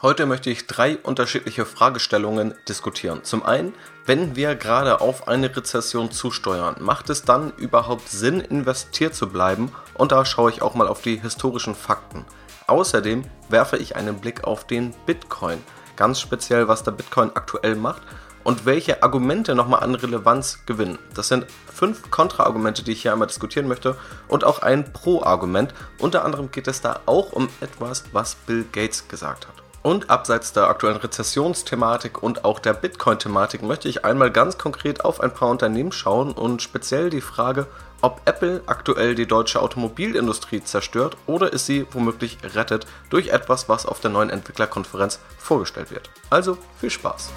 Heute 0.00 0.26
möchte 0.26 0.48
ich 0.48 0.68
drei 0.68 0.96
unterschiedliche 0.96 1.66
Fragestellungen 1.66 2.54
diskutieren. 2.68 3.24
Zum 3.24 3.44
einen, 3.44 3.74
wenn 4.06 4.36
wir 4.36 4.54
gerade 4.54 5.00
auf 5.00 5.26
eine 5.26 5.56
Rezession 5.56 6.12
zusteuern, 6.12 6.76
macht 6.78 7.10
es 7.10 7.22
dann 7.22 7.52
überhaupt 7.56 8.08
Sinn, 8.08 8.38
investiert 8.38 9.16
zu 9.16 9.28
bleiben? 9.28 9.72
Und 9.94 10.12
da 10.12 10.24
schaue 10.24 10.52
ich 10.52 10.62
auch 10.62 10.76
mal 10.76 10.86
auf 10.86 11.02
die 11.02 11.20
historischen 11.20 11.74
Fakten. 11.74 12.24
Außerdem 12.68 13.24
werfe 13.48 13.76
ich 13.76 13.96
einen 13.96 14.20
Blick 14.20 14.44
auf 14.44 14.64
den 14.68 14.94
Bitcoin, 15.04 15.58
ganz 15.96 16.20
speziell 16.20 16.68
was 16.68 16.84
der 16.84 16.92
Bitcoin 16.92 17.32
aktuell 17.34 17.74
macht 17.74 18.02
und 18.44 18.66
welche 18.66 19.02
Argumente 19.02 19.56
nochmal 19.56 19.82
an 19.82 19.96
Relevanz 19.96 20.64
gewinnen. 20.64 21.00
Das 21.14 21.26
sind 21.26 21.44
fünf 21.74 22.08
Kontraargumente, 22.12 22.84
die 22.84 22.92
ich 22.92 23.02
hier 23.02 23.12
einmal 23.12 23.26
diskutieren 23.26 23.66
möchte 23.66 23.96
und 24.28 24.44
auch 24.44 24.62
ein 24.62 24.92
Pro-Argument. 24.92 25.74
Unter 25.98 26.24
anderem 26.24 26.52
geht 26.52 26.68
es 26.68 26.80
da 26.80 27.00
auch 27.06 27.32
um 27.32 27.48
etwas, 27.60 28.04
was 28.12 28.36
Bill 28.36 28.64
Gates 28.70 29.08
gesagt 29.08 29.48
hat. 29.48 29.57
Und 29.88 30.10
abseits 30.10 30.52
der 30.52 30.68
aktuellen 30.68 30.98
Rezessionsthematik 30.98 32.22
und 32.22 32.44
auch 32.44 32.58
der 32.58 32.74
Bitcoin-Thematik 32.74 33.62
möchte 33.62 33.88
ich 33.88 34.04
einmal 34.04 34.30
ganz 34.30 34.58
konkret 34.58 35.02
auf 35.02 35.18
ein 35.22 35.32
paar 35.32 35.48
Unternehmen 35.48 35.92
schauen 35.92 36.32
und 36.32 36.60
speziell 36.60 37.08
die 37.08 37.22
Frage, 37.22 37.66
ob 38.02 38.20
Apple 38.26 38.60
aktuell 38.66 39.14
die 39.14 39.24
deutsche 39.24 39.62
Automobilindustrie 39.62 40.62
zerstört 40.62 41.16
oder 41.26 41.54
es 41.54 41.64
sie 41.64 41.86
womöglich 41.90 42.36
rettet 42.54 42.86
durch 43.08 43.28
etwas, 43.28 43.70
was 43.70 43.86
auf 43.86 43.98
der 44.00 44.10
neuen 44.10 44.28
Entwicklerkonferenz 44.28 45.20
vorgestellt 45.38 45.90
wird. 45.90 46.10
Also 46.28 46.58
viel 46.78 46.90
Spaß! 46.90 47.30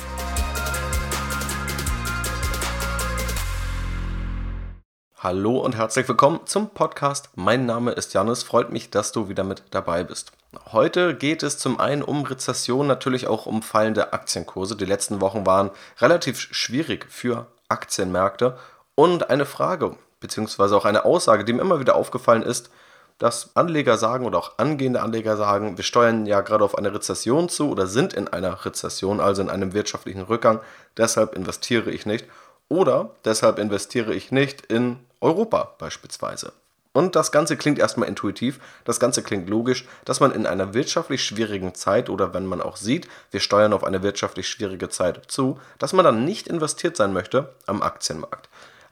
Hallo 5.24 5.60
und 5.60 5.78
herzlich 5.78 6.08
willkommen 6.08 6.40
zum 6.46 6.72
Podcast. 6.72 7.30
Mein 7.36 7.68
Name 7.68 7.92
ist 7.92 8.12
Janis, 8.16 8.42
freut 8.42 8.72
mich, 8.72 8.90
dass 8.90 9.12
du 9.12 9.30
wieder 9.30 9.44
mit 9.44 9.62
dabei 9.70 10.04
bist. 10.04 10.32
Heute 10.72 11.14
geht 11.14 11.44
es 11.44 11.60
zum 11.60 11.80
einen 11.80 12.02
um 12.02 12.24
Rezession, 12.24 12.88
natürlich 12.88 13.28
auch 13.28 13.46
um 13.46 13.62
fallende 13.62 14.14
Aktienkurse. 14.14 14.76
Die 14.76 14.86
letzten 14.86 15.22
Wochen 15.22 15.46
waren 15.46 15.70
relativ 16.00 16.40
schwierig 16.40 17.06
für 17.08 17.46
Aktienmärkte. 17.70 18.58
Und 18.96 19.30
eine 19.30 19.46
Frage, 19.46 19.96
beziehungsweise 20.20 20.76
auch 20.76 20.86
eine 20.86 21.06
Aussage, 21.06 21.46
die 21.46 21.54
mir 21.54 21.62
immer 21.62 21.80
wieder 21.80 21.98
aufgefallen 21.98 22.42
ist, 22.42 22.72
dass 23.20 23.56
Anleger 23.56 23.98
sagen 23.98 24.26
oder 24.26 24.40
auch 24.40 24.58
angehende 24.58 25.04
Anleger 25.04 25.38
sagen, 25.38 25.78
wir 25.78 25.84
steuern 25.84 26.26
ja 26.26 26.42
gerade 26.42 26.66
auf 26.66 26.76
eine 26.76 26.96
Rezession 26.96 27.48
zu 27.48 27.70
oder 27.70 27.86
sind 27.86 28.16
in 28.16 28.28
einer 28.28 28.66
Rezession, 28.66 29.20
also 29.20 29.44
in 29.44 29.52
einem 29.52 29.74
wirtschaftlichen 29.74 30.24
Rückgang, 30.24 30.62
deshalb 30.98 31.36
investiere 31.36 31.92
ich 31.92 32.08
nicht. 32.08 32.26
Oder 32.70 33.12
deshalb 33.24 33.60
investiere 33.60 34.16
ich 34.16 34.32
nicht 34.32 34.66
in 34.66 34.98
Europa 35.22 35.76
beispielsweise. 35.78 36.54
Und 36.94 37.16
das 37.16 37.32
Ganze 37.32 37.56
klingt 37.56 37.80
erstmal 37.80 38.10
intuitiv, 38.10 38.60
das 38.84 39.00
Ganze 39.00 39.24
klingt 39.24 39.50
logisch, 39.50 39.88
dass 40.04 40.20
man 40.20 40.34
in 40.34 40.46
einer 40.46 40.74
wirtschaftlich 40.74 41.24
schwierigen 41.24 41.74
Zeit 41.74 42.10
oder 42.10 42.34
wenn 42.34 42.46
man 42.46 42.62
auch 42.62 42.76
sieht, 42.76 43.08
wir 43.32 43.40
steuern 43.40 43.72
auf 43.72 43.86
eine 43.86 44.04
wirtschaftlich 44.04 44.50
schwierige 44.50 44.90
Zeit 44.90 45.22
zu, 45.28 45.58
dass 45.80 45.94
man 45.94 46.04
dann 46.04 46.26
nicht 46.26 46.48
investiert 46.48 46.98
sein 46.98 47.14
möchte 47.14 47.54
am 47.66 47.82
Aktienmarkt. 47.82 48.50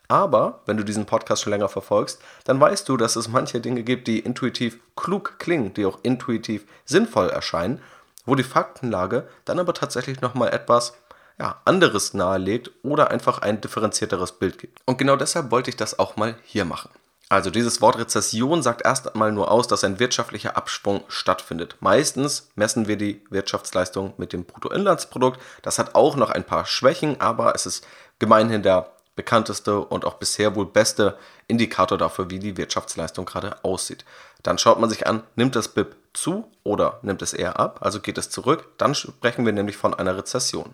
Aber 0.07 0.61
wenn 0.65 0.77
du 0.77 0.83
diesen 0.83 1.05
Podcast 1.05 1.43
schon 1.43 1.51
länger 1.51 1.69
verfolgst, 1.69 2.19
dann 2.45 2.59
weißt 2.59 2.87
du, 2.89 2.97
dass 2.97 3.15
es 3.15 3.27
manche 3.27 3.59
Dinge 3.59 3.83
gibt, 3.83 4.07
die 4.07 4.19
intuitiv 4.19 4.79
klug 4.95 5.37
klingen, 5.37 5.73
die 5.73 5.85
auch 5.85 5.99
intuitiv 6.01 6.65
sinnvoll 6.85 7.29
erscheinen, 7.29 7.81
wo 8.25 8.35
die 8.35 8.43
Faktenlage 8.43 9.27
dann 9.45 9.59
aber 9.59 9.73
tatsächlich 9.73 10.21
nochmal 10.21 10.49
etwas 10.49 10.93
ja, 11.39 11.61
anderes 11.65 12.13
nahelegt 12.13 12.71
oder 12.83 13.11
einfach 13.11 13.39
ein 13.39 13.61
differenzierteres 13.61 14.33
Bild 14.33 14.59
gibt. 14.59 14.79
Und 14.85 14.97
genau 14.97 15.15
deshalb 15.15 15.51
wollte 15.51 15.69
ich 15.69 15.77
das 15.77 15.97
auch 15.97 16.17
mal 16.17 16.35
hier 16.43 16.65
machen. 16.65 16.89
Also 17.31 17.51
dieses 17.51 17.79
Wort 17.79 17.99
Rezession 17.99 18.63
sagt 18.63 18.83
erst 18.83 19.13
einmal 19.13 19.31
nur 19.31 19.51
aus, 19.51 19.67
dass 19.67 19.83
ein 19.83 19.99
wirtschaftlicher 19.99 20.57
Abschwung 20.57 21.03
stattfindet. 21.09 21.75
Meistens 21.79 22.49
messen 22.55 22.87
wir 22.87 22.97
die 22.97 23.23
Wirtschaftsleistung 23.29 24.15
mit 24.17 24.33
dem 24.33 24.45
Bruttoinlandsprodukt. 24.45 25.39
Das 25.61 25.77
hat 25.77 25.93
auch 25.93 26.15
noch 26.15 26.31
ein 26.31 26.43
paar 26.43 26.65
Schwächen, 26.65 27.21
aber 27.21 27.53
es 27.53 27.67
ist 27.67 27.85
gemeinhin 28.17 28.63
der 28.63 28.91
bekannteste 29.15 29.79
und 29.79 30.05
auch 30.05 30.15
bisher 30.15 30.55
wohl 30.55 30.65
beste 30.65 31.17
Indikator 31.47 31.99
dafür, 31.99 32.31
wie 32.31 32.39
die 32.39 32.57
Wirtschaftsleistung 32.57 33.25
gerade 33.25 33.63
aussieht. 33.63 34.05
Dann 34.41 34.57
schaut 34.57 34.79
man 34.79 34.89
sich 34.89 35.05
an, 35.05 35.21
nimmt 35.35 35.55
das 35.55 35.67
BIP 35.67 35.95
zu 36.13 36.49
oder 36.63 36.99
nimmt 37.03 37.21
es 37.21 37.33
eher 37.33 37.59
ab, 37.59 37.79
also 37.81 37.99
geht 37.99 38.17
es 38.17 38.29
zurück, 38.29 38.69
dann 38.77 38.95
sprechen 38.95 39.45
wir 39.45 39.53
nämlich 39.53 39.77
von 39.77 39.93
einer 39.93 40.17
Rezession. 40.17 40.73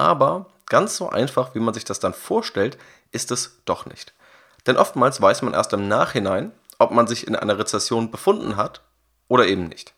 Aber 0.00 0.46
ganz 0.64 0.96
so 0.96 1.10
einfach, 1.10 1.54
wie 1.54 1.60
man 1.60 1.74
sich 1.74 1.84
das 1.84 2.00
dann 2.00 2.14
vorstellt, 2.14 2.78
ist 3.12 3.30
es 3.30 3.58
doch 3.66 3.84
nicht. 3.84 4.14
Denn 4.66 4.78
oftmals 4.78 5.20
weiß 5.20 5.42
man 5.42 5.52
erst 5.52 5.74
im 5.74 5.88
Nachhinein, 5.88 6.52
ob 6.78 6.90
man 6.90 7.06
sich 7.06 7.26
in 7.26 7.36
einer 7.36 7.58
Rezession 7.58 8.10
befunden 8.10 8.56
hat 8.56 8.80
oder 9.28 9.46
eben 9.46 9.64
nicht. 9.64 9.92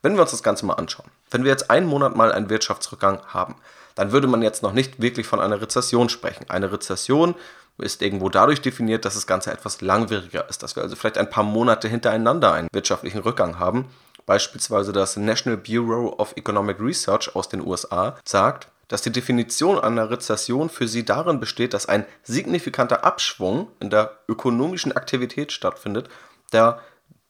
Wenn 0.00 0.14
wir 0.14 0.22
uns 0.22 0.30
das 0.30 0.44
Ganze 0.44 0.64
mal 0.64 0.74
anschauen, 0.74 1.10
wenn 1.32 1.42
wir 1.42 1.50
jetzt 1.50 1.72
einen 1.72 1.88
Monat 1.88 2.14
mal 2.14 2.30
einen 2.30 2.50
Wirtschaftsrückgang 2.50 3.18
haben, 3.26 3.56
dann 3.96 4.12
würde 4.12 4.28
man 4.28 4.42
jetzt 4.42 4.62
noch 4.62 4.72
nicht 4.72 5.02
wirklich 5.02 5.26
von 5.26 5.40
einer 5.40 5.60
Rezession 5.60 6.08
sprechen. 6.08 6.48
Eine 6.48 6.70
Rezession 6.70 7.34
ist 7.78 8.00
irgendwo 8.00 8.28
dadurch 8.28 8.60
definiert, 8.62 9.04
dass 9.04 9.14
das 9.14 9.26
Ganze 9.26 9.50
etwas 9.50 9.80
langwieriger 9.80 10.48
ist, 10.48 10.62
dass 10.62 10.76
wir 10.76 10.84
also 10.84 10.94
vielleicht 10.94 11.18
ein 11.18 11.30
paar 11.30 11.42
Monate 11.42 11.88
hintereinander 11.88 12.52
einen 12.52 12.68
wirtschaftlichen 12.70 13.18
Rückgang 13.18 13.58
haben. 13.58 13.86
Beispielsweise 14.24 14.92
das 14.92 15.16
National 15.16 15.56
Bureau 15.56 16.14
of 16.16 16.36
Economic 16.36 16.78
Research 16.78 17.34
aus 17.34 17.48
den 17.48 17.66
USA 17.66 18.16
sagt, 18.24 18.68
dass 18.88 19.02
die 19.02 19.12
Definition 19.12 19.78
einer 19.78 20.10
Rezession 20.10 20.70
für 20.70 20.88
sie 20.88 21.04
darin 21.04 21.40
besteht, 21.40 21.74
dass 21.74 21.86
ein 21.86 22.06
signifikanter 22.22 23.04
Abschwung 23.04 23.68
in 23.80 23.90
der 23.90 24.18
ökonomischen 24.28 24.92
Aktivität 24.92 25.52
stattfindet, 25.52 26.08
der 26.52 26.80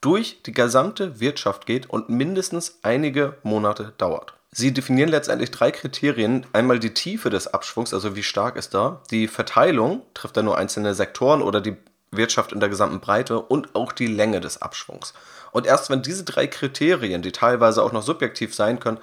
durch 0.00 0.42
die 0.44 0.52
gesamte 0.52 1.20
Wirtschaft 1.20 1.66
geht 1.66 1.90
und 1.90 2.08
mindestens 2.08 2.78
einige 2.82 3.36
Monate 3.42 3.92
dauert. 3.98 4.34
Sie 4.50 4.72
definieren 4.72 5.10
letztendlich 5.10 5.50
drei 5.50 5.70
Kriterien. 5.70 6.46
Einmal 6.52 6.78
die 6.78 6.94
Tiefe 6.94 7.28
des 7.30 7.48
Abschwungs, 7.48 7.92
also 7.92 8.16
wie 8.16 8.22
stark 8.22 8.56
ist 8.56 8.72
da, 8.74 9.02
die 9.10 9.28
Verteilung, 9.28 10.02
trifft 10.14 10.36
er 10.36 10.42
nur 10.42 10.56
einzelne 10.56 10.94
Sektoren 10.94 11.42
oder 11.42 11.60
die 11.60 11.76
Wirtschaft 12.10 12.52
in 12.52 12.60
der 12.60 12.68
gesamten 12.68 13.00
Breite 13.00 13.40
und 13.40 13.74
auch 13.74 13.92
die 13.92 14.06
Länge 14.06 14.40
des 14.40 14.62
Abschwungs. 14.62 15.12
Und 15.52 15.66
erst 15.66 15.90
wenn 15.90 16.02
diese 16.02 16.24
drei 16.24 16.46
Kriterien, 16.46 17.20
die 17.20 17.32
teilweise 17.32 17.82
auch 17.82 17.92
noch 17.92 18.02
subjektiv 18.02 18.54
sein 18.54 18.80
können, 18.80 18.98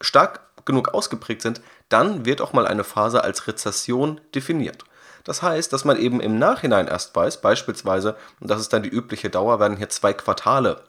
stark 0.00 0.40
genug 0.64 0.94
ausgeprägt 0.94 1.42
sind, 1.42 1.60
dann 1.88 2.24
wird 2.24 2.40
auch 2.40 2.52
mal 2.52 2.66
eine 2.66 2.84
Phase 2.84 3.24
als 3.24 3.46
Rezession 3.46 4.20
definiert. 4.34 4.84
Das 5.24 5.42
heißt, 5.42 5.72
dass 5.72 5.84
man 5.84 5.98
eben 5.98 6.20
im 6.20 6.38
Nachhinein 6.38 6.88
erst 6.88 7.14
weiß, 7.14 7.40
beispielsweise, 7.40 8.16
und 8.40 8.50
das 8.50 8.60
ist 8.60 8.72
dann 8.72 8.82
die 8.82 8.88
übliche 8.88 9.30
Dauer, 9.30 9.60
werden 9.60 9.76
hier 9.76 9.88
zwei 9.88 10.12
Quartale 10.12 10.82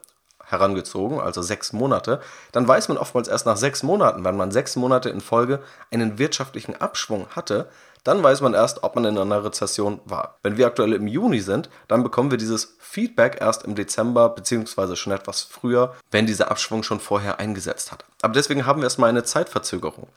herangezogen, 0.46 1.20
also 1.20 1.42
sechs 1.42 1.74
Monate, 1.74 2.22
dann 2.52 2.68
weiß 2.68 2.88
man 2.88 2.98
oftmals 2.98 3.28
erst 3.28 3.46
nach 3.46 3.58
sechs 3.58 3.84
Monaten, 3.84 4.24
wenn 4.24 4.38
man 4.38 4.52
sechs 4.52 4.76
Monate 4.76 5.10
in 5.10 5.22
Folge 5.22 5.62
einen 5.92 6.18
wirtschaftlichen 6.18 6.80
Abschwung 6.80 7.28
hatte, 7.36 7.70
dann 8.04 8.24
weiß 8.24 8.42
man 8.42 8.54
erst, 8.54 8.84
ob 8.84 8.96
man 8.96 9.06
in 9.06 9.18
einer 9.18 9.44
Rezession 9.44 10.00
war. 10.06 10.40
Wenn 10.44 10.58
wir 10.58 10.68
aktuell 10.68 10.94
im 10.94 11.08
Juni 11.08 11.42
sind, 11.42 11.70
dann 11.88 12.04
bekommen 12.04 12.32
wir 12.32 12.38
dieses 12.38 12.76
Feedback 12.80 13.38
erst 13.40 13.66
im 13.66 13.76
Dezember 13.76 14.30
beziehungsweise 14.30 14.96
schon 14.96 15.14
etwas 15.14 15.42
früher, 15.42 15.96
wenn 16.12 16.26
dieser 16.26 16.50
Abschwung 16.50 16.84
schon 16.84 17.00
vorher 17.00 17.40
eingesetzt 17.40 17.92
hat. 17.92 18.06
Aber 18.22 18.34
deswegen 18.34 18.66
haben 18.66 18.82
wir 18.82 18.86
erstmal 18.86 19.10
eine 19.10 19.24
Zeitverzögerung. 19.24 20.08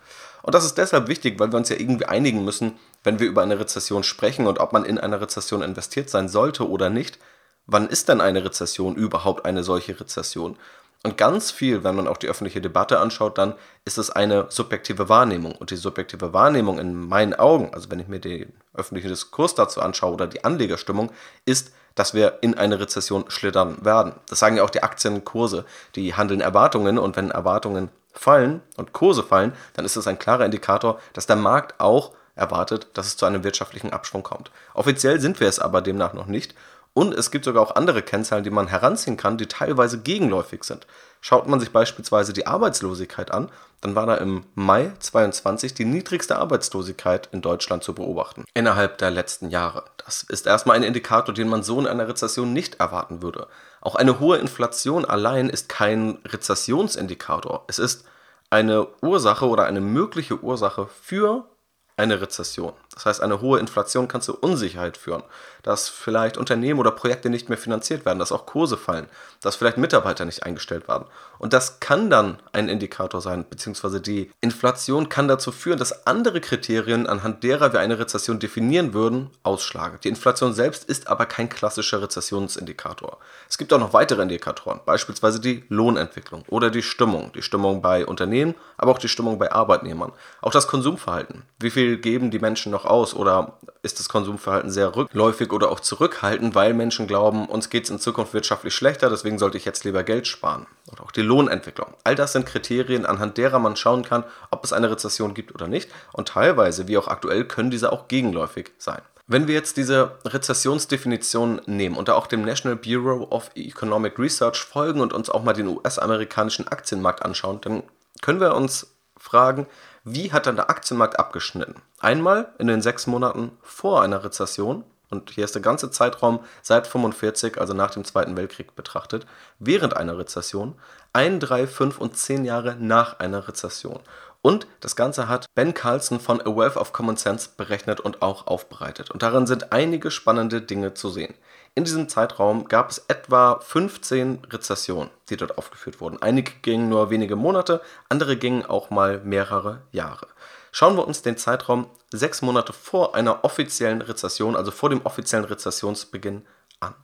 Und 0.43 0.55
das 0.55 0.65
ist 0.65 0.79
deshalb 0.79 1.09
wichtig, 1.09 1.39
weil 1.39 1.53
wir 1.53 1.57
uns 1.57 1.69
ja 1.69 1.77
irgendwie 1.77 2.07
einigen 2.07 2.45
müssen, 2.45 2.79
wenn 3.05 3.19
wir 3.19 3.29
über 3.29 3.43
eine 3.43 3.59
Rezession 3.59 4.03
sprechen 4.03 4.47
und 4.47 4.59
ob 4.59 4.73
man 4.73 4.85
in 4.85 4.99
einer 4.99 5.21
Rezession 5.21 5.63
investiert 5.63 6.11
sein 6.11 6.29
sollte 6.29 6.69
oder 6.69 6.91
nicht. 6.91 7.19
Wann 7.67 7.89
ist 7.89 8.09
denn 8.09 8.21
eine 8.21 8.45
Rezession 8.45 8.97
überhaupt 8.97 9.45
eine 9.45 9.63
solche 9.63 9.99
Rezession? 9.99 10.57
Und 11.05 11.17
ganz 11.17 11.51
viel, 11.51 11.83
wenn 11.83 11.97
man 11.97 12.07
auch 12.07 12.17
die 12.17 12.29
öffentliche 12.29 12.61
Debatte 12.61 13.01
anschaut, 13.01 13.37
dann 13.37 13.55
ist 13.85 13.99
es 13.99 14.11
eine 14.11 14.47
subjektive 14.51 15.09
Wahrnehmung. 15.09 15.53
Und 15.57 15.71
die 15.71 15.77
subjektive 15.77 16.33
Wahrnehmung 16.33 16.79
in 16.79 16.95
meinen 16.95 17.35
Augen, 17.35 17.75
also 17.75 17.91
wenn 17.91 17.99
ich 17.99 18.07
mir 18.07 18.21
den 18.21 18.53
öffentlichen 18.73 19.09
Diskurs 19.09 19.57
dazu 19.57 19.81
anschaue 19.81 20.13
oder 20.13 20.29
die 20.29 20.45
Anlegerstimmung, 20.45 21.11
ist, 21.45 21.73
dass 21.97 22.15
wir 22.15 22.39
in 22.41 22.57
eine 22.57 22.79
Rezession 22.79 23.25
schlittern 23.29 23.85
werden. 23.85 24.15
Das 24.29 24.39
sagen 24.39 24.57
ja 24.57 24.63
auch 24.63 24.71
die 24.71 24.85
Aktienkurse. 24.85 25.65
Die 25.97 26.15
handeln 26.15 26.41
Erwartungen 26.41 26.99
und 26.99 27.17
wenn 27.17 27.33
Erwartungen 27.33 27.91
fallen 28.13 28.63
und 28.77 28.93
Kurse 28.93 29.25
fallen, 29.25 29.55
dann 29.75 29.85
ist 29.85 29.97
das 29.97 30.07
ein 30.07 30.19
klarer 30.19 30.45
Indikator, 30.45 31.01
dass 31.15 31.27
der 31.27 31.37
Markt 31.37 31.81
auch 31.81 32.13
erwartet, 32.35 32.87
dass 32.95 33.07
es 33.07 33.17
zu 33.17 33.27
einem 33.27 33.45
wirtschaftlichen 33.45 33.93
Abschwung 33.93 34.23
kommt. 34.23 34.51
Offiziell 34.75 35.21
sind 35.21 35.41
wir 35.41 35.49
es 35.49 35.59
aber 35.59 35.83
demnach 35.83 36.13
noch 36.13 36.27
nicht 36.27 36.55
und 36.95 37.15
es 37.15 37.31
gibt 37.31 37.45
sogar 37.45 37.63
auch 37.63 37.75
andere 37.75 38.03
Kennzahlen, 38.03 38.45
die 38.45 38.51
man 38.51 38.69
heranziehen 38.69 39.17
kann, 39.17 39.39
die 39.39 39.47
teilweise 39.47 40.01
gegenläufig 40.01 40.65
sind. 40.65 40.87
Schaut 41.21 41.47
man 41.47 41.61
sich 41.61 41.71
beispielsweise 41.71 42.33
die 42.33 42.47
Arbeitslosigkeit 42.47 43.31
an, 43.31 43.49
dann 43.81 43.95
war 43.95 44.07
da 44.07 44.17
im 44.17 44.45
Mai 44.55 44.93
22 44.99 45.73
die 45.73 45.85
niedrigste 45.85 46.37
Arbeitslosigkeit 46.37 47.29
in 47.33 47.41
Deutschland 47.41 47.83
zu 47.83 47.95
beobachten 47.95 48.45
innerhalb 48.55 48.99
der 48.99 49.11
letzten 49.11 49.49
Jahre. 49.49 49.85
Das 50.05 50.23
ist 50.25 50.47
erstmal 50.47 50.77
ein 50.77 50.83
Indikator, 50.83 51.35
den 51.35 51.49
man 51.49 51.63
so 51.63 51.79
in 51.81 51.87
einer 51.87 52.09
Rezession 52.09 52.53
nicht 52.53 52.81
erwarten 52.81 53.23
würde. 53.23 53.47
Auch 53.81 53.95
eine 53.95 54.21
hohe 54.21 54.39
Inflation 54.39 55.05
allein 55.05 55.49
ist 55.49 55.69
kein 55.69 56.19
Rezessionsindikator. 56.27 57.65
Es 57.69 57.79
ist 57.79 58.05
eine 58.51 58.87
Ursache 59.01 59.49
oder 59.49 59.65
eine 59.65 59.81
mögliche 59.81 60.43
Ursache 60.43 60.89
für 61.01 61.49
eine 61.97 62.21
Rezession. 62.21 62.75
Das 62.95 63.07
heißt, 63.07 63.23
eine 63.23 63.41
hohe 63.41 63.59
Inflation 63.59 64.09
kann 64.09 64.21
zu 64.21 64.37
Unsicherheit 64.37 64.97
führen, 64.97 65.23
dass 65.63 65.89
vielleicht 65.89 66.37
Unternehmen 66.37 66.81
oder 66.81 66.91
Projekte 66.91 67.31
nicht 67.31 67.49
mehr 67.49 67.59
finanziert 67.59 68.05
werden, 68.05 68.19
dass 68.19 68.33
auch 68.33 68.47
Kurse 68.47 68.77
fallen, 68.77 69.07
dass 69.41 69.57
vielleicht 69.57 69.79
Mitarbeiter 69.79 70.25
nicht 70.25 70.43
eingestellt 70.43 70.89
werden. 70.89 71.07
Und 71.39 71.53
das 71.53 71.81
kann 71.81 72.11
dann 72.11 72.39
ein 72.53 72.69
Indikator 72.69 73.21
sein, 73.21 73.45
beziehungsweise 73.49 74.01
die 74.01 74.31
Inflation 74.41 75.09
kann 75.09 75.29
dazu 75.29 75.53
führen, 75.53 75.79
dass 75.79 76.07
andere 76.07 76.41
Kriterien, 76.41 77.07
anhand 77.07 77.43
derer 77.43 77.73
wir 77.73 77.81
eine 77.81 77.99
Rezession 77.99 78.39
definieren 78.39 78.93
würden, 78.95 79.31
ausschlagen. 79.43 79.99
Die 80.05 80.09
Inflation 80.09 80.53
selbst 80.53 80.85
ist 80.85 81.09
aber 81.09 81.27
kein 81.27 81.49
klassischer 81.49 82.03
Rezessionsindikator. 82.03 83.19
Es 83.49 83.59
gibt 83.59 83.73
auch 83.73 83.79
noch 83.79 83.93
weitere 83.93 84.23
Indikatoren, 84.23 84.81
beispielsweise 84.85 85.41
die 85.41 85.65
Lohnentwicklung 85.69 86.45
oder 86.49 86.71
die 86.71 86.83
Stimmung, 86.83 87.33
die 87.33 87.43
Stimmung 87.43 87.83
bei 87.83 88.07
Unternehmen, 88.07 88.55
aber 88.77 88.93
auch 88.93 88.99
die 88.99 89.09
Stimmung 89.09 89.39
bei 89.39 89.51
Arbeitnehmern. 89.51 90.13
Auch 90.41 90.53
das 90.53 90.69
Konsumverhalten. 90.69 91.43
Wie 91.59 91.71
viel 91.71 91.99
geben 91.99 92.31
die 92.31 92.39
Menschen 92.39 92.71
noch 92.73 92.82
aus 92.85 93.15
oder 93.15 93.59
ist 93.83 93.99
das 93.99 94.09
Konsumverhalten 94.09 94.71
sehr 94.71 94.95
rückläufig 94.95 95.53
oder 95.53 95.71
auch 95.71 95.81
zurückhaltend, 95.81 96.55
weil 96.55 96.73
Menschen 96.73 97.07
glauben, 97.07 97.47
uns 97.47 97.69
geht 97.69 97.85
es 97.85 97.91
in 97.91 97.99
Zukunft 97.99 98.33
wirtschaftlich 98.33 98.75
schlechter, 98.75 99.11
deswegen 99.11 99.39
sollte 99.39 99.59
ich 99.59 99.65
jetzt 99.65 99.85
lieber 99.85 100.05
Geld 100.05 100.27
sparen. 100.27 100.67
Oder 100.91 101.03
auch 101.03 101.11
die 101.11 101.23
Lohnentwicklung. 101.23 101.89
All 102.05 102.15
das 102.15 102.33
sind 102.33 102.47
Kriterien, 102.47 103.07
anhand 103.07 103.39
derer 103.39 103.59
man 103.59 103.77
schauen 103.77 104.05
kann, 104.05 104.25
ob 104.51 104.65
es 104.65 104.73
eine 104.73 104.91
Rezession 104.91 105.35
gibt 105.35 105.55
oder 105.55 105.67
nicht. 105.67 105.91
Und 106.13 106.29
teilweise, 106.29 106.87
wie 106.87 106.97
auch 106.97 107.09
aktuell, 107.09 107.45
können 107.45 107.71
diese 107.71 107.93
auch 107.93 108.09
gegenläufig 108.09 108.71
sein. 108.79 109.03
Wenn 109.27 109.47
wir 109.47 109.55
jetzt 109.55 109.77
diese 109.77 110.19
Rezessionsdefinition 110.25 111.63
nehmen 111.67 111.97
und 111.97 112.09
da 112.09 112.15
auch 112.15 112.27
dem 112.27 112.45
National 112.45 112.77
Bureau 112.77 113.29
of 113.31 113.51
Economic 113.55 114.19
Research 114.19 114.59
folgen 114.59 115.01
und 115.01 115.13
uns 115.13 115.31
auch 115.31 115.43
mal 115.43 115.53
den 115.53 115.69
US-amerikanischen 115.69 116.69
Aktienmarkt 116.69 117.25
anschauen, 117.25 117.61
dann 117.63 117.83
können 118.21 118.41
wir 118.41 118.55
uns 118.55 118.92
fragen, 119.23 119.67
wie 120.05 120.33
hat 120.33 120.47
dann 120.47 120.57
der 120.57 120.69
Aktienmarkt 120.69 121.19
abgeschnitten? 121.19 121.77
Einmal 122.01 122.53
in 122.59 122.67
den 122.67 122.83
sechs 122.83 123.07
Monaten 123.07 123.53
vor 123.63 124.03
einer 124.03 124.25
Rezession, 124.25 124.85
und 125.11 125.31
hier 125.31 125.45
ist 125.45 125.55
der 125.55 125.63
ganze 125.63 125.91
Zeitraum 125.91 126.41
seit 126.63 126.87
45, 126.87 127.61
also 127.61 127.75
nach 127.75 127.91
dem 127.91 128.05
Zweiten 128.05 128.37
Weltkrieg 128.37 128.75
betrachtet, 128.75 129.27
während 129.59 129.97
einer 129.97 130.19
Rezession, 130.19 130.75
ein, 131.13 131.39
drei, 131.39 131.67
fünf 131.67 131.99
und 131.99 132.17
zehn 132.17 132.45
Jahre 132.45 132.77
nach 132.81 133.21
einer 133.21 133.47
Rezession. 133.47 134.01
Und 134.41 134.67
das 134.81 134.97
Ganze 134.97 135.29
hat 135.29 135.47
Ben 135.55 135.73
Carlson 135.75 136.19
von 136.19 136.41
A 136.41 136.57
Wealth 136.57 136.77
of 136.77 136.93
Common 136.93 137.17
Sense 137.17 137.51
berechnet 137.57 138.01
und 138.01 138.23
auch 138.23 138.49
aufbereitet. 138.49 139.11
Und 139.11 139.23
darin 139.23 139.47
sind 139.47 139.73
einige 139.73 140.11
spannende 140.11 140.63
Dinge 140.63 140.95
zu 140.95 141.11
sehen. 141.11 141.35
In 141.75 141.85
diesem 141.85 142.07
Zeitraum 142.07 142.69
gab 142.69 142.91
es 142.91 142.99
etwa 143.09 143.59
15 143.61 144.45
Rezessionen, 144.51 145.11
die 145.31 145.39
dort 145.39 145.57
aufgeführt 145.57 146.03
wurden. 146.03 146.21
Einige 146.21 146.53
gingen 146.61 146.91
nur 146.91 147.09
wenige 147.09 147.35
Monate, 147.35 147.81
andere 148.11 148.37
gingen 148.37 148.67
auch 148.67 148.91
mal 148.91 149.21
mehrere 149.25 149.81
Jahre. 149.91 150.27
Schauen 150.71 150.97
wir 150.97 151.07
uns 151.07 151.23
den 151.23 151.39
Zeitraum 151.39 151.89
sechs 152.11 152.43
Monate 152.43 152.75
vor 152.75 153.15
einer 153.15 153.43
offiziellen 153.43 154.03
Rezession, 154.03 154.55
also 154.55 154.71
vor 154.71 154.91
dem 154.91 155.01
offiziellen 155.07 155.47
Rezessionsbeginn, 155.47 156.47
an. 156.81 156.95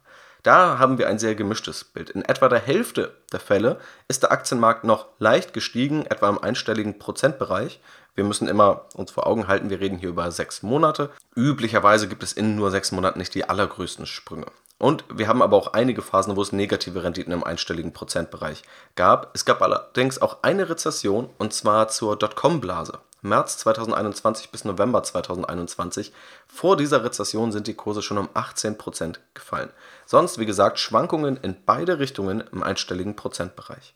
Da 0.42 0.78
haben 0.78 0.98
wir 0.98 1.08
ein 1.08 1.18
sehr 1.18 1.34
gemischtes 1.34 1.84
Bild. 1.84 2.10
In 2.10 2.24
etwa 2.24 2.48
der 2.48 2.60
Hälfte 2.60 3.16
der 3.32 3.40
Fälle 3.40 3.80
ist 4.06 4.22
der 4.22 4.32
Aktienmarkt 4.32 4.84
noch 4.84 5.06
leicht 5.18 5.54
gestiegen, 5.54 6.04
etwa 6.06 6.28
im 6.28 6.38
einstelligen 6.38 6.98
Prozentbereich. 6.98 7.80
Wir 8.18 8.24
müssen 8.24 8.48
immer 8.48 8.86
uns 8.96 9.12
vor 9.12 9.28
Augen 9.28 9.46
halten, 9.46 9.70
wir 9.70 9.78
reden 9.78 9.96
hier 9.96 10.08
über 10.08 10.32
sechs 10.32 10.64
Monate. 10.64 11.10
Üblicherweise 11.36 12.08
gibt 12.08 12.24
es 12.24 12.32
in 12.32 12.56
nur 12.56 12.72
sechs 12.72 12.90
Monaten 12.90 13.20
nicht 13.20 13.32
die 13.32 13.48
allergrößten 13.48 14.06
Sprünge. 14.06 14.46
Und 14.76 15.04
wir 15.14 15.28
haben 15.28 15.40
aber 15.40 15.56
auch 15.56 15.72
einige 15.72 16.02
Phasen, 16.02 16.34
wo 16.34 16.42
es 16.42 16.50
negative 16.50 17.04
Renditen 17.04 17.32
im 17.32 17.44
einstelligen 17.44 17.92
Prozentbereich 17.92 18.64
gab. 18.96 19.30
Es 19.34 19.44
gab 19.44 19.62
allerdings 19.62 20.20
auch 20.20 20.38
eine 20.42 20.68
Rezession, 20.68 21.30
und 21.38 21.52
zwar 21.52 21.86
zur 21.86 22.16
Dotcom-Blase. 22.16 22.98
März 23.22 23.58
2021 23.58 24.50
bis 24.50 24.64
November 24.64 25.04
2021. 25.04 26.12
Vor 26.48 26.76
dieser 26.76 27.04
Rezession 27.04 27.52
sind 27.52 27.68
die 27.68 27.74
Kurse 27.74 28.02
schon 28.02 28.18
um 28.18 28.28
18% 28.30 29.14
gefallen. 29.34 29.70
Sonst, 30.06 30.38
wie 30.38 30.46
gesagt, 30.46 30.80
Schwankungen 30.80 31.36
in 31.36 31.56
beide 31.64 32.00
Richtungen 32.00 32.42
im 32.50 32.64
einstelligen 32.64 33.14
Prozentbereich. 33.14 33.94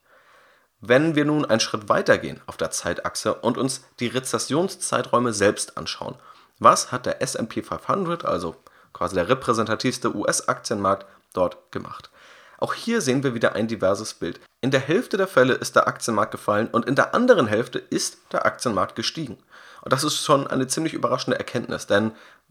Wenn 0.85 1.15
wir 1.15 1.25
nun 1.25 1.45
einen 1.45 1.61
Schritt 1.61 1.89
weiter 1.89 2.19
gehen 2.19 2.41
auf 2.47 2.57
der 2.57 2.73
Zeitachse 2.73 3.35
und 3.35 3.57
uns 3.57 3.85
die 4.01 4.09
Rezessionszeiträume 4.09 5.33
selbst 5.33 5.79
anschauen, 5.79 6.17
was 6.59 6.91
hat 6.91 7.07
der 7.07 7.23
SP 7.23 7.63
500, 7.63 8.25
also 8.25 8.57
quasi 8.93 9.15
der 9.15 9.29
repräsentativste 9.29 10.13
US-Aktienmarkt, 10.13 11.07
dort 11.35 11.71
gemacht? 11.71 12.11
Auch 12.59 12.75
hier 12.75 13.01
sehen 13.01 13.23
wir 13.23 13.33
wieder 13.33 13.55
ein 13.55 13.69
diverses 13.69 14.15
Bild. 14.15 14.41
In 14.61 14.73
der 14.73 14.81
Hälfte 14.81 15.17
der 15.17 15.29
Fälle 15.29 15.55
ist 15.55 15.77
der 15.77 15.87
Aktienmarkt 15.87 16.33
gefallen 16.33 16.67
und 16.67 16.87
in 16.87 16.97
der 16.97 17.15
anderen 17.15 17.47
Hälfte 17.47 17.79
ist 17.79 18.19
der 18.33 18.45
Aktienmarkt 18.45 18.97
gestiegen. 18.97 19.39
Und 19.83 19.93
das 19.93 20.03
ist 20.03 20.25
schon 20.25 20.49
eine 20.49 20.67
ziemlich 20.67 20.95
überraschende 20.95 21.39
Erkenntnis, 21.39 21.87
denn 21.87 22.11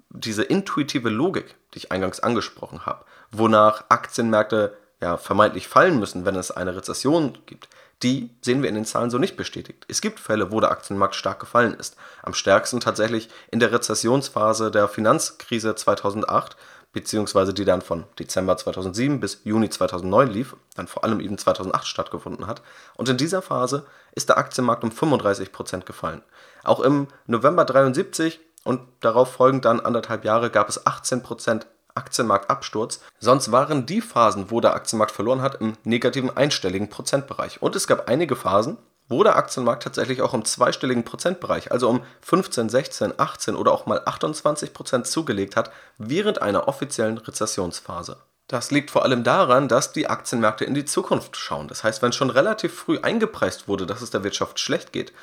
diese 0.10 0.44
intuitive 0.44 1.10
Logik, 1.10 1.56
die 1.74 1.80
ich 1.80 1.92
eingangs 1.92 2.22
angesprochen 2.22 2.86
habe, 2.86 3.04
wonach 3.31 3.86
Aktienmärkte 3.89 4.77
ja 5.01 5.18
vermeintlich 5.18 5.68
fallen 5.68 6.00
müssen, 6.00 6.25
wenn 6.25 6.36
es 6.36 6.51
eine 6.51 6.75
Rezession 6.77 7.38
gibt, 7.45 7.68
die 8.03 8.30
sehen 8.42 8.62
wir 8.62 8.69
in 8.69 8.75
den 8.75 8.86
Zahlen 8.86 9.09
so 9.09 9.18
nicht 9.18 9.38
bestätigt. 9.38 9.86
Es 9.88 10.01
gibt 10.01 10.19
Fälle, 10.19 10.51
wo 10.51 10.59
der 10.59 10.71
Aktienmarkt 10.71 11.15
stark 11.15 11.39
gefallen 11.39 11.74
ist. 11.74 11.95
Am 12.24 12.33
stärksten 12.33 12.80
tatsächlich 12.80 13.30
in 13.51 13.59
der 13.59 13.71
Rezessionsphase 13.71 14.71
der 14.71 14.88
Finanzkrise 14.88 15.75
2008, 15.75 16.57
beziehungsweise 16.94 17.53
die 17.53 17.65
dann 17.65 17.81
von 17.81 18.06
Dezember 18.19 18.57
2007 18.57 19.19
bis 19.19 19.42
Juni 19.44 19.69
2009 19.69 20.27
lief, 20.30 20.56
dann 20.75 20.88
vor 20.88 21.03
allem 21.03 21.19
eben 21.19 21.38
2008 21.38 21.88
stattgefunden 21.88 22.48
hat. 22.48 22.62
Und 22.95 23.07
in 23.07 23.18
dieser 23.18 23.42
Phase 23.42 23.86
ist 24.13 24.30
der 24.30 24.38
Aktienmarkt 24.38 24.83
um 24.83 24.89
35% 24.89 25.86
gefallen. 25.86 26.21
Auch 26.63 26.80
im 26.80 27.07
November 27.27 27.65
73 27.65 28.39
und 28.63 28.81
darauf 29.00 29.31
folgend 29.31 29.65
dann 29.65 29.80
anderthalb 29.80 30.25
Jahre 30.25 30.50
gab 30.50 30.69
es 30.69 30.86
18% 30.86 31.65
Aktienmarktabsturz. 31.95 33.01
Sonst 33.19 33.51
waren 33.51 33.85
die 33.85 34.01
Phasen, 34.01 34.51
wo 34.51 34.61
der 34.61 34.75
Aktienmarkt 34.75 35.11
verloren 35.11 35.41
hat, 35.41 35.61
im 35.61 35.73
negativen 35.83 36.35
einstelligen 36.35 36.89
Prozentbereich. 36.89 37.61
Und 37.61 37.75
es 37.75 37.88
gab 37.88 38.07
einige 38.07 38.35
Phasen, 38.35 38.77
wo 39.07 39.23
der 39.23 39.35
Aktienmarkt 39.35 39.83
tatsächlich 39.83 40.21
auch 40.21 40.33
im 40.33 40.45
zweistelligen 40.45 41.03
Prozentbereich, 41.03 41.71
also 41.71 41.89
um 41.89 42.01
15, 42.21 42.69
16, 42.69 43.19
18 43.19 43.55
oder 43.55 43.73
auch 43.73 43.85
mal 43.85 44.01
28 44.05 44.73
Prozent 44.73 45.05
zugelegt 45.05 45.55
hat, 45.55 45.71
während 45.97 46.41
einer 46.41 46.67
offiziellen 46.67 47.17
Rezessionsphase. 47.17 48.17
Das 48.47 48.71
liegt 48.71 48.91
vor 48.91 49.03
allem 49.03 49.23
daran, 49.23 49.67
dass 49.67 49.93
die 49.93 50.07
Aktienmärkte 50.07 50.65
in 50.65 50.73
die 50.73 50.85
Zukunft 50.85 51.38
schauen. 51.38 51.67
Das 51.67 51.83
heißt, 51.83 52.01
wenn 52.01 52.11
schon 52.11 52.29
relativ 52.29 52.73
früh 52.73 52.99
eingepreist 53.01 53.67
wurde, 53.67 53.85
dass 53.85 54.01
es 54.01 54.09
der 54.11 54.23
Wirtschaft 54.23 54.59
schlecht 54.59 54.91
geht, 54.91 55.13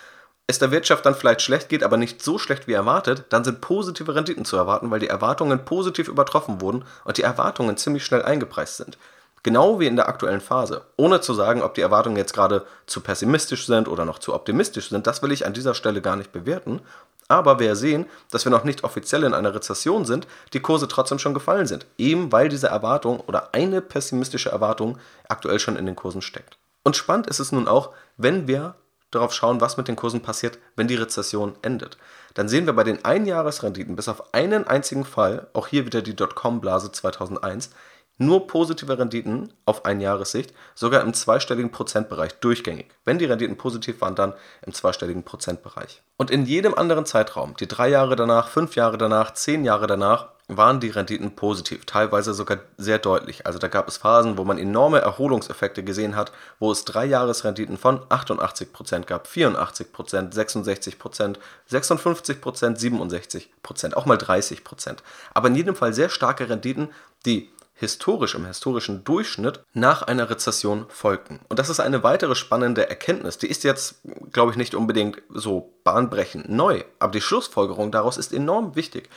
es 0.51 0.59
der 0.59 0.71
Wirtschaft 0.71 1.05
dann 1.05 1.15
vielleicht 1.15 1.43
schlecht 1.43 1.69
geht, 1.69 1.85
aber 1.85 1.99
nicht 1.99 2.23
so 2.23 2.39
schlecht 2.39 2.67
wie 2.67 2.73
erwartet, 2.73 3.27
dann 3.29 3.45
sind 3.45 3.61
positive 3.61 4.15
Renditen 4.15 4.47
zu 4.47 4.57
erwarten, 4.57 4.91
weil 4.91 4.99
die 4.99 5.09
Erwartungen 5.09 5.65
positiv 5.67 6.09
übertroffen 6.09 6.63
wurden 6.63 6.85
und 7.05 7.19
die 7.19 7.23
Erwartungen 7.23 7.77
ziemlich 7.77 8.05
schnell 8.05 8.23
eingepreist 8.23 8.79
sind. 8.79 8.97
Genau 9.43 9.79
wie 9.79 9.87
in 9.87 9.97
der 9.97 10.09
aktuellen 10.09 10.41
Phase. 10.41 10.83
Ohne 10.97 11.21
zu 11.21 11.35
sagen, 11.35 11.63
ob 11.63 11.75
die 11.75 11.83
Erwartungen 11.83 12.17
jetzt 12.17 12.33
gerade 12.33 12.67
zu 12.87 13.03
pessimistisch 13.03 13.67
sind 13.67 13.89
oder 13.89 14.07
noch 14.07 14.19
zu 14.19 14.35
optimistisch 14.35 14.89
sind, 14.89 15.07
das 15.07 15.23
will 15.23 15.33
ich 15.33 15.47
an 15.47 15.53
dieser 15.53 15.75
Stelle 15.75 16.01
gar 16.01 16.17
nicht 16.17 16.33
bewerten. 16.33 16.81
Aber 17.29 17.61
wir 17.61 17.77
sehen, 17.77 18.07
dass 18.31 18.47
wir 18.47 18.51
noch 18.51 18.65
nicht 18.65 18.85
offiziell 18.85 19.25
in 19.25 19.35
einer 19.35 19.55
Rezession 19.55 20.07
sind, 20.07 20.27
die 20.55 20.61
Kurse 20.61 20.89
trotzdem 20.89 21.19
schon 21.19 21.35
gefallen 21.35 21.67
sind. 21.67 21.87
Eben 21.99 22.33
weil 22.33 22.49
diese 22.49 22.69
Erwartung 22.69 23.21
oder 23.21 23.51
eine 23.53 23.83
pessimistische 23.83 24.49
Erwartung 24.49 24.99
aktuell 25.29 25.59
schon 25.59 25.77
in 25.77 25.85
den 25.85 25.95
Kursen 25.95 26.23
steckt. 26.23 26.57
Und 26.85 26.97
spannend 26.97 27.27
ist 27.27 27.39
es 27.39 27.53
nun 27.53 27.69
auch, 27.69 27.91
wenn 28.17 28.49
wir 28.49 28.77
darauf 29.11 29.33
schauen, 29.33 29.61
was 29.61 29.77
mit 29.77 29.89
den 29.89 29.97
Kursen 29.97 30.23
passiert, 30.23 30.59
wenn 30.77 30.89
die 30.89 30.97
Rezession 30.97 31.55
endet. 31.63 31.99
Dann 32.35 32.49
sehen 32.49 32.67
wir 32.67 32.73
bei 32.73 32.85
den 32.85 33.05
Einjahresrenditen 33.05 33.97
bis 33.97 34.09
auf 34.09 34.35
einen 34.35 34.67
einzigen 34.67 35.05
Fall, 35.05 35.49
auch 35.55 35.67
hier 35.67 35.87
wieder 35.87 36.03
die 36.03 36.15
Dotcom-Blase 36.15 36.93
2001, 36.93 37.71
nur 38.19 38.49
positive 38.49 38.99
Renditen 38.99 39.53
auf 39.65 39.85
Einjahressicht, 39.85 40.53
sogar 40.75 41.03
im 41.03 41.15
zweistelligen 41.15 41.71
Prozentbereich 41.71 42.35
durchgängig. 42.41 42.91
Wenn 43.05 43.19
die 43.19 43.27
Renditen 43.27 43.57
positiv 43.57 44.01
waren, 44.01 44.17
dann 44.17 44.35
im 44.67 44.75
zweistelligen 44.75 45.23
Prozentbereich. 45.23 46.03
Und 46.17 46.31
in 46.31 46.45
jedem 46.45 46.75
anderen 46.75 47.07
Zeitraum, 47.07 47.57
die 47.57 47.69
drei 47.69 47.89
Jahre 47.89 48.17
danach, 48.17 48.49
fünf 48.49 48.75
Jahre 48.75 48.99
danach, 48.99 49.35
zehn 49.35 49.65
Jahre 49.65 49.87
danach, 49.87 50.33
waren 50.49 50.81
die 50.81 50.89
Renditen 50.89 51.37
positiv, 51.37 51.85
teilweise 51.85 52.33
sogar 52.33 52.59
sehr 52.79 52.99
deutlich. 52.99 53.47
Also 53.47 53.59
da 53.59 53.69
gab 53.69 53.87
es 53.87 53.99
Phasen, 53.99 54.39
wo 54.39 54.45
man 54.45 54.59
enorme 54.59 55.01
Erholungseffekte 55.01 55.85
gesehen 55.85 56.17
hat, 56.17 56.33
wo 56.59 56.73
es 56.73 56.87
drei 56.87 57.05
Jahresrenditen 57.05 57.77
von 57.77 58.01
88% 58.01 59.05
gab, 59.05 59.27
84%, 59.27 60.33
66%, 60.33 61.37
56%, 61.71 63.47
67%, 63.63 63.95
auch 63.95 64.07
mal 64.07 64.17
30%. 64.17 64.97
Aber 65.35 65.49
in 65.49 65.55
jedem 65.55 65.77
Fall 65.77 65.93
sehr 65.93 66.09
starke 66.09 66.49
Renditen, 66.49 66.89
die 67.27 67.51
historisch 67.75 68.35
im 68.35 68.47
historischen 68.47 69.05
Durchschnitt 69.05 69.61
nach 69.73 70.03
einer 70.03 70.31
Rezession 70.31 70.87
folgten. 70.89 71.41
Und 71.49 71.59
das 71.59 71.69
ist 71.69 71.79
eine 71.79 72.03
weitere 72.03 72.35
spannende 72.35 72.89
Erkenntnis. 72.89 73.39
Die 73.39 73.47
ist 73.47 73.63
jetzt, 73.65 74.01
glaube 74.33 74.51
ich, 74.51 74.57
nicht 74.57 74.75
unbedingt 74.75 75.23
so 75.29 75.75
bahnbrechend 75.85 76.49
neu, 76.49 76.83
aber 76.99 77.13
die 77.13 77.21
Schlussfolgerung 77.21 77.93
daraus 77.93 78.17
ist 78.17 78.33
enorm 78.33 78.75
wichtig. 78.75 79.09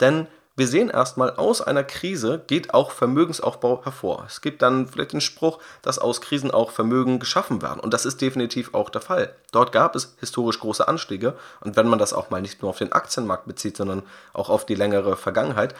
Denn 0.00 0.26
wir 0.54 0.68
sehen 0.68 0.90
erstmal, 0.90 1.30
aus 1.30 1.62
einer 1.62 1.82
Krise 1.82 2.42
geht 2.46 2.74
auch 2.74 2.90
Vermögensaufbau 2.90 3.84
hervor. 3.84 4.24
Es 4.26 4.42
gibt 4.42 4.60
dann 4.60 4.86
vielleicht 4.86 5.14
den 5.14 5.22
Spruch, 5.22 5.58
dass 5.80 5.98
aus 5.98 6.20
Krisen 6.20 6.50
auch 6.50 6.70
Vermögen 6.70 7.18
geschaffen 7.18 7.62
werden. 7.62 7.80
Und 7.80 7.94
das 7.94 8.04
ist 8.04 8.20
definitiv 8.20 8.74
auch 8.74 8.90
der 8.90 9.00
Fall. 9.00 9.34
Dort 9.50 9.72
gab 9.72 9.96
es 9.96 10.14
historisch 10.20 10.60
große 10.60 10.86
Anstiege. 10.86 11.36
Und 11.60 11.76
wenn 11.76 11.88
man 11.88 11.98
das 11.98 12.12
auch 12.12 12.28
mal 12.28 12.42
nicht 12.42 12.60
nur 12.60 12.70
auf 12.70 12.78
den 12.78 12.92
Aktienmarkt 12.92 13.46
bezieht, 13.46 13.78
sondern 13.78 14.02
auch 14.34 14.50
auf 14.50 14.66
die 14.66 14.74
längere 14.74 15.16
Vergangenheit, 15.16 15.74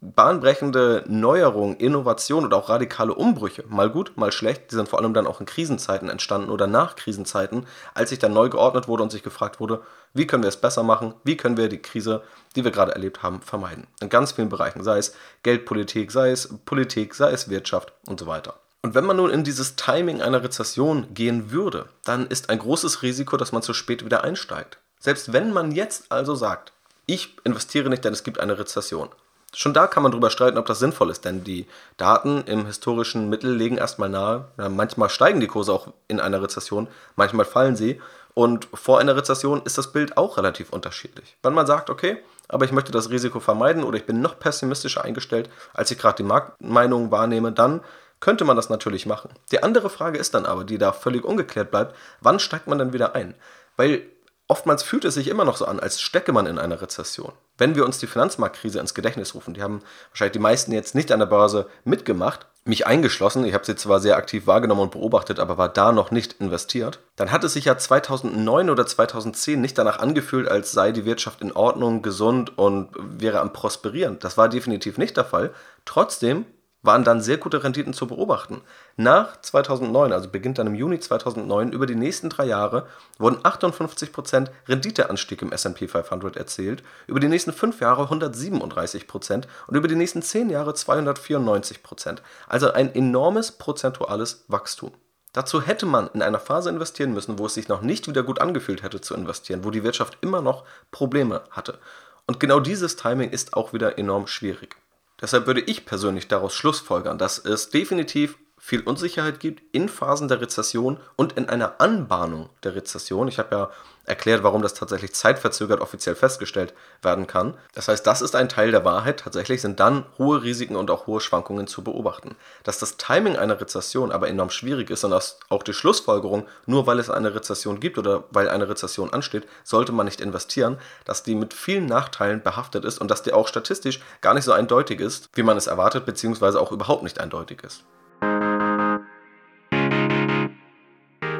bahnbrechende 0.00 1.04
Neuerungen, 1.08 1.76
Innovationen 1.76 2.46
oder 2.46 2.56
auch 2.56 2.68
radikale 2.68 3.14
Umbrüche, 3.14 3.64
mal 3.68 3.90
gut, 3.90 4.16
mal 4.16 4.30
schlecht, 4.30 4.70
die 4.70 4.76
sind 4.76 4.88
vor 4.88 5.00
allem 5.00 5.12
dann 5.12 5.26
auch 5.26 5.40
in 5.40 5.46
Krisenzeiten 5.46 6.08
entstanden 6.08 6.50
oder 6.50 6.66
nach 6.66 6.94
Krisenzeiten, 6.94 7.66
als 7.94 8.10
sich 8.10 8.20
dann 8.20 8.32
neu 8.32 8.48
geordnet 8.48 8.86
wurde 8.86 9.02
und 9.02 9.10
sich 9.10 9.24
gefragt 9.24 9.58
wurde, 9.58 9.82
wie 10.14 10.26
können 10.26 10.44
wir 10.44 10.48
es 10.48 10.56
besser 10.56 10.84
machen, 10.84 11.14
wie 11.24 11.36
können 11.36 11.56
wir 11.56 11.68
die 11.68 11.82
Krise, 11.82 12.22
die 12.54 12.64
wir 12.64 12.70
gerade 12.70 12.92
erlebt 12.92 13.22
haben, 13.22 13.42
vermeiden. 13.42 13.88
In 14.00 14.08
ganz 14.08 14.32
vielen 14.32 14.48
Bereichen, 14.48 14.84
sei 14.84 14.98
es 14.98 15.14
Geldpolitik, 15.42 16.12
sei 16.12 16.30
es 16.30 16.48
Politik, 16.64 17.14
sei 17.14 17.32
es 17.32 17.48
Wirtschaft 17.50 17.92
und 18.06 18.20
so 18.20 18.26
weiter. 18.26 18.54
Und 18.82 18.94
wenn 18.94 19.04
man 19.04 19.16
nun 19.16 19.30
in 19.30 19.42
dieses 19.42 19.74
Timing 19.74 20.22
einer 20.22 20.44
Rezession 20.44 21.12
gehen 21.12 21.50
würde, 21.50 21.86
dann 22.04 22.28
ist 22.28 22.50
ein 22.50 22.60
großes 22.60 23.02
Risiko, 23.02 23.36
dass 23.36 23.50
man 23.50 23.62
zu 23.62 23.74
spät 23.74 24.04
wieder 24.04 24.22
einsteigt. 24.22 24.78
Selbst 25.00 25.32
wenn 25.32 25.52
man 25.52 25.72
jetzt 25.72 26.12
also 26.12 26.36
sagt, 26.36 26.72
ich 27.06 27.36
investiere 27.44 27.88
nicht, 27.88 28.04
denn 28.04 28.12
es 28.12 28.22
gibt 28.22 28.38
eine 28.38 28.58
Rezession, 28.58 29.08
Schon 29.54 29.72
da 29.72 29.86
kann 29.86 30.02
man 30.02 30.12
drüber 30.12 30.30
streiten, 30.30 30.58
ob 30.58 30.66
das 30.66 30.78
sinnvoll 30.78 31.10
ist, 31.10 31.24
denn 31.24 31.42
die 31.42 31.66
Daten 31.96 32.42
im 32.44 32.66
historischen 32.66 33.30
Mittel 33.30 33.54
legen 33.54 33.78
erstmal 33.78 34.10
nahe, 34.10 34.48
manchmal 34.56 35.08
steigen 35.08 35.40
die 35.40 35.46
Kurse 35.46 35.72
auch 35.72 35.88
in 36.06 36.20
einer 36.20 36.42
Rezession, 36.42 36.86
manchmal 37.16 37.46
fallen 37.46 37.74
sie 37.74 38.00
und 38.34 38.68
vor 38.74 39.00
einer 39.00 39.16
Rezession 39.16 39.62
ist 39.64 39.78
das 39.78 39.90
Bild 39.90 40.16
auch 40.18 40.36
relativ 40.36 40.70
unterschiedlich. 40.70 41.36
Wenn 41.42 41.54
man 41.54 41.66
sagt, 41.66 41.88
okay, 41.88 42.18
aber 42.46 42.66
ich 42.66 42.72
möchte 42.72 42.92
das 42.92 43.10
Risiko 43.10 43.40
vermeiden 43.40 43.84
oder 43.84 43.96
ich 43.96 44.06
bin 44.06 44.20
noch 44.20 44.38
pessimistischer 44.38 45.04
eingestellt, 45.04 45.48
als 45.72 45.90
ich 45.90 45.98
gerade 45.98 46.18
die 46.18 46.28
Marktmeinung 46.28 47.10
wahrnehme, 47.10 47.50
dann 47.50 47.80
könnte 48.20 48.44
man 48.44 48.56
das 48.56 48.68
natürlich 48.68 49.06
machen. 49.06 49.30
Die 49.50 49.62
andere 49.62 49.90
Frage 49.90 50.18
ist 50.18 50.34
dann 50.34 50.44
aber, 50.44 50.64
die 50.64 50.78
da 50.78 50.92
völlig 50.92 51.24
ungeklärt 51.24 51.70
bleibt, 51.70 51.94
wann 52.20 52.38
steigt 52.38 52.66
man 52.66 52.78
dann 52.78 52.92
wieder 52.92 53.14
ein? 53.14 53.34
Weil 53.76 54.02
oftmals 54.48 54.82
fühlt 54.82 55.04
es 55.04 55.14
sich 55.14 55.28
immer 55.28 55.44
noch 55.44 55.56
so 55.56 55.66
an, 55.66 55.78
als 55.78 56.00
stecke 56.00 56.32
man 56.32 56.46
in 56.46 56.58
einer 56.58 56.80
Rezession. 56.80 57.32
Wenn 57.58 57.76
wir 57.76 57.84
uns 57.84 57.98
die 57.98 58.06
Finanzmarktkrise 58.06 58.80
ins 58.80 58.94
Gedächtnis 58.94 59.34
rufen, 59.34 59.54
die 59.54 59.62
haben 59.62 59.82
wahrscheinlich 60.10 60.32
die 60.32 60.38
meisten 60.38 60.72
jetzt 60.72 60.94
nicht 60.94 61.12
an 61.12 61.20
der 61.20 61.26
Börse 61.26 61.68
mitgemacht, 61.84 62.46
mich 62.64 62.86
eingeschlossen, 62.86 63.44
ich 63.44 63.54
habe 63.54 63.64
sie 63.64 63.76
zwar 63.76 64.00
sehr 64.00 64.16
aktiv 64.16 64.46
wahrgenommen 64.46 64.82
und 64.82 64.90
beobachtet, 64.90 65.38
aber 65.38 65.58
war 65.58 65.68
da 65.68 65.92
noch 65.92 66.10
nicht 66.10 66.34
investiert, 66.40 66.98
dann 67.16 67.30
hat 67.30 67.44
es 67.44 67.54
sich 67.54 67.66
ja 67.66 67.78
2009 67.78 68.70
oder 68.70 68.86
2010 68.86 69.60
nicht 69.60 69.78
danach 69.78 69.98
angefühlt, 69.98 70.48
als 70.48 70.72
sei 70.72 70.92
die 70.92 71.04
Wirtschaft 71.04 71.40
in 71.40 71.52
Ordnung, 71.52 72.02
gesund 72.02 72.58
und 72.58 72.90
wäre 72.96 73.40
am 73.40 73.52
Prosperieren. 73.52 74.18
Das 74.18 74.36
war 74.36 74.48
definitiv 74.48 74.98
nicht 74.98 75.16
der 75.16 75.24
Fall. 75.24 75.52
Trotzdem 75.84 76.44
waren 76.82 77.04
dann 77.04 77.20
sehr 77.20 77.38
gute 77.38 77.64
Renditen 77.64 77.92
zu 77.92 78.06
beobachten. 78.06 78.60
Nach 79.00 79.40
2009, 79.40 80.12
also 80.12 80.28
beginnt 80.28 80.58
dann 80.58 80.66
im 80.66 80.74
Juni 80.74 80.98
2009, 80.98 81.70
über 81.70 81.86
die 81.86 81.94
nächsten 81.94 82.30
drei 82.30 82.46
Jahre 82.46 82.88
wurden 83.16 83.36
58% 83.44 84.48
Renditeanstieg 84.66 85.40
im 85.40 85.52
S&P 85.52 85.86
500 85.86 86.36
erzielt, 86.36 86.82
über 87.06 87.20
die 87.20 87.28
nächsten 87.28 87.52
fünf 87.52 87.80
Jahre 87.80 88.12
137% 88.12 89.44
und 89.68 89.76
über 89.76 89.86
die 89.86 89.94
nächsten 89.94 90.20
zehn 90.20 90.50
Jahre 90.50 90.72
294%. 90.72 92.18
Also 92.48 92.72
ein 92.72 92.92
enormes 92.92 93.52
prozentuales 93.52 94.44
Wachstum. 94.48 94.90
Dazu 95.32 95.62
hätte 95.62 95.86
man 95.86 96.08
in 96.12 96.20
einer 96.20 96.40
Phase 96.40 96.68
investieren 96.68 97.14
müssen, 97.14 97.38
wo 97.38 97.46
es 97.46 97.54
sich 97.54 97.68
noch 97.68 97.82
nicht 97.82 98.08
wieder 98.08 98.24
gut 98.24 98.40
angefühlt 98.40 98.82
hätte 98.82 99.00
zu 99.00 99.14
investieren, 99.14 99.62
wo 99.62 99.70
die 99.70 99.84
Wirtschaft 99.84 100.18
immer 100.22 100.42
noch 100.42 100.64
Probleme 100.90 101.42
hatte. 101.50 101.78
Und 102.26 102.40
genau 102.40 102.58
dieses 102.58 102.96
Timing 102.96 103.30
ist 103.30 103.54
auch 103.54 103.72
wieder 103.72 103.96
enorm 103.96 104.26
schwierig. 104.26 104.74
Deshalb 105.20 105.46
würde 105.46 105.60
ich 105.60 105.86
persönlich 105.86 106.26
daraus 106.26 106.52
schlussfolgern, 106.52 107.16
dass 107.16 107.38
es 107.38 107.70
definitiv 107.70 108.36
viel 108.58 108.82
Unsicherheit 108.82 109.40
gibt 109.40 109.62
in 109.72 109.88
Phasen 109.88 110.28
der 110.28 110.40
Rezession 110.40 110.98
und 111.16 111.34
in 111.34 111.48
einer 111.48 111.80
Anbahnung 111.80 112.50
der 112.62 112.74
Rezession. 112.74 113.28
Ich 113.28 113.38
habe 113.38 113.54
ja 113.54 113.70
erklärt, 114.08 114.42
warum 114.42 114.62
das 114.62 114.74
tatsächlich 114.74 115.14
zeitverzögert 115.14 115.80
offiziell 115.80 116.14
festgestellt 116.14 116.74
werden 117.02 117.26
kann. 117.26 117.54
Das 117.74 117.88
heißt, 117.88 118.06
das 118.06 118.22
ist 118.22 118.34
ein 118.34 118.48
Teil 118.48 118.70
der 118.70 118.84
Wahrheit. 118.84 119.20
Tatsächlich 119.20 119.60
sind 119.60 119.80
dann 119.80 120.06
hohe 120.18 120.42
Risiken 120.42 120.76
und 120.76 120.90
auch 120.90 121.06
hohe 121.06 121.20
Schwankungen 121.20 121.66
zu 121.66 121.84
beobachten. 121.84 122.34
Dass 122.64 122.78
das 122.78 122.96
Timing 122.96 123.36
einer 123.36 123.60
Rezession 123.60 124.10
aber 124.10 124.28
enorm 124.28 124.50
schwierig 124.50 124.90
ist 124.90 125.04
und 125.04 125.10
dass 125.10 125.38
auch 125.48 125.62
die 125.62 125.74
Schlussfolgerung, 125.74 126.46
nur 126.66 126.86
weil 126.86 126.98
es 126.98 127.10
eine 127.10 127.34
Rezession 127.34 127.80
gibt 127.80 127.98
oder 127.98 128.24
weil 128.30 128.48
eine 128.48 128.68
Rezession 128.68 129.12
ansteht, 129.12 129.46
sollte 129.62 129.92
man 129.92 130.06
nicht 130.06 130.20
investieren, 130.20 130.78
dass 131.04 131.22
die 131.22 131.34
mit 131.34 131.54
vielen 131.54 131.86
Nachteilen 131.86 132.42
behaftet 132.42 132.84
ist 132.84 132.98
und 132.98 133.10
dass 133.10 133.22
die 133.22 133.32
auch 133.32 133.48
statistisch 133.48 134.00
gar 134.20 134.34
nicht 134.34 134.44
so 134.44 134.52
eindeutig 134.52 135.00
ist, 135.00 135.28
wie 135.34 135.42
man 135.42 135.56
es 135.56 135.66
erwartet, 135.66 136.06
beziehungsweise 136.06 136.60
auch 136.60 136.72
überhaupt 136.72 137.02
nicht 137.02 137.20
eindeutig 137.20 137.62
ist. 137.62 137.84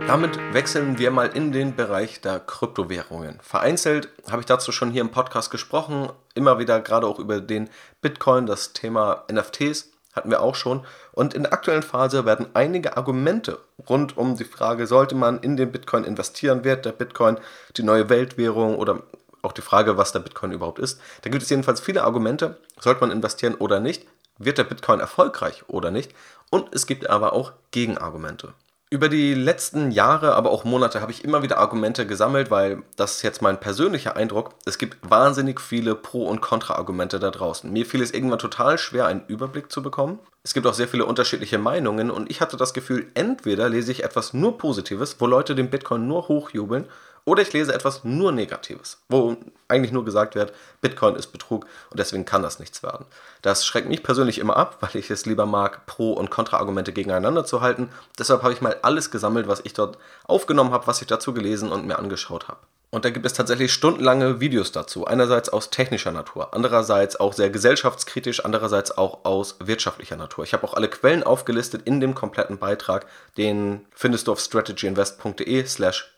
Damit 0.09 0.39
wechseln 0.55 0.99
wir 0.99 1.11
mal 1.11 1.29
in 1.29 1.53
den 1.53 1.77
Bereich 1.77 2.23
der 2.23 2.41
Kryptowährungen. 2.41 3.39
Vereinzelt 3.43 4.09
habe 4.31 4.41
ich 4.41 4.47
dazu 4.47 4.73
schon 4.73 4.91
hier 4.91 5.03
im 5.03 5.11
Podcast 5.11 5.51
gesprochen, 5.51 6.11
immer 6.35 6.59
wieder 6.59 6.81
gerade 6.81 7.07
auch 7.07 7.19
über 7.19 7.41
den 7.43 7.69
Bitcoin, 8.01 8.47
das 8.47 8.73
Thema 8.73 9.25
NFTs 9.31 9.91
hatten 10.19 10.31
wir 10.31 10.43
auch 10.43 10.55
schon. 10.55 10.85
Und 11.13 11.35
in 11.35 11.45
der 11.45 11.53
aktuellen 11.53 11.83
Phase 11.83 12.25
werden 12.25 12.47
einige 12.55 12.97
Argumente 12.97 13.59
rund 13.89 14.17
um 14.17 14.37
die 14.37 14.45
Frage, 14.45 14.87
sollte 14.87 15.15
man 15.15 15.41
in 15.41 15.57
den 15.57 15.73
Bitcoin 15.73 16.05
investieren, 16.05 16.65
wird 16.65 16.85
der 16.85 16.93
Bitcoin 16.93 17.39
die 17.77 17.83
neue 17.83 18.09
Weltwährung 18.09 18.77
oder 18.77 19.03
auch 19.43 19.53
die 19.53 19.63
Frage, 19.63 19.97
was 19.97 20.13
der 20.13 20.21
Bitcoin 20.21 20.53
überhaupt 20.53 20.79
ist. 20.79 21.01
Da 21.23 21.31
gibt 21.31 21.43
es 21.43 21.51
jedenfalls 21.51 21.81
viele 21.81 22.05
Argumente, 22.05 22.57
sollte 22.81 23.01
man 23.01 23.11
investieren 23.11 23.55
oder 23.55 23.79
nicht, 23.79 24.07
wird 24.39 24.59
der 24.59 24.65
Bitcoin 24.65 25.01
erfolgreich 25.01 25.65
oder 25.69 25.91
nicht. 25.91 26.15
Und 26.51 26.75
es 26.75 26.87
gibt 26.87 27.11
aber 27.11 27.33
auch 27.33 27.53
Gegenargumente. 27.71 28.55
Über 28.91 29.11
die 29.11 29.35
letzten 29.35 29.91
Jahre, 29.91 30.35
aber 30.35 30.51
auch 30.51 30.65
Monate 30.65 31.03
habe 31.03 31.13
ich 31.13 31.23
immer 31.23 31.43
wieder 31.43 31.59
Argumente 31.59 32.07
gesammelt, 32.07 32.51
weil 32.51 32.83
das 32.97 33.17
ist 33.17 33.23
jetzt 33.23 33.43
mein 33.43 33.61
persönlicher 33.61 34.17
Eindruck. 34.17 34.55
Es 34.65 34.79
gibt 34.79 34.97
wahnsinnig 35.03 35.61
viele 35.61 35.95
Pro- 35.95 36.27
und 36.27 36.41
Kontra-Argumente 36.41 37.19
da 37.19 37.31
draußen. 37.31 37.71
Mir 37.71 37.85
fiel 37.85 38.01
es 38.01 38.13
irgendwann 38.13 38.39
total 38.39 38.79
schwer, 38.79 39.05
einen 39.05 39.27
Überblick 39.27 39.71
zu 39.71 39.83
bekommen. 39.83 40.21
Es 40.43 40.55
gibt 40.55 40.67
auch 40.67 40.73
sehr 40.73 40.89
viele 40.89 41.05
unterschiedliche 41.05 41.59
Meinungen 41.59 42.11
und 42.11 42.31
ich 42.31 42.41
hatte 42.41 42.57
das 42.57 42.73
Gefühl, 42.73 43.11
entweder 43.13 43.69
lese 43.69 43.93
ich 43.93 44.05
etwas 44.05 44.33
nur 44.33 44.57
Positives, 44.57 45.17
wo 45.19 45.27
Leute 45.27 45.55
den 45.55 45.69
Bitcoin 45.69 46.09
nur 46.09 46.29
hochjubeln, 46.29 46.87
oder 47.29 47.43
ich 47.43 47.53
lese 47.53 47.75
etwas 47.75 48.05
nur 48.05 48.33
Negatives, 48.33 48.99
wo 49.09 49.37
eigentlich 49.69 49.93
nur 49.93 50.05
gesagt 50.05 50.35
wird, 50.35 50.55
Bitcoin 50.81 51.15
ist 51.15 51.29
Betrug 51.29 51.67
und 51.91 52.01
deswegen 52.01 52.25
kann 52.25 52.43
das 52.43 52.59
nichts 52.59 52.83
werden. 52.83 53.05
Das 53.43 53.67
schreckt 53.67 53.89
mich 53.89 54.03
persönlich 54.03 54.39
immer 54.39 54.57
ab, 54.57 54.79
weil 54.81 54.97
ich 54.97 55.11
es 55.11 55.27
lieber 55.27 55.45
mag, 55.45 55.85
Pro- 55.85 56.15
und 56.15 56.31
Kontra-Argumente 56.31 56.93
gegeneinander 56.93 57.45
zu 57.45 57.61
halten. 57.61 57.91
Deshalb 58.19 58.43
habe 58.43 58.55
ich 58.55 58.63
mal 58.63 58.79
alles 58.83 59.11
gesammelt, 59.11 59.47
was 59.47 59.61
ich 59.65 59.75
dort 59.75 59.99
aufgenommen 60.25 60.73
habe, 60.73 60.87
was 60.87 61.03
ich 61.03 61.07
dazu 61.07 61.35
gelesen 61.35 61.71
und 61.71 61.87
mir 61.87 61.99
angeschaut 61.99 62.49
habe. 62.49 62.61
Und 62.91 63.05
da 63.05 63.11
gibt 63.11 63.27
es 63.27 63.35
tatsächlich 63.35 63.71
stundenlange 63.75 64.41
Videos 64.41 64.73
dazu. 64.73 65.07
Einerseits 65.07 65.51
aus 65.51 65.69
technischer 65.69 66.11
Natur, 66.11 66.55
andererseits 66.55 67.21
auch 67.21 67.35
sehr 67.35 67.51
gesellschaftskritisch, 67.51 68.43
andererseits 68.47 68.97
auch 68.97 69.27
aus 69.27 69.57
wirtschaftlicher 69.61 70.17
Natur. 70.17 70.45
Ich 70.45 70.55
habe 70.55 70.67
auch 70.67 70.73
alle 70.73 70.89
Quellen 70.89 71.23
aufgelistet 71.23 71.83
in 71.85 72.01
dem 72.01 72.15
kompletten 72.15 72.57
Beitrag. 72.57 73.05
Den 73.37 73.85
findest 73.95 74.27
du 74.27 74.33
auf 74.33 74.41
strategyinvest.de 74.41 75.67
slash 75.67 76.15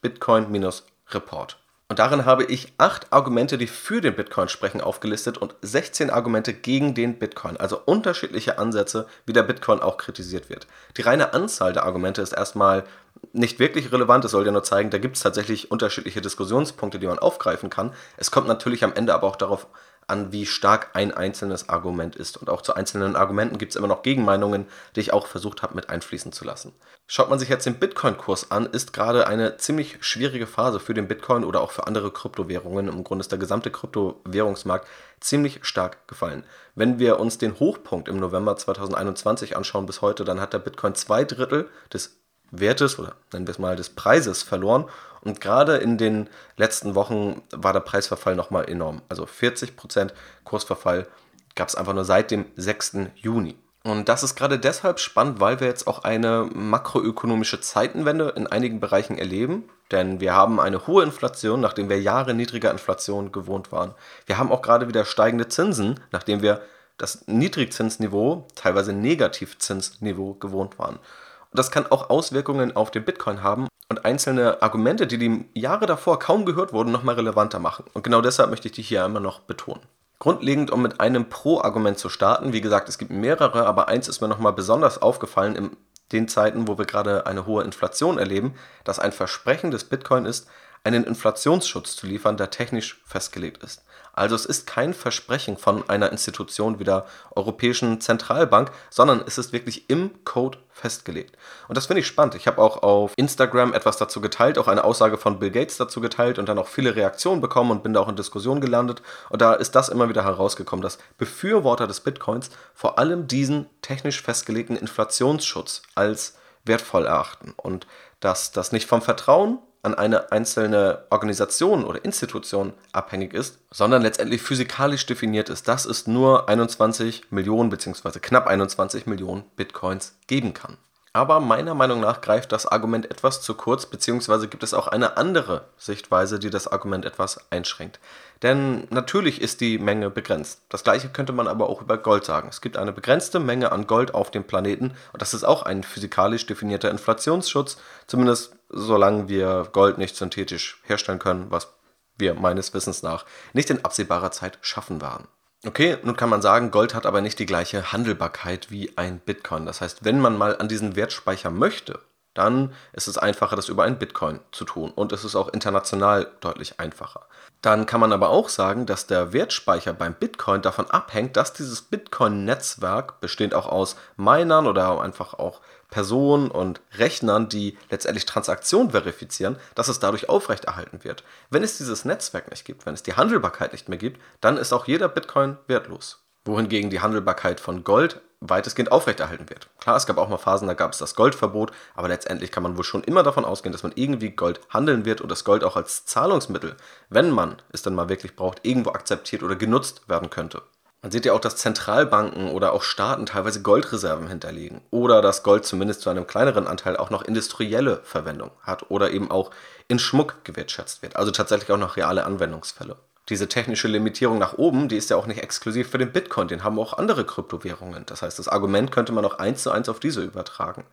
bitcoin-report. 1.10 1.56
Und 1.88 1.98
darin 1.98 2.24
habe 2.24 2.44
ich 2.44 2.72
acht 2.78 3.12
Argumente, 3.12 3.58
die 3.58 3.66
für 3.66 4.00
den 4.00 4.14
Bitcoin 4.14 4.48
sprechen, 4.48 4.80
aufgelistet 4.80 5.38
und 5.38 5.56
16 5.60 6.08
Argumente 6.08 6.54
gegen 6.54 6.94
den 6.94 7.18
Bitcoin. 7.18 7.56
Also 7.56 7.80
unterschiedliche 7.84 8.58
Ansätze, 8.58 9.08
wie 9.26 9.32
der 9.32 9.42
Bitcoin 9.42 9.80
auch 9.80 9.96
kritisiert 9.96 10.50
wird. 10.50 10.68
Die 10.96 11.02
reine 11.02 11.34
Anzahl 11.34 11.72
der 11.72 11.84
Argumente 11.84 12.22
ist 12.22 12.32
erstmal 12.32 12.84
nicht 13.32 13.58
wirklich 13.58 13.90
relevant. 13.90 14.24
Es 14.24 14.30
soll 14.30 14.46
ja 14.46 14.52
nur 14.52 14.62
zeigen, 14.62 14.90
da 14.90 14.98
gibt 14.98 15.16
es 15.16 15.24
tatsächlich 15.24 15.72
unterschiedliche 15.72 16.20
Diskussionspunkte, 16.20 17.00
die 17.00 17.08
man 17.08 17.18
aufgreifen 17.18 17.70
kann. 17.70 17.92
Es 18.16 18.30
kommt 18.30 18.46
natürlich 18.46 18.84
am 18.84 18.92
Ende 18.92 19.12
aber 19.12 19.26
auch 19.26 19.36
darauf 19.36 19.66
an, 20.10 20.32
wie 20.32 20.44
stark 20.44 20.90
ein 20.92 21.14
einzelnes 21.14 21.68
Argument 21.68 22.16
ist. 22.16 22.36
Und 22.36 22.50
auch 22.50 22.60
zu 22.60 22.74
einzelnen 22.74 23.16
Argumenten 23.16 23.56
gibt 23.56 23.72
es 23.72 23.76
immer 23.76 23.88
noch 23.88 24.02
Gegenmeinungen, 24.02 24.66
die 24.94 25.00
ich 25.00 25.12
auch 25.12 25.26
versucht 25.26 25.62
habe 25.62 25.74
mit 25.74 25.88
einfließen 25.88 26.32
zu 26.32 26.44
lassen. 26.44 26.72
Schaut 27.06 27.30
man 27.30 27.38
sich 27.38 27.48
jetzt 27.48 27.66
den 27.66 27.78
Bitcoin-Kurs 27.78 28.50
an, 28.50 28.66
ist 28.66 28.92
gerade 28.92 29.26
eine 29.26 29.56
ziemlich 29.56 29.96
schwierige 30.00 30.46
Phase 30.46 30.78
für 30.78 30.94
den 30.94 31.08
Bitcoin 31.08 31.44
oder 31.44 31.60
auch 31.60 31.70
für 31.70 31.86
andere 31.86 32.10
Kryptowährungen. 32.10 32.88
Im 32.88 33.02
Grunde 33.02 33.22
ist 33.22 33.32
der 33.32 33.38
gesamte 33.38 33.70
Kryptowährungsmarkt 33.70 34.86
ziemlich 35.20 35.60
stark 35.62 36.06
gefallen. 36.06 36.44
Wenn 36.74 36.98
wir 36.98 37.18
uns 37.18 37.38
den 37.38 37.58
Hochpunkt 37.58 38.08
im 38.08 38.18
November 38.18 38.56
2021 38.56 39.56
anschauen 39.56 39.86
bis 39.86 40.02
heute, 40.02 40.24
dann 40.24 40.40
hat 40.40 40.52
der 40.52 40.58
Bitcoin 40.58 40.94
zwei 40.94 41.24
Drittel 41.24 41.68
des 41.92 42.20
Wertes 42.50 42.98
oder 42.98 43.14
nennen 43.32 43.46
wir 43.46 43.52
es 43.52 43.58
mal 43.58 43.76
des 43.76 43.90
Preises 43.90 44.42
verloren. 44.42 44.86
Und 45.22 45.40
gerade 45.40 45.76
in 45.76 45.98
den 45.98 46.28
letzten 46.56 46.94
Wochen 46.94 47.42
war 47.52 47.72
der 47.72 47.80
Preisverfall 47.80 48.36
nochmal 48.36 48.68
enorm. 48.68 49.02
Also 49.08 49.24
40% 49.24 50.12
Kursverfall 50.44 51.06
gab 51.54 51.68
es 51.68 51.74
einfach 51.74 51.94
nur 51.94 52.04
seit 52.04 52.30
dem 52.30 52.46
6. 52.56 52.96
Juni. 53.16 53.56
Und 53.82 54.10
das 54.10 54.22
ist 54.22 54.34
gerade 54.34 54.58
deshalb 54.58 55.00
spannend, 55.00 55.40
weil 55.40 55.60
wir 55.60 55.66
jetzt 55.66 55.86
auch 55.86 56.04
eine 56.04 56.48
makroökonomische 56.52 57.60
Zeitenwende 57.60 58.34
in 58.36 58.46
einigen 58.46 58.78
Bereichen 58.78 59.16
erleben. 59.16 59.68
Denn 59.90 60.20
wir 60.20 60.34
haben 60.34 60.60
eine 60.60 60.86
hohe 60.86 61.02
Inflation, 61.02 61.60
nachdem 61.60 61.88
wir 61.88 62.00
Jahre 62.00 62.34
niedriger 62.34 62.70
Inflation 62.70 63.32
gewohnt 63.32 63.72
waren. 63.72 63.94
Wir 64.26 64.38
haben 64.38 64.52
auch 64.52 64.62
gerade 64.62 64.86
wieder 64.86 65.04
steigende 65.04 65.48
Zinsen, 65.48 65.98
nachdem 66.12 66.42
wir 66.42 66.60
das 66.98 67.26
Niedrigzinsniveau, 67.26 68.46
teilweise 68.54 68.92
Negativzinsniveau 68.92 70.34
gewohnt 70.34 70.78
waren. 70.78 70.96
Und 70.96 71.58
das 71.58 71.70
kann 71.70 71.86
auch 71.86 72.10
Auswirkungen 72.10 72.76
auf 72.76 72.90
den 72.90 73.04
Bitcoin 73.04 73.42
haben 73.42 73.66
und 73.90 74.04
einzelne 74.04 74.62
Argumente, 74.62 75.06
die 75.06 75.18
die 75.18 75.44
Jahre 75.52 75.84
davor 75.84 76.18
kaum 76.20 76.46
gehört 76.46 76.72
wurden, 76.72 76.92
nochmal 76.92 77.16
relevanter 77.16 77.58
machen. 77.58 77.84
Und 77.92 78.04
genau 78.04 78.20
deshalb 78.22 78.48
möchte 78.48 78.68
ich 78.68 78.72
die 78.72 78.82
hier 78.82 79.04
immer 79.04 79.20
noch 79.20 79.40
betonen. 79.40 79.82
Grundlegend, 80.20 80.70
um 80.70 80.80
mit 80.80 81.00
einem 81.00 81.28
Pro-Argument 81.28 81.98
zu 81.98 82.08
starten, 82.08 82.52
wie 82.52 82.60
gesagt, 82.60 82.88
es 82.88 82.98
gibt 82.98 83.10
mehrere, 83.10 83.66
aber 83.66 83.88
eins 83.88 84.06
ist 84.06 84.20
mir 84.20 84.28
nochmal 84.28 84.52
besonders 84.52 85.02
aufgefallen 85.02 85.56
in 85.56 85.76
den 86.12 86.28
Zeiten, 86.28 86.68
wo 86.68 86.78
wir 86.78 86.84
gerade 86.84 87.26
eine 87.26 87.46
hohe 87.46 87.64
Inflation 87.64 88.18
erleben, 88.18 88.54
dass 88.84 89.00
ein 89.00 89.12
Versprechen 89.12 89.70
des 89.70 89.84
Bitcoin 89.84 90.24
ist, 90.24 90.48
einen 90.84 91.04
Inflationsschutz 91.04 91.96
zu 91.96 92.06
liefern, 92.06 92.36
der 92.36 92.50
technisch 92.50 93.02
festgelegt 93.04 93.62
ist. 93.62 93.82
Also 94.12 94.34
es 94.34 94.44
ist 94.44 94.66
kein 94.66 94.92
Versprechen 94.92 95.56
von 95.56 95.88
einer 95.88 96.10
Institution 96.10 96.78
wie 96.78 96.84
der 96.84 97.06
Europäischen 97.34 98.00
Zentralbank, 98.00 98.70
sondern 98.90 99.22
es 99.26 99.38
ist 99.38 99.52
wirklich 99.52 99.88
im 99.88 100.24
Code 100.24 100.58
festgelegt. 100.70 101.36
Und 101.68 101.76
das 101.76 101.86
finde 101.86 102.00
ich 102.00 102.06
spannend. 102.06 102.34
Ich 102.34 102.46
habe 102.46 102.60
auch 102.60 102.82
auf 102.82 103.12
Instagram 103.16 103.72
etwas 103.72 103.98
dazu 103.98 104.20
geteilt, 104.20 104.58
auch 104.58 104.68
eine 104.68 104.84
Aussage 104.84 105.16
von 105.16 105.38
Bill 105.38 105.50
Gates 105.50 105.76
dazu 105.76 106.00
geteilt 106.00 106.38
und 106.38 106.48
dann 106.48 106.58
auch 106.58 106.66
viele 106.66 106.96
Reaktionen 106.96 107.40
bekommen 107.40 107.70
und 107.70 107.82
bin 107.82 107.92
da 107.92 108.00
auch 108.00 108.08
in 108.08 108.16
Diskussion 108.16 108.60
gelandet. 108.60 109.00
Und 109.28 109.42
da 109.42 109.54
ist 109.54 109.74
das 109.74 109.88
immer 109.88 110.08
wieder 110.08 110.24
herausgekommen, 110.24 110.82
dass 110.82 110.98
Befürworter 111.16 111.86
des 111.86 112.00
Bitcoins 112.00 112.50
vor 112.74 112.98
allem 112.98 113.26
diesen 113.26 113.70
technisch 113.82 114.22
festgelegten 114.22 114.76
Inflationsschutz 114.76 115.82
als 115.94 116.36
wertvoll 116.64 117.06
erachten 117.06 117.54
und 117.56 117.86
dass 118.20 118.52
das 118.52 118.72
nicht 118.72 118.86
vom 118.86 119.02
Vertrauen 119.02 119.58
an 119.82 119.94
eine 119.94 120.30
einzelne 120.32 121.04
Organisation 121.10 121.84
oder 121.84 122.04
Institution 122.04 122.72
abhängig 122.92 123.32
ist, 123.32 123.58
sondern 123.70 124.02
letztendlich 124.02 124.42
physikalisch 124.42 125.06
definiert 125.06 125.48
ist, 125.48 125.68
dass 125.68 125.86
es 125.86 126.06
nur 126.06 126.48
21 126.48 127.30
Millionen 127.30 127.70
bzw. 127.70 128.18
knapp 128.20 128.46
21 128.46 129.06
Millionen 129.06 129.44
Bitcoins 129.56 130.14
geben 130.26 130.52
kann. 130.54 130.76
Aber 131.12 131.40
meiner 131.40 131.74
Meinung 131.74 131.98
nach 131.98 132.20
greift 132.20 132.52
das 132.52 132.66
Argument 132.66 133.10
etwas 133.10 133.42
zu 133.42 133.54
kurz, 133.54 133.86
beziehungsweise 133.86 134.46
gibt 134.46 134.62
es 134.62 134.74
auch 134.74 134.86
eine 134.86 135.16
andere 135.16 135.64
Sichtweise, 135.76 136.38
die 136.38 136.50
das 136.50 136.68
Argument 136.68 137.04
etwas 137.04 137.50
einschränkt. 137.50 137.98
Denn 138.42 138.86
natürlich 138.90 139.40
ist 139.40 139.60
die 139.60 139.78
Menge 139.78 140.08
begrenzt. 140.08 140.62
Das 140.68 140.84
gleiche 140.84 141.08
könnte 141.08 141.32
man 141.32 141.48
aber 141.48 141.68
auch 141.68 141.82
über 141.82 141.98
Gold 141.98 142.24
sagen. 142.24 142.48
Es 142.48 142.60
gibt 142.60 142.76
eine 142.76 142.92
begrenzte 142.92 143.40
Menge 143.40 143.72
an 143.72 143.88
Gold 143.88 144.14
auf 144.14 144.30
dem 144.30 144.44
Planeten 144.44 144.94
und 145.12 145.20
das 145.20 145.34
ist 145.34 145.42
auch 145.42 145.62
ein 145.64 145.82
physikalisch 145.82 146.46
definierter 146.46 146.90
Inflationsschutz, 146.90 147.78
zumindest 148.06 148.54
solange 148.68 149.28
wir 149.28 149.68
Gold 149.72 149.98
nicht 149.98 150.14
synthetisch 150.14 150.80
herstellen 150.86 151.18
können, 151.18 151.46
was 151.50 151.74
wir 152.18 152.34
meines 152.34 152.72
Wissens 152.72 153.02
nach 153.02 153.26
nicht 153.52 153.68
in 153.70 153.84
absehbarer 153.84 154.30
Zeit 154.30 154.58
schaffen 154.62 155.00
werden. 155.00 155.26
Okay, 155.66 155.98
nun 156.04 156.16
kann 156.16 156.30
man 156.30 156.40
sagen, 156.40 156.70
Gold 156.70 156.94
hat 156.94 157.04
aber 157.04 157.20
nicht 157.20 157.38
die 157.38 157.44
gleiche 157.44 157.92
Handelbarkeit 157.92 158.70
wie 158.70 158.96
ein 158.96 159.18
Bitcoin. 159.18 159.66
Das 159.66 159.82
heißt, 159.82 160.04
wenn 160.04 160.18
man 160.18 160.38
mal 160.38 160.56
an 160.56 160.68
diesen 160.68 160.96
Wertspeicher 160.96 161.50
möchte, 161.50 162.00
dann 162.32 162.72
ist 162.94 163.08
es 163.08 163.18
einfacher, 163.18 163.56
das 163.56 163.68
über 163.68 163.84
ein 163.84 163.98
Bitcoin 163.98 164.40
zu 164.52 164.64
tun. 164.64 164.90
Und 164.90 165.12
es 165.12 165.22
ist 165.22 165.36
auch 165.36 165.48
international 165.48 166.28
deutlich 166.40 166.80
einfacher. 166.80 167.26
Dann 167.60 167.84
kann 167.84 168.00
man 168.00 168.14
aber 168.14 168.30
auch 168.30 168.48
sagen, 168.48 168.86
dass 168.86 169.06
der 169.06 169.34
Wertspeicher 169.34 169.92
beim 169.92 170.14
Bitcoin 170.14 170.62
davon 170.62 170.90
abhängt, 170.90 171.36
dass 171.36 171.52
dieses 171.52 171.82
Bitcoin-Netzwerk, 171.82 173.20
bestehend 173.20 173.54
auch 173.54 173.66
aus 173.66 173.96
Minern 174.16 174.66
oder 174.66 174.98
einfach 175.02 175.34
auch 175.34 175.60
Personen 175.90 176.50
und 176.50 176.80
Rechnern, 176.96 177.48
die 177.48 177.76
letztendlich 177.90 178.26
Transaktionen 178.26 178.90
verifizieren, 178.90 179.56
dass 179.74 179.88
es 179.88 180.00
dadurch 180.00 180.28
aufrechterhalten 180.28 181.04
wird. 181.04 181.24
Wenn 181.50 181.62
es 181.62 181.78
dieses 181.78 182.04
Netzwerk 182.04 182.50
nicht 182.50 182.64
gibt, 182.64 182.86
wenn 182.86 182.94
es 182.94 183.02
die 183.02 183.14
Handelbarkeit 183.14 183.72
nicht 183.72 183.88
mehr 183.88 183.98
gibt, 183.98 184.20
dann 184.40 184.56
ist 184.56 184.72
auch 184.72 184.86
jeder 184.86 185.08
Bitcoin 185.08 185.56
wertlos. 185.66 186.24
Wohingegen 186.44 186.90
die 186.90 187.00
Handelbarkeit 187.00 187.60
von 187.60 187.84
Gold 187.84 188.20
weitestgehend 188.40 188.90
aufrechterhalten 188.90 189.50
wird. 189.50 189.68
Klar, 189.78 189.96
es 189.96 190.06
gab 190.06 190.16
auch 190.16 190.28
mal 190.28 190.38
Phasen, 190.38 190.66
da 190.66 190.74
gab 190.74 190.92
es 190.92 190.98
das 190.98 191.14
Goldverbot, 191.14 191.72
aber 191.94 192.08
letztendlich 192.08 192.50
kann 192.50 192.62
man 192.62 192.76
wohl 192.76 192.84
schon 192.84 193.04
immer 193.04 193.22
davon 193.22 193.44
ausgehen, 193.44 193.72
dass 193.72 193.82
man 193.82 193.92
irgendwie 193.94 194.30
Gold 194.30 194.60
handeln 194.70 195.04
wird 195.04 195.20
und 195.20 195.30
das 195.30 195.44
Gold 195.44 195.62
auch 195.62 195.76
als 195.76 196.06
Zahlungsmittel, 196.06 196.76
wenn 197.10 197.30
man 197.30 197.60
es 197.72 197.82
dann 197.82 197.94
mal 197.94 198.08
wirklich 198.08 198.36
braucht, 198.36 198.64
irgendwo 198.64 198.90
akzeptiert 198.90 199.42
oder 199.42 199.56
genutzt 199.56 200.08
werden 200.08 200.30
könnte. 200.30 200.62
Man 201.02 201.10
sieht 201.10 201.24
ja 201.24 201.32
auch, 201.32 201.40
dass 201.40 201.56
Zentralbanken 201.56 202.50
oder 202.50 202.72
auch 202.74 202.82
Staaten 202.82 203.24
teilweise 203.24 203.62
Goldreserven 203.62 204.28
hinterlegen 204.28 204.82
oder 204.90 205.22
dass 205.22 205.42
Gold 205.42 205.64
zumindest 205.64 206.02
zu 206.02 206.10
einem 206.10 206.26
kleineren 206.26 206.66
Anteil 206.66 206.98
auch 206.98 207.08
noch 207.08 207.22
industrielle 207.22 208.00
Verwendung 208.04 208.50
hat 208.62 208.90
oder 208.90 209.10
eben 209.10 209.30
auch 209.30 209.50
in 209.88 209.98
Schmuck 209.98 210.44
gewertschätzt 210.44 211.00
wird. 211.00 211.16
Also 211.16 211.30
tatsächlich 211.30 211.72
auch 211.72 211.78
noch 211.78 211.96
reale 211.96 212.24
Anwendungsfälle. 212.24 212.96
Diese 213.30 213.48
technische 213.48 213.88
Limitierung 213.88 214.38
nach 214.38 214.54
oben, 214.54 214.88
die 214.88 214.96
ist 214.96 215.08
ja 215.08 215.16
auch 215.16 215.26
nicht 215.26 215.42
exklusiv 215.42 215.88
für 215.88 215.98
den 215.98 216.12
Bitcoin, 216.12 216.48
den 216.48 216.64
haben 216.64 216.78
auch 216.78 216.98
andere 216.98 217.24
Kryptowährungen. 217.24 218.04
Das 218.04 218.20
heißt, 218.20 218.38
das 218.38 218.48
Argument 218.48 218.92
könnte 218.92 219.12
man 219.12 219.24
auch 219.24 219.38
eins 219.38 219.62
zu 219.62 219.70
eins 219.70 219.88
auf 219.88 220.00
diese 220.00 220.22
übertragen. 220.22 220.84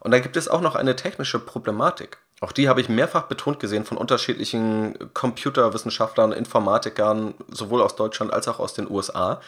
Und 0.00 0.12
da 0.12 0.20
gibt 0.20 0.36
es 0.36 0.48
auch 0.48 0.60
noch 0.62 0.76
eine 0.76 0.96
technische 0.96 1.38
Problematik. 1.38 2.18
Auch 2.42 2.50
die 2.50 2.68
habe 2.68 2.80
ich 2.80 2.88
mehrfach 2.88 3.28
betont 3.28 3.60
gesehen 3.60 3.84
von 3.84 3.96
unterschiedlichen 3.96 5.14
Computerwissenschaftlern, 5.14 6.32
Informatikern, 6.32 7.34
sowohl 7.48 7.80
aus 7.80 7.94
Deutschland 7.94 8.32
als 8.32 8.48
auch 8.48 8.58
aus 8.58 8.74
den 8.74 8.90
USA. 8.90 9.40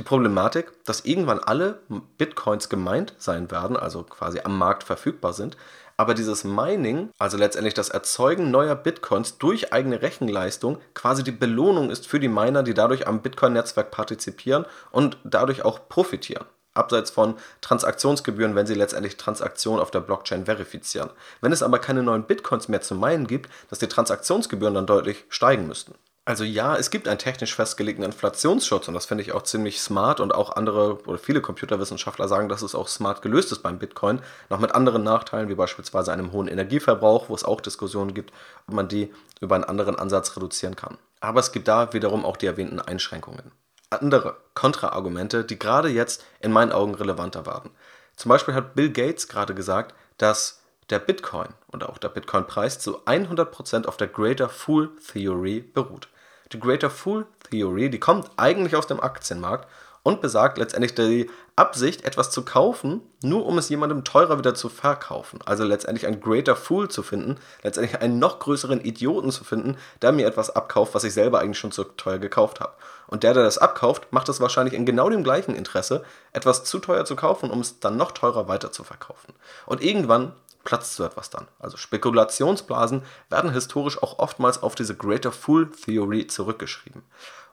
Die 0.00 0.02
Problematik, 0.02 0.72
dass 0.84 1.04
irgendwann 1.04 1.38
alle 1.38 1.78
Bitcoins 2.18 2.68
gemeint 2.68 3.14
sein 3.18 3.52
werden, 3.52 3.76
also 3.76 4.02
quasi 4.02 4.40
am 4.42 4.58
Markt 4.58 4.82
verfügbar 4.82 5.32
sind, 5.32 5.56
aber 5.96 6.12
dieses 6.12 6.42
Mining, 6.42 7.10
also 7.18 7.36
letztendlich 7.36 7.74
das 7.74 7.88
Erzeugen 7.88 8.50
neuer 8.50 8.74
Bitcoins 8.74 9.38
durch 9.38 9.72
eigene 9.72 10.02
Rechenleistung, 10.02 10.78
quasi 10.92 11.22
die 11.22 11.30
Belohnung 11.30 11.88
ist 11.88 12.08
für 12.08 12.18
die 12.18 12.28
Miner, 12.28 12.64
die 12.64 12.74
dadurch 12.74 13.06
am 13.06 13.22
Bitcoin-Netzwerk 13.22 13.92
partizipieren 13.92 14.66
und 14.90 15.18
dadurch 15.22 15.64
auch 15.64 15.88
profitieren 15.88 16.46
abseits 16.74 17.10
von 17.10 17.34
Transaktionsgebühren, 17.60 18.54
wenn 18.54 18.66
sie 18.66 18.74
letztendlich 18.74 19.16
Transaktionen 19.16 19.80
auf 19.80 19.90
der 19.90 20.00
Blockchain 20.00 20.46
verifizieren. 20.46 21.10
Wenn 21.40 21.52
es 21.52 21.62
aber 21.62 21.78
keine 21.78 22.02
neuen 22.02 22.24
Bitcoins 22.24 22.68
mehr 22.68 22.80
zu 22.80 22.94
meinen 22.94 23.26
gibt, 23.26 23.50
dass 23.68 23.78
die 23.78 23.88
Transaktionsgebühren 23.88 24.74
dann 24.74 24.86
deutlich 24.86 25.24
steigen 25.28 25.66
müssten. 25.66 25.94
Also 26.26 26.44
ja, 26.44 26.76
es 26.76 26.90
gibt 26.90 27.08
einen 27.08 27.18
technisch 27.18 27.56
festgelegten 27.56 28.04
Inflationsschutz 28.04 28.86
und 28.86 28.94
das 28.94 29.06
finde 29.06 29.24
ich 29.24 29.32
auch 29.32 29.42
ziemlich 29.42 29.80
smart 29.80 30.20
und 30.20 30.32
auch 30.32 30.54
andere 30.54 30.98
oder 31.06 31.18
viele 31.18 31.40
Computerwissenschaftler 31.40 32.28
sagen, 32.28 32.48
dass 32.48 32.62
es 32.62 32.74
auch 32.74 32.88
smart 32.88 33.22
gelöst 33.22 33.50
ist 33.50 33.62
beim 33.62 33.78
Bitcoin, 33.78 34.20
noch 34.48 34.60
mit 34.60 34.72
anderen 34.72 35.02
Nachteilen 35.02 35.48
wie 35.48 35.54
beispielsweise 35.54 36.12
einem 36.12 36.30
hohen 36.30 36.46
Energieverbrauch, 36.46 37.30
wo 37.30 37.34
es 37.34 37.42
auch 37.42 37.60
Diskussionen 37.60 38.14
gibt, 38.14 38.32
ob 38.68 38.74
man 38.74 38.86
die 38.86 39.12
über 39.40 39.56
einen 39.56 39.64
anderen 39.64 39.96
Ansatz 39.98 40.36
reduzieren 40.36 40.76
kann. 40.76 40.98
Aber 41.20 41.40
es 41.40 41.52
gibt 41.52 41.66
da 41.66 41.92
wiederum 41.94 42.24
auch 42.24 42.36
die 42.36 42.46
erwähnten 42.46 42.80
Einschränkungen 42.80 43.50
andere 43.90 44.36
Kontraargumente, 44.54 45.44
die 45.44 45.58
gerade 45.58 45.88
jetzt 45.88 46.24
in 46.40 46.52
meinen 46.52 46.72
Augen 46.72 46.94
relevanter 46.94 47.44
werden. 47.44 47.70
Zum 48.16 48.28
Beispiel 48.28 48.54
hat 48.54 48.74
Bill 48.74 48.90
Gates 48.90 49.28
gerade 49.28 49.54
gesagt, 49.54 49.94
dass 50.18 50.62
der 50.90 50.98
Bitcoin 50.98 51.48
und 51.68 51.84
auch 51.84 51.98
der 51.98 52.08
Bitcoin-Preis 52.08 52.78
zu 52.78 53.04
100% 53.04 53.86
auf 53.86 53.96
der 53.96 54.08
Greater 54.08 54.48
Fool 54.48 54.90
Theory 55.12 55.60
beruht. 55.60 56.08
Die 56.52 56.60
Greater 56.60 56.90
Fool 56.90 57.26
Theory, 57.50 57.90
die 57.90 58.00
kommt 58.00 58.30
eigentlich 58.36 58.76
aus 58.76 58.86
dem 58.86 59.00
Aktienmarkt 59.00 59.68
und 60.02 60.20
besagt 60.20 60.58
letztendlich 60.58 60.94
die 60.94 61.30
Absicht, 61.56 62.04
etwas 62.04 62.30
zu 62.30 62.42
kaufen, 62.42 63.02
nur 63.22 63.44
um 63.44 63.58
es 63.58 63.68
jemandem 63.68 64.02
teurer 64.02 64.38
wieder 64.38 64.54
zu 64.54 64.70
verkaufen. 64.70 65.40
Also 65.44 65.64
letztendlich 65.64 66.06
ein 66.06 66.20
greater 66.20 66.56
Fool 66.56 66.88
zu 66.88 67.02
finden, 67.02 67.36
letztendlich 67.62 68.00
einen 68.00 68.18
noch 68.18 68.38
größeren 68.38 68.80
Idioten 68.80 69.30
zu 69.30 69.44
finden, 69.44 69.76
der 70.00 70.12
mir 70.12 70.26
etwas 70.26 70.50
abkauft, 70.50 70.94
was 70.94 71.04
ich 71.04 71.12
selber 71.12 71.40
eigentlich 71.40 71.58
schon 71.58 71.72
zu 71.72 71.84
teuer 71.84 72.18
gekauft 72.18 72.60
habe. 72.60 72.72
Und 73.08 73.24
der, 73.24 73.34
der 73.34 73.42
das 73.42 73.58
abkauft, 73.58 74.10
macht 74.10 74.28
es 74.30 74.40
wahrscheinlich 74.40 74.74
in 74.74 74.86
genau 74.86 75.10
dem 75.10 75.24
gleichen 75.24 75.54
Interesse, 75.54 76.02
etwas 76.32 76.64
zu 76.64 76.78
teuer 76.78 77.04
zu 77.04 77.16
kaufen, 77.16 77.50
um 77.50 77.60
es 77.60 77.80
dann 77.80 77.96
noch 77.96 78.12
teurer 78.12 78.48
weiter 78.48 78.72
zu 78.72 78.84
verkaufen. 78.84 79.34
Und 79.66 79.82
irgendwann 79.82 80.32
platzt 80.64 80.94
so 80.94 81.04
etwas 81.04 81.30
dann. 81.30 81.48
Also 81.58 81.76
Spekulationsblasen 81.76 83.02
werden 83.28 83.52
historisch 83.52 84.02
auch 84.02 84.18
oftmals 84.18 84.62
auf 84.62 84.74
diese 84.74 84.94
Greater 84.94 85.32
Fool 85.32 85.70
Theory 85.70 86.26
zurückgeschrieben. 86.26 87.02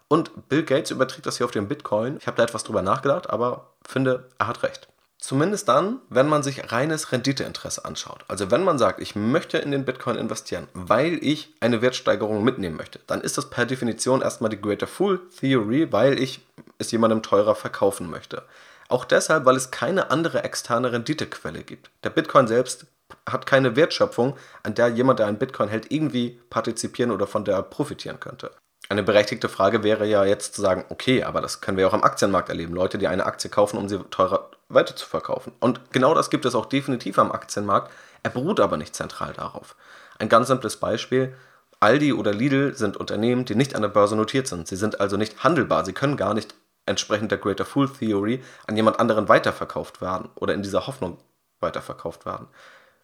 Und 0.07 0.49
Bill 0.49 0.63
Gates 0.63 0.91
überträgt 0.91 1.25
das 1.25 1.37
hier 1.37 1.45
auf 1.45 1.51
den 1.51 1.67
Bitcoin. 1.67 2.17
Ich 2.17 2.27
habe 2.27 2.37
da 2.37 2.43
etwas 2.43 2.63
drüber 2.63 2.81
nachgedacht, 2.81 3.29
aber 3.29 3.71
finde, 3.85 4.29
er 4.37 4.47
hat 4.47 4.63
recht. 4.63 4.87
Zumindest 5.19 5.67
dann, 5.67 5.99
wenn 6.09 6.27
man 6.27 6.43
sich 6.43 6.71
reines 6.71 7.11
Renditeinteresse 7.11 7.83
anschaut. 7.83 8.23
Also 8.27 8.51
wenn 8.51 8.63
man 8.63 8.77
sagt, 8.77 9.01
ich 9.01 9.15
möchte 9.15 9.57
in 9.57 9.71
den 9.71 9.83
Bitcoin 9.83 10.15
investieren, 10.15 10.67
weil 10.73 11.19
ich 11.23 11.53
eine 11.59 11.81
Wertsteigerung 11.81 12.43
mitnehmen 12.43 12.77
möchte, 12.77 12.99
dann 13.07 13.21
ist 13.21 13.37
das 13.37 13.49
per 13.49 13.65
Definition 13.65 14.21
erstmal 14.21 14.51
die 14.51 14.61
Greater 14.61 14.85
Fool 14.85 15.19
Theory, 15.39 15.91
weil 15.91 16.19
ich 16.19 16.45
es 16.77 16.91
jemandem 16.91 17.23
teurer 17.23 17.55
verkaufen 17.55 18.09
möchte. 18.09 18.43
Auch 18.89 19.05
deshalb, 19.05 19.45
weil 19.45 19.55
es 19.55 19.71
keine 19.71 20.11
andere 20.11 20.43
externe 20.43 20.91
Renditequelle 20.91 21.63
gibt. 21.63 21.89
Der 22.03 22.11
Bitcoin 22.11 22.47
selbst 22.47 22.85
hat 23.27 23.45
keine 23.45 23.75
Wertschöpfung, 23.75 24.37
an 24.63 24.75
der 24.75 24.89
jemand, 24.89 25.19
der 25.19 25.27
einen 25.27 25.39
Bitcoin 25.39 25.69
hält, 25.69 25.91
irgendwie 25.91 26.39
partizipieren 26.49 27.11
oder 27.11 27.25
von 27.27 27.43
der 27.43 27.61
profitieren 27.63 28.19
könnte. 28.19 28.51
Eine 28.89 29.03
berechtigte 29.03 29.49
Frage 29.49 29.83
wäre 29.83 30.05
ja 30.05 30.23
jetzt 30.23 30.55
zu 30.55 30.61
sagen, 30.61 30.85
okay, 30.89 31.23
aber 31.23 31.41
das 31.41 31.59
können 31.59 31.77
wir 31.77 31.87
auch 31.87 31.93
am 31.93 32.03
Aktienmarkt 32.03 32.49
erleben. 32.49 32.73
Leute, 32.73 32.97
die 32.97 33.07
eine 33.07 33.25
Aktie 33.25 33.49
kaufen, 33.49 33.77
um 33.77 33.89
sie 33.89 33.99
teurer 34.11 34.49
weiter 34.69 34.95
zu 34.95 35.05
verkaufen. 35.05 35.53
Und 35.59 35.91
genau 35.91 36.13
das 36.13 36.29
gibt 36.29 36.45
es 36.45 36.55
auch 36.55 36.65
definitiv 36.65 37.19
am 37.19 37.31
Aktienmarkt. 37.31 37.91
Er 38.23 38.29
beruht 38.29 38.59
aber 38.59 38.77
nicht 38.77 38.95
zentral 38.95 39.33
darauf. 39.33 39.75
Ein 40.19 40.29
ganz 40.29 40.47
simples 40.47 40.77
Beispiel. 40.77 41.33
Aldi 41.79 42.13
oder 42.13 42.33
Lidl 42.33 42.75
sind 42.75 42.97
Unternehmen, 42.97 43.45
die 43.45 43.55
nicht 43.55 43.75
an 43.75 43.81
der 43.81 43.89
Börse 43.89 44.15
notiert 44.15 44.47
sind. 44.47 44.67
Sie 44.67 44.75
sind 44.75 44.99
also 44.99 45.17
nicht 45.17 45.43
handelbar. 45.43 45.85
Sie 45.85 45.93
können 45.93 46.17
gar 46.17 46.33
nicht 46.33 46.55
entsprechend 46.85 47.31
der 47.31 47.37
Greater 47.37 47.65
Fool 47.65 47.89
Theory 47.89 48.41
an 48.65 48.75
jemand 48.75 48.99
anderen 48.99 49.29
weiterverkauft 49.29 50.01
werden 50.01 50.29
oder 50.35 50.53
in 50.53 50.63
dieser 50.63 50.87
Hoffnung 50.87 51.17
weiterverkauft 51.59 52.25
werden. 52.25 52.47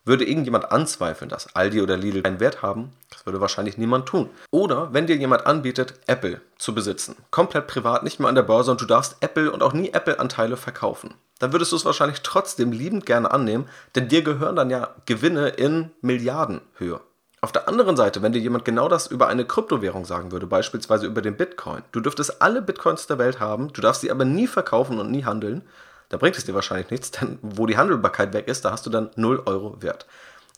Würde 0.06 0.26
irgendjemand 0.26 0.70
anzweifeln, 0.70 1.30
dass 1.30 1.56
Aldi 1.56 1.82
oder 1.82 1.96
Lidl 1.96 2.26
einen 2.26 2.42
Wert 2.42 2.62
haben? 2.62 2.92
Das 3.10 3.26
würde 3.26 3.40
wahrscheinlich 3.40 3.78
niemand 3.78 4.06
tun. 4.06 4.30
Oder 4.52 4.94
wenn 4.94 5.08
dir 5.08 5.16
jemand 5.16 5.46
anbietet, 5.46 5.94
Apple 6.08 6.42
zu 6.58 6.76
besitzen, 6.76 7.16
komplett 7.32 7.68
privat, 7.68 8.04
nicht 8.04 8.20
mehr 8.20 8.28
an 8.28 8.36
der 8.36 8.44
Börse 8.44 8.72
und 8.72 8.82
du 8.82 8.86
darfst 8.86 9.16
Apple 9.22 9.50
und 9.50 9.64
auch 9.64 9.72
nie 9.72 9.94
Apple-Anteile 9.94 10.58
verkaufen, 10.58 11.14
dann 11.40 11.54
würdest 11.54 11.72
du 11.72 11.78
es 11.78 11.86
wahrscheinlich 11.86 12.22
trotzdem 12.22 12.74
liebend 12.74 13.06
gerne 13.06 13.32
annehmen, 13.32 13.70
denn 13.96 14.10
dir 14.10 14.24
gehören 14.24 14.58
dann 14.58 14.70
ja 14.70 14.94
Gewinne 15.06 15.50
in 15.50 15.92
Milliardenhöhe. 16.02 17.00
Auf 17.40 17.54
der 17.54 17.70
anderen 17.70 17.96
Seite, 17.96 18.22
wenn 18.22 18.32
dir 18.34 18.40
jemand 18.40 18.66
genau 18.66 18.90
das 18.90 19.08
über 19.08 19.28
eine 19.28 19.46
Kryptowährung 19.46 20.04
sagen 20.04 20.32
würde, 20.34 20.48
beispielsweise 20.48 21.06
über 21.06 21.22
den 21.22 21.38
Bitcoin, 21.38 21.82
du 21.94 22.02
dürftest 22.02 22.42
alle 22.42 22.62
Bitcoins 22.62 23.08
der 23.08 23.20
Welt 23.20 23.40
haben, 23.40 23.72
du 23.72 23.80
darfst 23.80 24.02
sie 24.02 24.12
aber 24.12 24.26
nie 24.26 24.48
verkaufen 24.48 25.00
und 25.00 25.12
nie 25.12 25.24
handeln, 25.24 25.62
da 26.10 26.18
bringt 26.18 26.38
es 26.38 26.46
dir 26.46 26.54
wahrscheinlich 26.54 26.92
nichts, 26.92 27.12
denn 27.12 27.40
wo 27.42 27.66
die 27.66 27.78
Handelbarkeit 27.78 28.34
weg 28.34 28.48
ist, 28.48 28.66
da 28.66 28.72
hast 28.72 28.86
du 28.86 28.90
dann 28.90 29.10
0 29.16 29.44
Euro 29.46 29.82
Wert. 29.82 30.06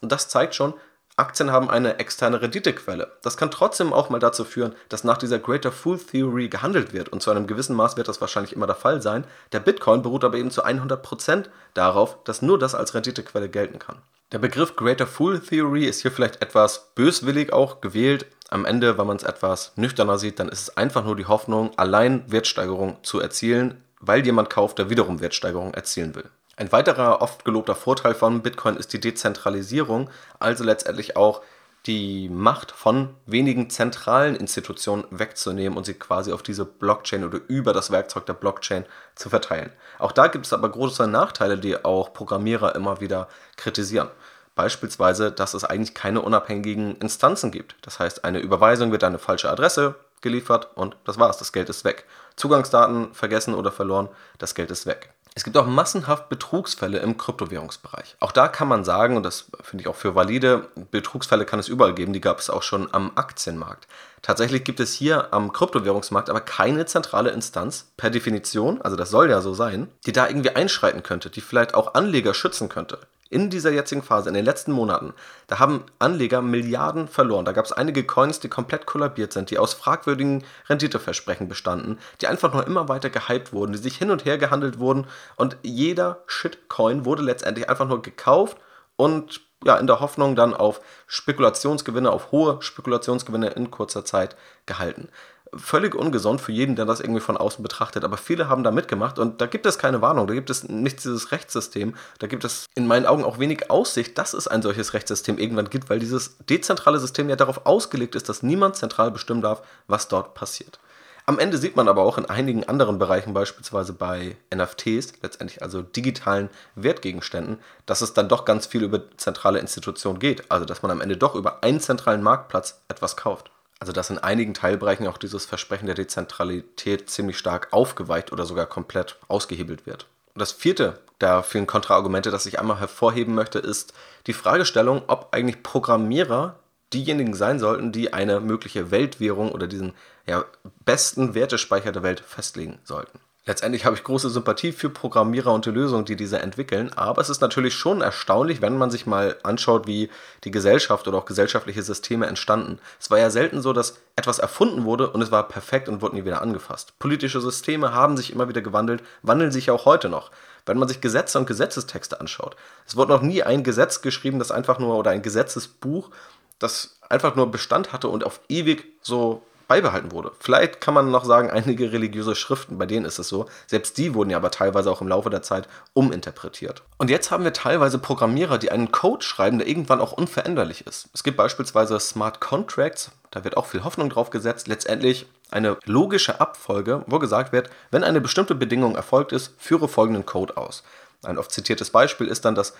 Und 0.01 0.11
das 0.11 0.27
zeigt 0.27 0.55
schon, 0.55 0.73
Aktien 1.17 1.49
haben 1.49 1.69
eine 1.69 1.97
externe 1.99 2.41
Renditequelle. 2.41 3.13
Das 3.21 3.37
kann 3.37 3.49
trotzdem 3.49 3.93
auch 3.93 4.09
mal 4.09 4.19
dazu 4.19 4.43
führen, 4.43 4.75
dass 4.89 5.05
nach 5.05 5.17
dieser 5.17 5.39
Greater 5.39 5.71
Fool 5.71 5.97
Theory 5.97 6.49
gehandelt 6.49 6.91
wird. 6.91 7.07
Und 7.07 7.23
zu 7.23 7.31
einem 7.31 7.47
gewissen 7.47 7.75
Maß 7.75 7.95
wird 7.95 8.09
das 8.09 8.19
wahrscheinlich 8.19 8.51
immer 8.51 8.67
der 8.67 8.75
Fall 8.75 9.01
sein. 9.01 9.25
Der 9.53 9.61
Bitcoin 9.61 10.01
beruht 10.01 10.25
aber 10.25 10.37
eben 10.37 10.51
zu 10.51 10.65
100% 10.65 11.45
darauf, 11.73 12.21
dass 12.25 12.41
nur 12.41 12.59
das 12.59 12.75
als 12.75 12.93
Renditequelle 12.93 13.47
gelten 13.47 13.79
kann. 13.79 14.01
Der 14.33 14.39
Begriff 14.39 14.75
Greater 14.75 15.07
Fool 15.07 15.39
Theory 15.39 15.85
ist 15.85 16.01
hier 16.01 16.11
vielleicht 16.11 16.41
etwas 16.41 16.91
böswillig 16.95 17.53
auch 17.53 17.79
gewählt. 17.79 18.25
Am 18.49 18.65
Ende, 18.65 18.97
wenn 18.97 19.07
man 19.07 19.15
es 19.15 19.23
etwas 19.23 19.71
nüchterner 19.77 20.17
sieht, 20.17 20.39
dann 20.39 20.49
ist 20.49 20.63
es 20.63 20.77
einfach 20.77 21.05
nur 21.05 21.15
die 21.15 21.27
Hoffnung, 21.27 21.71
allein 21.77 22.29
Wertsteigerung 22.29 22.97
zu 23.03 23.21
erzielen, 23.21 23.84
weil 24.05 24.25
jemand 24.25 24.49
kauft, 24.49 24.77
der 24.79 24.89
wiederum 24.89 25.21
Wertsteigerung 25.21 25.73
erzielen 25.73 26.15
will. 26.15 26.29
Ein 26.57 26.71
weiterer 26.71 27.21
oft 27.21 27.43
gelobter 27.43 27.75
Vorteil 27.75 28.15
von 28.15 28.41
Bitcoin 28.41 28.77
ist 28.77 28.93
die 28.93 28.99
Dezentralisierung, 28.99 30.09
also 30.39 30.63
letztendlich 30.63 31.17
auch 31.17 31.41
die 31.85 32.29
Macht 32.29 32.71
von 32.71 33.15
wenigen 33.25 33.69
zentralen 33.69 34.35
Institutionen 34.35 35.05
wegzunehmen 35.11 35.77
und 35.77 35.85
sie 35.85 35.93
quasi 35.93 36.31
auf 36.31 36.41
diese 36.41 36.65
Blockchain 36.65 37.23
oder 37.23 37.39
über 37.47 37.73
das 37.73 37.91
Werkzeug 37.91 38.25
der 38.25 38.33
Blockchain 38.33 38.85
zu 39.13 39.29
verteilen. 39.29 39.71
Auch 39.99 40.11
da 40.11 40.27
gibt 40.27 40.45
es 40.45 40.53
aber 40.53 40.69
große 40.69 41.05
Nachteile, 41.07 41.57
die 41.57 41.83
auch 41.83 42.13
Programmierer 42.13 42.73
immer 42.75 43.01
wieder 43.01 43.27
kritisieren. 43.55 44.09
Beispielsweise, 44.55 45.31
dass 45.31 45.53
es 45.53 45.65
eigentlich 45.65 45.93
keine 45.93 46.21
unabhängigen 46.21 46.95
Instanzen 46.97 47.51
gibt. 47.51 47.75
Das 47.81 47.99
heißt, 47.99 48.23
eine 48.23 48.39
Überweisung 48.39 48.91
wird 48.91 49.03
an 49.03 49.09
eine 49.09 49.19
falsche 49.19 49.49
Adresse 49.51 49.95
geliefert 50.21 50.69
und 50.75 50.95
das 51.03 51.19
war's, 51.19 51.37
das 51.37 51.51
Geld 51.51 51.69
ist 51.69 51.83
weg. 51.83 52.05
Zugangsdaten 52.35 53.13
vergessen 53.13 53.53
oder 53.53 53.71
verloren, 53.71 54.09
das 54.37 54.55
Geld 54.55 54.71
ist 54.71 54.85
weg. 54.85 55.11
Es 55.37 55.43
gibt 55.43 55.57
auch 55.57 55.67
massenhaft 55.67 56.29
Betrugsfälle 56.29 56.99
im 56.99 57.17
Kryptowährungsbereich. 57.17 58.15
Auch 58.21 58.31
da 58.31 58.47
kann 58.47 58.69
man 58.69 58.85
sagen, 58.85 59.17
und 59.17 59.23
das 59.23 59.47
finde 59.63 59.81
ich 59.81 59.89
auch 59.89 59.97
für 59.97 60.15
valide, 60.15 60.69
Betrugsfälle 60.91 61.45
kann 61.45 61.59
es 61.59 61.67
überall 61.67 61.93
geben, 61.93 62.13
die 62.13 62.21
gab 62.21 62.39
es 62.39 62.49
auch 62.49 62.63
schon 62.63 62.93
am 62.93 63.11
Aktienmarkt. 63.15 63.85
Tatsächlich 64.21 64.63
gibt 64.63 64.79
es 64.79 64.93
hier 64.93 65.33
am 65.33 65.51
Kryptowährungsmarkt 65.51 66.29
aber 66.29 66.39
keine 66.39 66.85
zentrale 66.85 67.31
Instanz 67.31 67.91
per 67.97 68.09
Definition, 68.11 68.81
also 68.81 68.95
das 68.95 69.09
soll 69.09 69.29
ja 69.29 69.41
so 69.41 69.53
sein, 69.53 69.89
die 70.05 70.13
da 70.13 70.27
irgendwie 70.27 70.51
einschreiten 70.51 71.03
könnte, 71.03 71.29
die 71.29 71.41
vielleicht 71.41 71.73
auch 71.73 71.95
Anleger 71.95 72.33
schützen 72.33 72.69
könnte 72.69 72.99
in 73.29 73.49
dieser 73.49 73.71
jetzigen 73.71 74.03
Phase, 74.03 74.29
in 74.29 74.35
den 74.35 74.45
letzten 74.45 74.71
Monaten, 74.71 75.13
da 75.47 75.59
haben 75.59 75.83
Anleger 75.99 76.41
Milliarden 76.41 77.07
verloren. 77.07 77.45
Da 77.45 77.53
gab 77.53 77.65
es 77.65 77.71
einige 77.71 78.03
Coins, 78.03 78.39
die 78.39 78.49
komplett 78.49 78.85
kollabiert 78.85 79.33
sind, 79.33 79.49
die 79.49 79.57
aus 79.57 79.73
fragwürdigen 79.73 80.43
Renditeversprechen 80.69 81.47
bestanden, 81.47 81.97
die 82.21 82.27
einfach 82.27 82.53
nur 82.53 82.65
immer 82.67 82.87
weiter 82.87 83.09
gehypt 83.09 83.51
wurden, 83.51 83.73
die 83.73 83.79
sich 83.79 83.97
hin 83.97 84.11
und 84.11 84.25
her 84.25 84.37
gehandelt 84.37 84.79
wurden 84.79 85.07
und 85.35 85.57
jeder 85.63 86.23
Shitcoin 86.27 87.05
wurde 87.05 87.23
letztendlich 87.23 87.69
einfach 87.69 87.87
nur 87.87 88.01
gekauft 88.01 88.57
und 88.95 89.41
ja, 89.63 89.77
in 89.77 89.87
der 89.87 89.99
Hoffnung 89.99 90.35
dann 90.35 90.53
auf 90.53 90.79
Spekulationsgewinne, 91.07 92.11
auf 92.11 92.31
hohe 92.31 92.61
Spekulationsgewinne 92.61 93.47
in 93.49 93.71
kurzer 93.71 94.05
Zeit 94.05 94.35
gehalten 94.67 95.09
völlig 95.53 95.95
ungesund 95.95 96.41
für 96.41 96.51
jeden, 96.51 96.75
der 96.75 96.85
das 96.85 96.99
irgendwie 96.99 97.21
von 97.21 97.37
außen 97.37 97.63
betrachtet. 97.63 98.03
Aber 98.03 98.17
viele 98.17 98.49
haben 98.49 98.63
da 98.63 98.71
mitgemacht 98.71 99.19
und 99.19 99.41
da 99.41 99.45
gibt 99.45 99.65
es 99.65 99.77
keine 99.77 100.01
Warnung, 100.01 100.27
da 100.27 100.33
gibt 100.33 100.49
es 100.49 100.67
nicht 100.67 101.03
dieses 101.03 101.31
Rechtssystem, 101.31 101.95
da 102.19 102.27
gibt 102.27 102.43
es 102.43 102.65
in 102.75 102.87
meinen 102.87 103.05
Augen 103.05 103.23
auch 103.23 103.39
wenig 103.39 103.69
Aussicht, 103.69 104.17
dass 104.17 104.33
es 104.33 104.47
ein 104.47 104.61
solches 104.61 104.93
Rechtssystem 104.93 105.37
irgendwann 105.37 105.69
gibt, 105.69 105.89
weil 105.89 105.99
dieses 105.99 106.37
dezentrale 106.49 106.99
System 106.99 107.29
ja 107.29 107.35
darauf 107.35 107.65
ausgelegt 107.65 108.15
ist, 108.15 108.29
dass 108.29 108.43
niemand 108.43 108.75
zentral 108.75 109.11
bestimmen 109.11 109.41
darf, 109.41 109.61
was 109.87 110.07
dort 110.07 110.33
passiert. 110.33 110.79
Am 111.27 111.39
Ende 111.39 111.57
sieht 111.57 111.75
man 111.75 111.87
aber 111.87 112.03
auch 112.03 112.19
in 112.19 112.27
einigen 112.27 112.65
anderen 112.65 112.99
Bereichen, 112.99 113.33
beispielsweise 113.33 113.93
bei 113.93 114.37
NFTs, 114.53 115.13
letztendlich 115.23 115.63
also 115.63 115.81
digitalen 115.81 116.51
Wertgegenständen, 116.75 117.57
dass 117.87 118.01
es 118.01 118.13
dann 118.13 118.29
doch 118.29 118.45
ganz 118.45 118.67
viel 118.67 118.83
über 118.83 119.01
zentrale 119.17 119.57
Institutionen 119.57 120.19
geht. 120.19 120.51
Also 120.51 120.65
dass 120.65 120.83
man 120.83 120.91
am 120.91 121.01
Ende 121.01 121.17
doch 121.17 121.33
über 121.33 121.63
einen 121.63 121.79
zentralen 121.79 122.21
Marktplatz 122.21 122.79
etwas 122.89 123.17
kauft. 123.17 123.49
Also 123.79 123.91
dass 123.91 124.09
in 124.09 124.17
einigen 124.17 124.53
Teilbereichen 124.53 125.07
auch 125.07 125.17
dieses 125.17 125.45
Versprechen 125.45 125.85
der 125.85 125.95
Dezentralität 125.95 127.09
ziemlich 127.09 127.37
stark 127.37 127.67
aufgeweicht 127.71 128.31
oder 128.31 128.45
sogar 128.45 128.65
komplett 128.65 129.17
ausgehebelt 129.27 129.85
wird. 129.85 130.07
Und 130.33 130.39
das 130.39 130.51
vierte 130.51 130.99
der 131.21 131.43
vielen 131.43 131.67
Kontraargumente, 131.67 132.31
das 132.31 132.45
ich 132.45 132.59
einmal 132.59 132.79
hervorheben 132.79 133.35
möchte, 133.35 133.59
ist 133.59 133.93
die 134.27 134.33
Fragestellung, 134.33 135.03
ob 135.07 135.29
eigentlich 135.33 135.63
Programmierer 135.63 136.59
diejenigen 136.93 137.33
sein 137.33 137.59
sollten, 137.59 137.91
die 137.91 138.13
eine 138.13 138.39
mögliche 138.39 138.91
Weltwährung 138.91 139.51
oder 139.51 139.67
diesen 139.67 139.93
ja, 140.27 140.45
besten 140.83 141.33
Wertespeicher 141.35 141.91
der 141.91 142.03
Welt 142.03 142.19
festlegen 142.19 142.79
sollten. 142.83 143.19
Letztendlich 143.47 143.85
habe 143.85 143.95
ich 143.95 144.03
große 144.03 144.31
Sympathie 144.31 144.71
für 144.71 144.89
Programmierer 144.89 145.53
und 145.53 145.67
die 145.67 145.71
Lösungen, 145.71 146.05
die 146.05 146.15
diese 146.15 146.39
entwickeln, 146.39 146.91
aber 146.93 147.21
es 147.21 147.29
ist 147.29 147.41
natürlich 147.41 147.75
schon 147.75 148.01
erstaunlich, 148.01 148.59
wenn 148.59 148.75
man 148.75 148.89
sich 148.89 149.05
mal 149.05 149.37
anschaut, 149.43 149.85
wie 149.85 150.09
die 150.43 150.49
Gesellschaft 150.49 151.07
oder 151.07 151.19
auch 151.19 151.25
gesellschaftliche 151.25 151.83
Systeme 151.83 152.25
entstanden. 152.25 152.79
Es 152.99 153.11
war 153.11 153.19
ja 153.19 153.29
selten 153.29 153.61
so, 153.61 153.71
dass 153.71 153.99
etwas 154.15 154.39
erfunden 154.39 154.83
wurde 154.83 155.11
und 155.11 155.21
es 155.21 155.31
war 155.31 155.47
perfekt 155.47 155.89
und 155.89 156.01
wurde 156.01 156.15
nie 156.15 156.25
wieder 156.25 156.41
angefasst. 156.41 156.97
Politische 156.97 157.39
Systeme 157.39 157.93
haben 157.93 158.17
sich 158.17 158.33
immer 158.33 158.49
wieder 158.49 158.61
gewandelt, 158.61 159.03
wandeln 159.21 159.51
sich 159.51 159.69
auch 159.69 159.85
heute 159.85 160.09
noch. 160.09 160.31
Wenn 160.65 160.79
man 160.79 160.87
sich 160.87 160.99
Gesetze 160.99 161.37
und 161.37 161.45
Gesetzestexte 161.45 162.19
anschaut, 162.19 162.55
es 162.87 162.95
wurde 162.95 163.13
noch 163.13 163.21
nie 163.21 163.43
ein 163.43 163.63
Gesetz 163.63 164.01
geschrieben, 164.01 164.39
das 164.39 164.49
einfach 164.49 164.79
nur 164.79 164.97
oder 164.97 165.11
ein 165.11 165.21
Gesetzesbuch, 165.21 166.09
das 166.57 166.97
einfach 167.09 167.35
nur 167.35 167.51
Bestand 167.51 167.93
hatte 167.93 168.07
und 168.07 168.23
auf 168.23 168.39
ewig 168.49 168.85
so 169.03 169.43
beibehalten 169.67 170.11
wurde. 170.11 170.31
Vielleicht 170.39 170.81
kann 170.81 170.93
man 170.93 171.11
noch 171.11 171.25
sagen, 171.25 171.49
einige 171.51 171.91
religiöse 171.91 172.35
Schriften, 172.35 172.77
bei 172.77 172.85
denen 172.85 173.05
ist 173.05 173.19
es 173.19 173.29
so. 173.29 173.47
Selbst 173.67 173.97
die 173.97 174.13
wurden 174.13 174.29
ja 174.29 174.37
aber 174.37 174.51
teilweise 174.51 174.91
auch 174.91 175.01
im 175.01 175.07
Laufe 175.07 175.29
der 175.29 175.41
Zeit 175.41 175.67
uminterpretiert. 175.93 176.83
Und 176.97 177.09
jetzt 177.09 177.31
haben 177.31 177.43
wir 177.43 177.53
teilweise 177.53 177.99
Programmierer, 177.99 178.57
die 178.57 178.71
einen 178.71 178.91
Code 178.91 179.23
schreiben, 179.23 179.59
der 179.59 179.67
irgendwann 179.67 180.01
auch 180.01 180.11
unveränderlich 180.11 180.85
ist. 180.87 181.09
Es 181.13 181.23
gibt 181.23 181.37
beispielsweise 181.37 181.99
Smart 181.99 182.41
Contracts, 182.41 183.11
da 183.31 183.43
wird 183.43 183.57
auch 183.57 183.65
viel 183.65 183.83
Hoffnung 183.83 184.09
drauf 184.09 184.29
gesetzt. 184.29 184.67
Letztendlich 184.67 185.25
eine 185.51 185.77
logische 185.85 186.39
Abfolge, 186.39 187.03
wo 187.07 187.19
gesagt 187.19 187.51
wird, 187.51 187.69
wenn 187.91 188.03
eine 188.03 188.21
bestimmte 188.21 188.55
Bedingung 188.55 188.95
erfolgt 188.95 189.33
ist, 189.33 189.53
führe 189.57 189.87
folgenden 189.87 190.25
Code 190.25 190.55
aus. 190.57 190.83
Ein 191.23 191.37
oft 191.37 191.51
zitiertes 191.51 191.89
Beispiel 191.89 192.27
ist 192.27 192.45
dann, 192.45 192.55
dass 192.55 192.73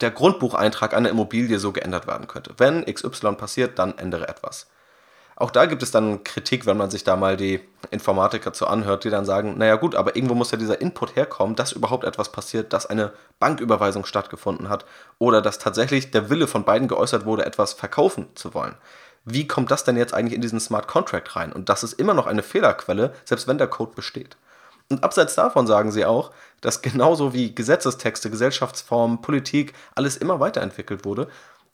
der 0.00 0.10
Grundbucheintrag 0.10 0.94
einer 0.94 1.08
Immobilie 1.08 1.58
so 1.58 1.72
geändert 1.72 2.06
werden 2.06 2.28
könnte. 2.28 2.54
Wenn 2.58 2.84
XY 2.84 3.32
passiert, 3.32 3.78
dann 3.78 3.96
ändere 3.98 4.28
etwas. 4.28 4.66
Auch 5.40 5.50
da 5.50 5.64
gibt 5.64 5.82
es 5.82 5.90
dann 5.90 6.22
Kritik, 6.22 6.66
wenn 6.66 6.76
man 6.76 6.90
sich 6.90 7.02
da 7.02 7.16
mal 7.16 7.34
die 7.34 7.60
Informatiker 7.90 8.52
zu 8.52 8.66
anhört, 8.66 9.04
die 9.04 9.10
dann 9.10 9.24
sagen, 9.24 9.56
naja 9.56 9.76
gut, 9.76 9.94
aber 9.94 10.14
irgendwo 10.14 10.34
muss 10.34 10.50
ja 10.50 10.58
dieser 10.58 10.82
Input 10.82 11.16
herkommen, 11.16 11.56
dass 11.56 11.72
überhaupt 11.72 12.04
etwas 12.04 12.30
passiert, 12.30 12.74
dass 12.74 12.84
eine 12.84 13.14
Banküberweisung 13.38 14.04
stattgefunden 14.04 14.68
hat 14.68 14.84
oder 15.18 15.40
dass 15.40 15.58
tatsächlich 15.58 16.10
der 16.10 16.28
Wille 16.28 16.46
von 16.46 16.64
beiden 16.64 16.88
geäußert 16.88 17.24
wurde, 17.24 17.46
etwas 17.46 17.72
verkaufen 17.72 18.28
zu 18.34 18.52
wollen. 18.52 18.74
Wie 19.24 19.48
kommt 19.48 19.70
das 19.70 19.82
denn 19.82 19.96
jetzt 19.96 20.12
eigentlich 20.12 20.34
in 20.34 20.42
diesen 20.42 20.60
Smart 20.60 20.86
Contract 20.88 21.34
rein? 21.34 21.54
Und 21.54 21.70
das 21.70 21.84
ist 21.84 21.94
immer 21.94 22.12
noch 22.12 22.26
eine 22.26 22.42
Fehlerquelle, 22.42 23.14
selbst 23.24 23.48
wenn 23.48 23.56
der 23.56 23.68
Code 23.68 23.92
besteht. 23.96 24.36
Und 24.90 25.04
abseits 25.04 25.36
davon 25.36 25.66
sagen 25.66 25.90
sie 25.90 26.04
auch, 26.04 26.32
dass 26.60 26.82
genauso 26.82 27.32
wie 27.32 27.54
Gesetzestexte, 27.54 28.28
Gesellschaftsformen, 28.28 29.22
Politik, 29.22 29.72
alles 29.94 30.18
immer 30.18 30.38
weiterentwickelt 30.38 31.06
wurde, 31.06 31.28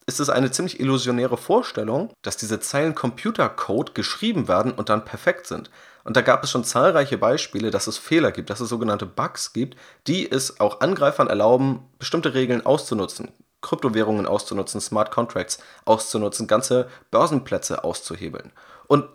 ist 0.06 0.20
es 0.20 0.30
eine 0.30 0.50
ziemlich 0.50 0.78
illusionäre 0.80 1.36
Vorstellung, 1.36 2.12
dass 2.22 2.36
diese 2.36 2.60
Zeilen 2.60 2.94
Computercode 2.94 3.94
geschrieben 3.94 4.48
werden 4.48 4.72
und 4.72 4.88
dann 4.88 5.04
perfekt 5.04 5.46
sind. 5.46 5.70
Und 6.04 6.16
da 6.16 6.20
gab 6.20 6.44
es 6.44 6.50
schon 6.50 6.62
zahlreiche 6.62 7.18
Beispiele, 7.18 7.72
dass 7.72 7.88
es 7.88 7.98
Fehler 7.98 8.30
gibt, 8.30 8.48
dass 8.48 8.60
es 8.60 8.68
sogenannte 8.68 9.06
Bugs 9.06 9.52
gibt, 9.52 9.76
die 10.06 10.30
es 10.30 10.60
auch 10.60 10.80
Angreifern 10.80 11.26
erlauben, 11.26 11.80
bestimmte 11.98 12.34
Regeln 12.34 12.64
auszunutzen, 12.64 13.32
Kryptowährungen 13.60 14.26
auszunutzen, 14.26 14.80
Smart 14.80 15.10
Contracts 15.10 15.58
auszunutzen, 15.84 16.46
ganze 16.46 16.88
Börsenplätze 17.10 17.82
auszuhebeln. 17.82 18.52
Und 18.86 19.06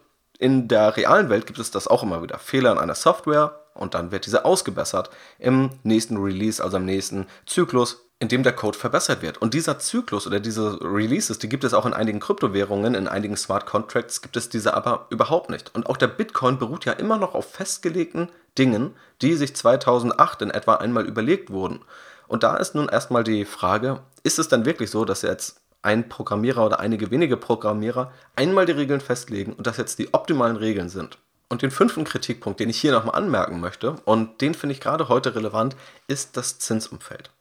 In 0.42 0.68
der 0.68 0.98
realen 0.98 1.30
Welt 1.30 1.46
gibt 1.46 1.60
es 1.60 1.70
das 1.70 1.88
auch 1.88 2.02
immer 2.02 2.24
wieder. 2.24 2.40
Fehler 2.40 2.72
in 2.72 2.80
einer 2.80 2.96
Software 2.96 3.60
und 3.76 3.94
dann 3.94 4.12
wird 4.12 4.26
diese 4.26 4.44
ausgebessert 4.44 5.12
im 5.38 5.70
nächsten 5.84 6.18
Release, 6.18 6.64
also 6.64 6.78
im 6.78 6.86
nächsten 6.86 7.28
Zyklus, 7.46 8.10
in 8.22 8.28
dem 8.28 8.44
der 8.44 8.54
Code 8.54 8.78
verbessert 8.78 9.24
wird. 9.24 9.40
Und 9.40 9.56
dieser 9.56 9.80
Zyklus 9.80 10.28
oder 10.28 10.40
diese 10.40 10.80
Releases, 10.80 11.40
die 11.40 11.50
gibt 11.50 11.64
es 11.64 11.74
auch 11.74 11.88
in 11.88 11.96
einigen 11.96 12.20
Kryptowährungen, 12.20 12.94
in 12.94 13.08
einigen 13.08 13.36
Smart 13.36 13.66
Contracts 13.66 14.22
gibt 14.22 14.38
es 14.38 14.48
diese 14.48 14.76
aber 14.76 15.08
überhaupt 15.10 15.50
nicht. 15.50 15.74
Und 15.74 15.88
auch 15.88 15.98
der 15.98 16.08
Bitcoin 16.08 16.60
beruht 16.60 16.86
ja 16.86 16.94
immer 16.94 17.18
noch 17.18 17.34
auf 17.34 17.52
festgelegten 17.52 18.30
Dingen, 18.60 18.94
die 19.24 19.34
sich 19.34 19.56
2008 19.56 20.44
in 20.44 20.52
etwa 20.52 20.76
einmal 20.76 21.08
überlegt 21.08 21.50
wurden. 21.50 21.82
Und 22.28 22.44
da 22.44 22.58
ist 22.58 22.76
nun 22.76 22.90
erstmal 22.90 23.24
die 23.24 23.44
Frage, 23.44 24.02
ist 24.22 24.38
es 24.38 24.48
dann 24.48 24.66
wirklich 24.66 24.92
so, 24.92 25.04
dass 25.04 25.24
jetzt 25.24 25.60
ein 25.82 26.08
Programmierer 26.08 26.64
oder 26.64 26.80
einige 26.80 27.10
wenige 27.10 27.38
Programmierer 27.38 28.12
einmal 28.36 28.68
die 28.68 28.74
Regeln 28.74 29.02
festlegen 29.02 29.54
und 29.54 29.66
das 29.66 29.78
jetzt 29.78 29.98
die 29.98 30.14
optimalen 30.14 30.58
Regeln 30.58 30.90
sind? 30.90 31.18
Und 31.50 31.64
den 31.64 31.72
fünften 31.72 32.04
Kritikpunkt, 32.04 32.60
den 32.60 32.70
ich 32.70 32.80
hier 32.80 32.92
nochmal 32.92 33.16
anmerken 33.16 33.60
möchte, 33.60 33.96
und 34.06 34.42
den 34.42 34.54
finde 34.54 34.76
ich 34.76 34.80
gerade 34.80 35.10
heute 35.10 35.34
relevant, 35.34 35.76
ist 36.08 36.38
das 36.38 36.60
Zinsumfeld. 36.60 37.32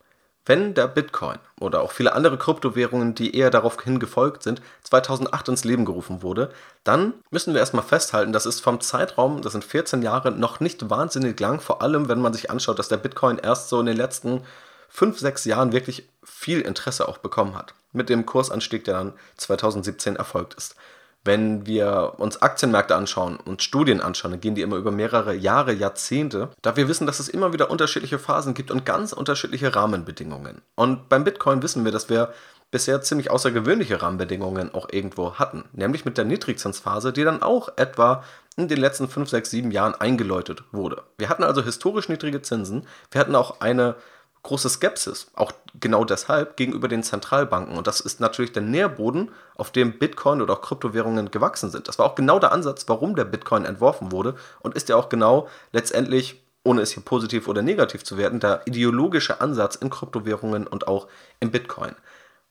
Wenn 0.46 0.74
der 0.74 0.88
Bitcoin 0.88 1.38
oder 1.60 1.82
auch 1.82 1.92
viele 1.92 2.14
andere 2.14 2.38
Kryptowährungen, 2.38 3.14
die 3.14 3.36
eher 3.36 3.50
darauf 3.50 3.80
hingefolgt 3.82 4.42
sind, 4.42 4.62
2008 4.84 5.48
ins 5.48 5.64
Leben 5.64 5.84
gerufen 5.84 6.22
wurde, 6.22 6.50
dann 6.82 7.14
müssen 7.30 7.52
wir 7.52 7.60
erstmal 7.60 7.84
festhalten, 7.84 8.32
das 8.32 8.46
ist 8.46 8.60
vom 8.60 8.80
Zeitraum, 8.80 9.42
das 9.42 9.52
sind 9.52 9.64
14 9.64 10.00
Jahre, 10.02 10.30
noch 10.30 10.60
nicht 10.60 10.88
wahnsinnig 10.88 11.38
lang, 11.38 11.60
vor 11.60 11.82
allem 11.82 12.08
wenn 12.08 12.20
man 12.20 12.32
sich 12.32 12.50
anschaut, 12.50 12.78
dass 12.78 12.88
der 12.88 12.96
Bitcoin 12.96 13.38
erst 13.38 13.68
so 13.68 13.78
in 13.80 13.86
den 13.86 13.96
letzten 13.96 14.42
5, 14.88 15.18
6 15.18 15.44
Jahren 15.44 15.72
wirklich 15.72 16.08
viel 16.24 16.62
Interesse 16.62 17.06
auch 17.06 17.18
bekommen 17.18 17.56
hat. 17.56 17.74
Mit 17.92 18.08
dem 18.08 18.24
Kursanstieg, 18.24 18.84
der 18.84 18.94
dann 18.94 19.12
2017 19.36 20.16
erfolgt 20.16 20.54
ist. 20.54 20.74
Wenn 21.22 21.66
wir 21.66 22.14
uns 22.16 22.40
Aktienmärkte 22.40 22.96
anschauen 22.96 23.36
und 23.36 23.62
Studien 23.62 24.00
anschauen, 24.00 24.30
dann 24.30 24.40
gehen 24.40 24.54
die 24.54 24.62
immer 24.62 24.76
über 24.76 24.90
mehrere 24.90 25.34
Jahre, 25.34 25.72
Jahrzehnte, 25.72 26.48
da 26.62 26.76
wir 26.76 26.88
wissen, 26.88 27.06
dass 27.06 27.20
es 27.20 27.28
immer 27.28 27.52
wieder 27.52 27.70
unterschiedliche 27.70 28.18
Phasen 28.18 28.54
gibt 28.54 28.70
und 28.70 28.86
ganz 28.86 29.12
unterschiedliche 29.12 29.74
Rahmenbedingungen. 29.74 30.62
Und 30.76 31.08
beim 31.10 31.24
Bitcoin 31.24 31.62
wissen 31.62 31.84
wir, 31.84 31.92
dass 31.92 32.08
wir 32.08 32.32
bisher 32.70 33.02
ziemlich 33.02 33.30
außergewöhnliche 33.30 34.00
Rahmenbedingungen 34.00 34.72
auch 34.72 34.88
irgendwo 34.90 35.34
hatten, 35.34 35.64
nämlich 35.72 36.04
mit 36.04 36.16
der 36.16 36.24
Niedrigzinsphase, 36.24 37.12
die 37.12 37.24
dann 37.24 37.42
auch 37.42 37.68
etwa 37.76 38.24
in 38.56 38.68
den 38.68 38.78
letzten 38.78 39.08
5, 39.08 39.28
6, 39.28 39.50
7 39.50 39.70
Jahren 39.70 39.94
eingeläutet 39.94 40.62
wurde. 40.72 41.02
Wir 41.18 41.28
hatten 41.28 41.44
also 41.44 41.62
historisch 41.62 42.08
niedrige 42.08 42.42
Zinsen, 42.42 42.86
wir 43.10 43.20
hatten 43.20 43.34
auch 43.34 43.60
eine 43.60 43.96
große 44.42 44.70
Skepsis, 44.70 45.30
auch 45.34 45.52
genau 45.78 46.04
deshalb 46.04 46.56
gegenüber 46.56 46.88
den 46.88 47.02
Zentralbanken. 47.02 47.76
Und 47.76 47.86
das 47.86 48.00
ist 48.00 48.20
natürlich 48.20 48.52
der 48.52 48.62
Nährboden, 48.62 49.30
auf 49.56 49.70
dem 49.70 49.98
Bitcoin 49.98 50.40
oder 50.40 50.54
auch 50.54 50.62
Kryptowährungen 50.62 51.30
gewachsen 51.30 51.70
sind. 51.70 51.88
Das 51.88 51.98
war 51.98 52.06
auch 52.06 52.14
genau 52.14 52.38
der 52.38 52.52
Ansatz, 52.52 52.84
warum 52.88 53.14
der 53.14 53.26
Bitcoin 53.26 53.64
entworfen 53.64 54.10
wurde 54.12 54.34
und 54.60 54.74
ist 54.74 54.88
ja 54.88 54.96
auch 54.96 55.10
genau 55.10 55.48
letztendlich, 55.72 56.42
ohne 56.64 56.80
es 56.80 56.92
hier 56.92 57.02
positiv 57.02 57.48
oder 57.48 57.60
negativ 57.60 58.04
zu 58.04 58.16
werten, 58.16 58.40
der 58.40 58.62
ideologische 58.66 59.40
Ansatz 59.40 59.76
in 59.76 59.90
Kryptowährungen 59.90 60.66
und 60.66 60.88
auch 60.88 61.08
im 61.40 61.50
Bitcoin. 61.50 61.94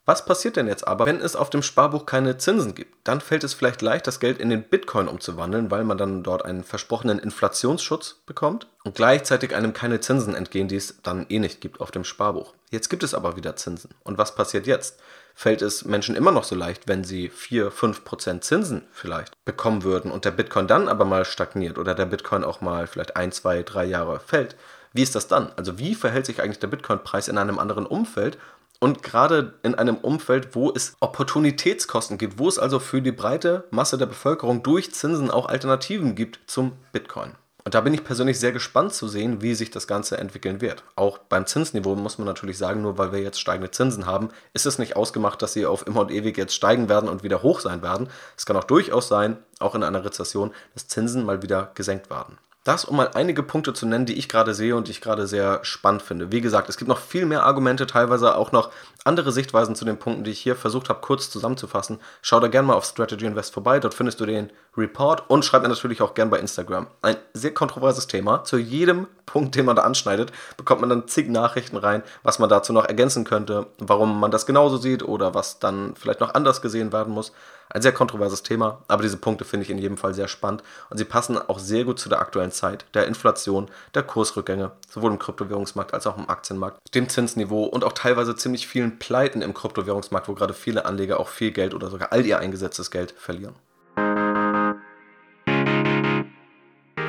Was 0.09 0.25
passiert 0.25 0.55
denn 0.55 0.67
jetzt 0.67 0.87
aber, 0.87 1.05
wenn 1.05 1.21
es 1.21 1.35
auf 1.35 1.51
dem 1.51 1.61
Sparbuch 1.61 2.07
keine 2.07 2.39
Zinsen 2.39 2.73
gibt? 2.73 2.95
Dann 3.03 3.21
fällt 3.21 3.43
es 3.43 3.53
vielleicht 3.53 3.83
leicht, 3.83 4.07
das 4.07 4.19
Geld 4.19 4.39
in 4.39 4.49
den 4.49 4.63
Bitcoin 4.63 5.07
umzuwandeln, 5.07 5.69
weil 5.69 5.83
man 5.83 5.99
dann 5.99 6.23
dort 6.23 6.43
einen 6.43 6.63
versprochenen 6.63 7.19
Inflationsschutz 7.19 8.15
bekommt 8.25 8.65
und 8.83 8.95
gleichzeitig 8.95 9.53
einem 9.53 9.71
keine 9.71 9.99
Zinsen 9.99 10.33
entgehen, 10.33 10.67
die 10.67 10.77
es 10.77 11.03
dann 11.03 11.27
eh 11.29 11.37
nicht 11.37 11.61
gibt 11.61 11.79
auf 11.79 11.91
dem 11.91 12.03
Sparbuch. 12.03 12.55
Jetzt 12.71 12.89
gibt 12.89 13.03
es 13.03 13.13
aber 13.13 13.35
wieder 13.35 13.55
Zinsen. 13.55 13.91
Und 14.03 14.17
was 14.17 14.33
passiert 14.33 14.65
jetzt? 14.65 14.99
Fällt 15.35 15.61
es 15.61 15.85
Menschen 15.85 16.15
immer 16.15 16.31
noch 16.31 16.43
so 16.43 16.55
leicht, 16.55 16.87
wenn 16.87 17.03
sie 17.03 17.29
4, 17.29 17.69
5 17.69 18.03
Prozent 18.03 18.43
Zinsen 18.43 18.87
vielleicht 18.91 19.33
bekommen 19.45 19.83
würden 19.83 20.09
und 20.09 20.25
der 20.25 20.31
Bitcoin 20.31 20.65
dann 20.65 20.87
aber 20.87 21.05
mal 21.05 21.23
stagniert 21.23 21.77
oder 21.77 21.93
der 21.93 22.07
Bitcoin 22.07 22.43
auch 22.43 22.61
mal 22.61 22.87
vielleicht 22.87 23.15
ein, 23.15 23.31
zwei, 23.31 23.61
drei 23.61 23.85
Jahre 23.85 24.19
fällt? 24.19 24.55
Wie 24.91 25.03
ist 25.03 25.13
das 25.13 25.27
dann? 25.27 25.51
Also 25.55 25.77
wie 25.77 25.93
verhält 25.93 26.25
sich 26.25 26.41
eigentlich 26.41 26.57
der 26.57 26.67
Bitcoin-Preis 26.67 27.27
in 27.27 27.37
einem 27.37 27.59
anderen 27.59 27.85
Umfeld 27.85 28.39
und 28.79 29.03
gerade 29.03 29.53
in 29.63 29.75
einem 29.75 29.97
Umfeld, 29.97 30.55
wo 30.55 30.71
es 30.73 30.95
Opportunitätskosten 30.99 32.17
gibt, 32.17 32.39
wo 32.39 32.47
es 32.47 32.59
also 32.59 32.79
für 32.79 33.01
die 33.01 33.11
breite 33.11 33.65
Masse 33.71 33.97
der 33.97 34.05
Bevölkerung 34.05 34.63
durch 34.63 34.93
Zinsen 34.93 35.31
auch 35.31 35.47
Alternativen 35.47 36.15
gibt 36.15 36.39
zum 36.47 36.73
Bitcoin. 36.91 37.33
Und 37.65 37.75
da 37.75 37.81
bin 37.81 37.93
ich 37.93 38.03
persönlich 38.03 38.39
sehr 38.39 38.53
gespannt 38.53 38.93
zu 38.93 39.07
sehen, 39.07 39.41
wie 39.41 39.53
sich 39.53 39.69
das 39.69 39.85
Ganze 39.85 40.17
entwickeln 40.17 40.61
wird. 40.61 40.83
Auch 40.95 41.17
beim 41.17 41.45
Zinsniveau 41.45 41.95
muss 41.95 42.17
man 42.17 42.25
natürlich 42.25 42.57
sagen, 42.57 42.81
nur 42.81 42.97
weil 42.97 43.11
wir 43.11 43.19
jetzt 43.19 43.39
steigende 43.39 43.69
Zinsen 43.69 44.05
haben, 44.05 44.29
ist 44.53 44.65
es 44.65 44.79
nicht 44.79 44.95
ausgemacht, 44.95 45.41
dass 45.41 45.53
sie 45.53 45.65
auf 45.65 45.85
immer 45.85 45.99
und 45.99 46.09
ewig 46.11 46.37
jetzt 46.37 46.55
steigen 46.55 46.89
werden 46.89 47.09
und 47.09 47.21
wieder 47.21 47.43
hoch 47.43 47.59
sein 47.59 47.83
werden. 47.83 48.09
Es 48.37 48.45
kann 48.45 48.55
auch 48.55 48.63
durchaus 48.63 49.07
sein, 49.07 49.37
auch 49.59 49.75
in 49.75 49.83
einer 49.83 50.03
Rezession, 50.03 50.51
dass 50.73 50.87
Zinsen 50.87 51.25
mal 51.25 51.43
wieder 51.43 51.71
gesenkt 51.75 52.09
werden. 52.09 52.37
Das, 52.69 52.85
um 52.85 52.97
mal 52.97 53.09
einige 53.15 53.41
Punkte 53.41 53.73
zu 53.73 53.87
nennen, 53.87 54.05
die 54.05 54.13
ich 54.13 54.29
gerade 54.29 54.53
sehe 54.53 54.75
und 54.75 54.87
die 54.87 54.91
ich 54.91 55.01
gerade 55.01 55.25
sehr 55.25 55.59
spannend 55.63 56.03
finde. 56.03 56.31
Wie 56.31 56.39
gesagt, 56.39 56.69
es 56.69 56.77
gibt 56.77 56.87
noch 56.87 56.99
viel 56.99 57.25
mehr 57.25 57.43
Argumente, 57.43 57.87
teilweise 57.87 58.35
auch 58.35 58.51
noch 58.51 58.69
andere 59.03 59.31
Sichtweisen 59.31 59.73
zu 59.75 59.85
den 59.85 59.97
Punkten, 59.97 60.23
die 60.23 60.29
ich 60.29 60.39
hier 60.39 60.55
versucht 60.55 60.87
habe, 60.87 61.01
kurz 61.01 61.31
zusammenzufassen. 61.31 61.97
Schau 62.21 62.39
da 62.39 62.47
gerne 62.47 62.67
mal 62.67 62.75
auf 62.75 62.85
Strategy 62.85 63.25
Invest 63.25 63.55
vorbei, 63.55 63.79
dort 63.79 63.95
findest 63.95 64.19
du 64.19 64.27
den 64.27 64.51
Report 64.77 65.27
und 65.31 65.43
schreib 65.43 65.63
mir 65.63 65.69
natürlich 65.69 66.03
auch 66.03 66.13
gerne 66.13 66.29
bei 66.29 66.37
Instagram. 66.37 66.85
Ein 67.01 67.15
sehr 67.33 67.55
kontroverses 67.55 68.05
Thema. 68.05 68.43
Zu 68.43 68.59
jedem 68.59 69.07
Punkt, 69.25 69.55
den 69.55 69.65
man 69.65 69.75
da 69.75 69.81
anschneidet, 69.81 70.31
bekommt 70.55 70.81
man 70.81 70.91
dann 70.91 71.07
zig 71.07 71.27
Nachrichten 71.27 71.77
rein, 71.77 72.03
was 72.21 72.37
man 72.37 72.49
dazu 72.49 72.71
noch 72.71 72.85
ergänzen 72.85 73.23
könnte, 73.23 73.65
warum 73.79 74.19
man 74.19 74.29
das 74.29 74.45
genauso 74.45 74.77
sieht 74.77 75.01
oder 75.01 75.33
was 75.33 75.57
dann 75.57 75.95
vielleicht 75.95 76.19
noch 76.19 76.35
anders 76.35 76.61
gesehen 76.61 76.93
werden 76.93 77.15
muss. 77.15 77.31
Ein 77.71 77.83
sehr 77.83 77.91
kontroverses 77.91 78.41
Thema, 78.41 78.81
aber 78.87 79.03
diese 79.03 79.17
Punkte 79.17 79.45
finde 79.45 79.63
ich 79.63 79.69
in 79.69 79.77
jedem 79.77 79.97
Fall 79.97 80.15
sehr 80.15 80.27
spannend 80.27 80.63
und 80.89 80.97
sie 80.97 81.05
passen 81.05 81.37
auch 81.37 81.59
sehr 81.59 81.83
gut 81.83 81.99
zu 81.99 82.09
der 82.09 82.19
aktuellen 82.19 82.51
Zeit, 82.51 82.85
der 82.95 83.05
Inflation, 83.05 83.69
der 83.93 84.01
Kursrückgänge, 84.01 84.71
sowohl 84.89 85.11
im 85.11 85.19
Kryptowährungsmarkt 85.19 85.93
als 85.93 86.07
auch 86.07 86.17
im 86.17 86.29
Aktienmarkt, 86.29 86.79
dem 86.95 87.09
Zinsniveau 87.09 87.65
und 87.65 87.83
auch 87.83 87.93
teilweise 87.93 88.35
ziemlich 88.35 88.67
vielen 88.67 88.97
Pleiten 88.97 89.43
im 89.43 89.53
Kryptowährungsmarkt, 89.53 90.27
wo 90.27 90.33
gerade 90.33 90.55
viele 90.55 90.85
Anleger 90.85 91.19
auch 91.19 91.27
viel 91.27 91.51
Geld 91.51 91.75
oder 91.75 91.91
sogar 91.91 92.11
all 92.11 92.25
ihr 92.25 92.39
eingesetztes 92.39 92.89
Geld 92.89 93.11
verlieren. 93.11 93.53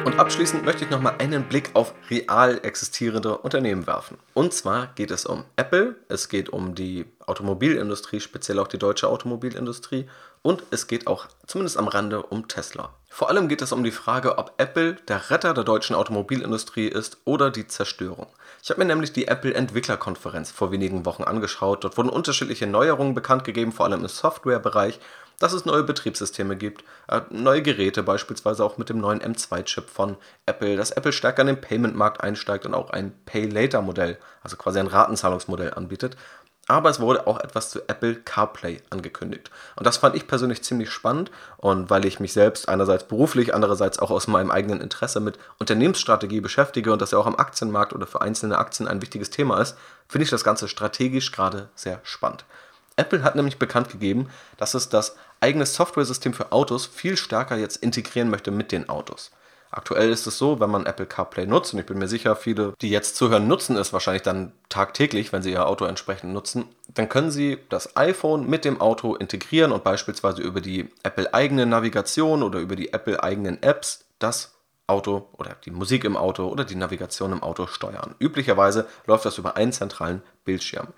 Und 0.05 0.19
abschließend 0.19 0.65
möchte 0.65 0.85
ich 0.85 0.91
nochmal 0.91 1.15
einen 1.19 1.45
Blick 1.45 1.71
auf 1.75 1.95
real 2.11 2.61
existierende 2.65 3.39
Unternehmen 3.39 3.87
werfen. 3.87 4.19
Und 4.35 4.53
zwar 4.53 4.89
geht 4.95 5.11
es 5.11 5.25
um 5.25 5.45
Apple, 5.57 5.97
es 6.09 6.29
geht 6.29 6.51
um 6.51 6.75
die 6.75 7.07
Automobilindustrie, 7.31 8.21
speziell 8.21 8.59
auch 8.59 8.69
die 8.69 8.79
deutsche 8.79 9.09
Automobilindustrie 9.09 10.07
und 10.43 10.63
es 10.71 10.87
geht 10.87 11.07
auch 11.07 11.27
zumindest 11.47 11.79
am 11.79 11.89
Rande 11.89 12.23
um 12.23 12.49
Tesla. 12.49 12.91
Vor 13.09 13.29
allem 13.29 13.49
geht 13.49 13.63
es 13.63 13.73
um 13.73 13.83
die 13.83 13.91
Frage, 13.91 14.39
ob 14.39 14.55
Apple 14.59 14.95
der 15.09 15.31
Retter 15.31 15.55
der 15.55 15.65
deutschen 15.65 15.97
Automobilindustrie 15.97 16.87
ist 16.89 17.19
oder 17.25 17.51
die 17.51 17.67
Zerstörung. 17.67 18.27
Ich 18.63 18.71
habe 18.71 18.81
mir 18.81 18.87
nämlich 18.87 19.13
die 19.13 19.29
Apple 19.29 19.55
Entwicklerkonferenz 19.55 20.51
vor 20.51 20.71
wenigen 20.71 21.07
Wochen 21.07 21.25
angeschaut. 21.25 21.85
Dort 21.85 21.97
wurden 21.97 22.11
unterschiedliche 22.11 22.67
Neuerungen 22.67 23.15
bekannt 23.15 23.45
gegeben, 23.45 23.73
vor 23.73 23.87
allem 23.87 24.01
im 24.01 24.09
Softwarebereich 24.09 25.01
dass 25.41 25.55
es 25.55 25.65
neue 25.65 25.83
Betriebssysteme 25.83 26.55
gibt, 26.55 26.85
äh, 27.09 27.23
neue 27.31 27.63
Geräte, 27.63 28.03
beispielsweise 28.05 28.63
auch 28.63 28.77
mit 28.77 28.91
dem 28.91 29.01
neuen 29.01 29.21
M2-Chip 29.21 29.89
von 29.89 30.17
Apple, 30.47 30.77
dass 30.77 30.93
Apple 30.93 31.13
stärker 31.13 31.41
in 31.41 31.49
den 31.49 31.61
Payment-Markt 31.61 32.21
einsteigt 32.21 32.67
und 32.67 32.75
auch 32.75 32.91
ein 32.91 33.13
Pay-Later-Modell, 33.25 34.19
also 34.43 34.57
quasi 34.57 34.79
ein 34.79 34.87
Ratenzahlungsmodell 34.87 35.73
anbietet. 35.75 36.17
Aber 36.67 36.89
es 36.89 37.01
wurde 37.01 37.27
auch 37.27 37.41
etwas 37.41 37.71
zu 37.71 37.81
Apple 37.89 38.15
CarPlay 38.15 38.81
angekündigt. 38.91 39.51
Und 39.77 39.87
das 39.87 39.97
fand 39.97 40.15
ich 40.15 40.29
persönlich 40.29 40.63
ziemlich 40.63 40.91
spannend. 40.91 41.31
Und 41.57 41.91
weil 41.91 42.05
ich 42.05 42.21
mich 42.21 42.33
selbst 42.33 42.69
einerseits 42.69 43.05
beruflich, 43.05 43.55
andererseits 43.55 43.99
auch 43.99 44.11
aus 44.11 44.29
meinem 44.29 44.51
eigenen 44.51 44.81
Interesse 44.81 45.21
mit 45.21 45.39
Unternehmensstrategie 45.59 46.41
beschäftige 46.41 46.93
und 46.93 47.03
das 47.03 47.11
ja 47.11 47.19
auch 47.19 47.27
am 47.27 47.37
Aktienmarkt 47.37 47.93
oder 47.93 48.07
für 48.07 48.21
einzelne 48.21 48.59
Aktien 48.59 48.89
ein 48.89 49.03
wichtiges 49.03 49.31
Thema 49.31 49.61
ist, 49.61 49.77
finde 50.07 50.25
ich 50.25 50.31
das 50.31 50.45
Ganze 50.45 50.69
strategisch 50.69 51.33
gerade 51.33 51.71
sehr 51.75 52.01
spannend. 52.05 52.45
Apple 52.97 53.23
hat 53.23 53.35
nämlich 53.35 53.59
bekannt 53.59 53.89
gegeben, 53.89 54.29
dass 54.59 54.75
es 54.75 54.89
das 54.89 55.17
eigene 55.41 55.67
Software-System 55.67 56.35
für 56.35 56.53
Autos 56.53 56.87
viel 56.87 57.17
stärker 57.17 57.57
jetzt 57.57 57.77
integrieren 57.77 58.31
möchte 58.31 58.51
mit 58.51 58.73
den 58.73 58.89
Autos. 58.89 59.31
Aktuell 59.73 60.11
ist 60.11 60.27
es 60.27 60.37
so, 60.37 60.59
wenn 60.59 60.71
man 60.71 60.87
Apple 60.87 61.07
CarPlay 61.07 61.47
nutzt, 61.47 61.73
und 61.73 61.81
ich 61.81 61.87
bin 61.87 61.99
mir 61.99 62.09
sicher, 62.09 62.35
viele, 62.35 62.75
die 62.81 62.91
jetzt 62.91 63.17
zuhören, 63.17 63.47
nutzen 63.47 63.77
es 63.77 63.93
wahrscheinlich 63.93 64.23
dann 64.23 64.53
tagtäglich, 64.69 65.33
wenn 65.33 65.43
sie 65.43 65.53
ihr 65.53 65.67
Auto 65.67 65.85
entsprechend 65.85 66.33
nutzen, 66.33 66.65
dann 66.89 67.09
können 67.09 67.31
sie 67.31 67.59
das 67.69 67.97
iPhone 67.97 68.49
mit 68.49 68.65
dem 68.65 68.81
Auto 68.81 69.15
integrieren 69.15 69.71
und 69.71 69.85
beispielsweise 69.85 70.43
über 70.43 70.61
die 70.61 70.89
Apple-eigene 71.05 71.67
Navigation 71.67 72.43
oder 72.43 72.59
über 72.59 72.75
die 72.75 72.93
Apple-eigenen 72.93 73.63
Apps 73.63 74.07
das 74.19 74.55
Auto 74.89 75.29
oder 75.39 75.57
die 75.65 75.71
Musik 75.71 76.03
im 76.03 76.17
Auto 76.17 76.49
oder 76.49 76.65
die 76.65 76.75
Navigation 76.75 77.33
im 77.33 77.43
Auto 77.45 77.69
steuern. 77.69 78.17
Üblicherweise 78.19 78.89
läuft 79.07 79.25
das 79.25 79.39
über 79.39 79.57
einen 79.57 79.73
zentralen 79.73 80.23
Bildschirm. 80.45 80.89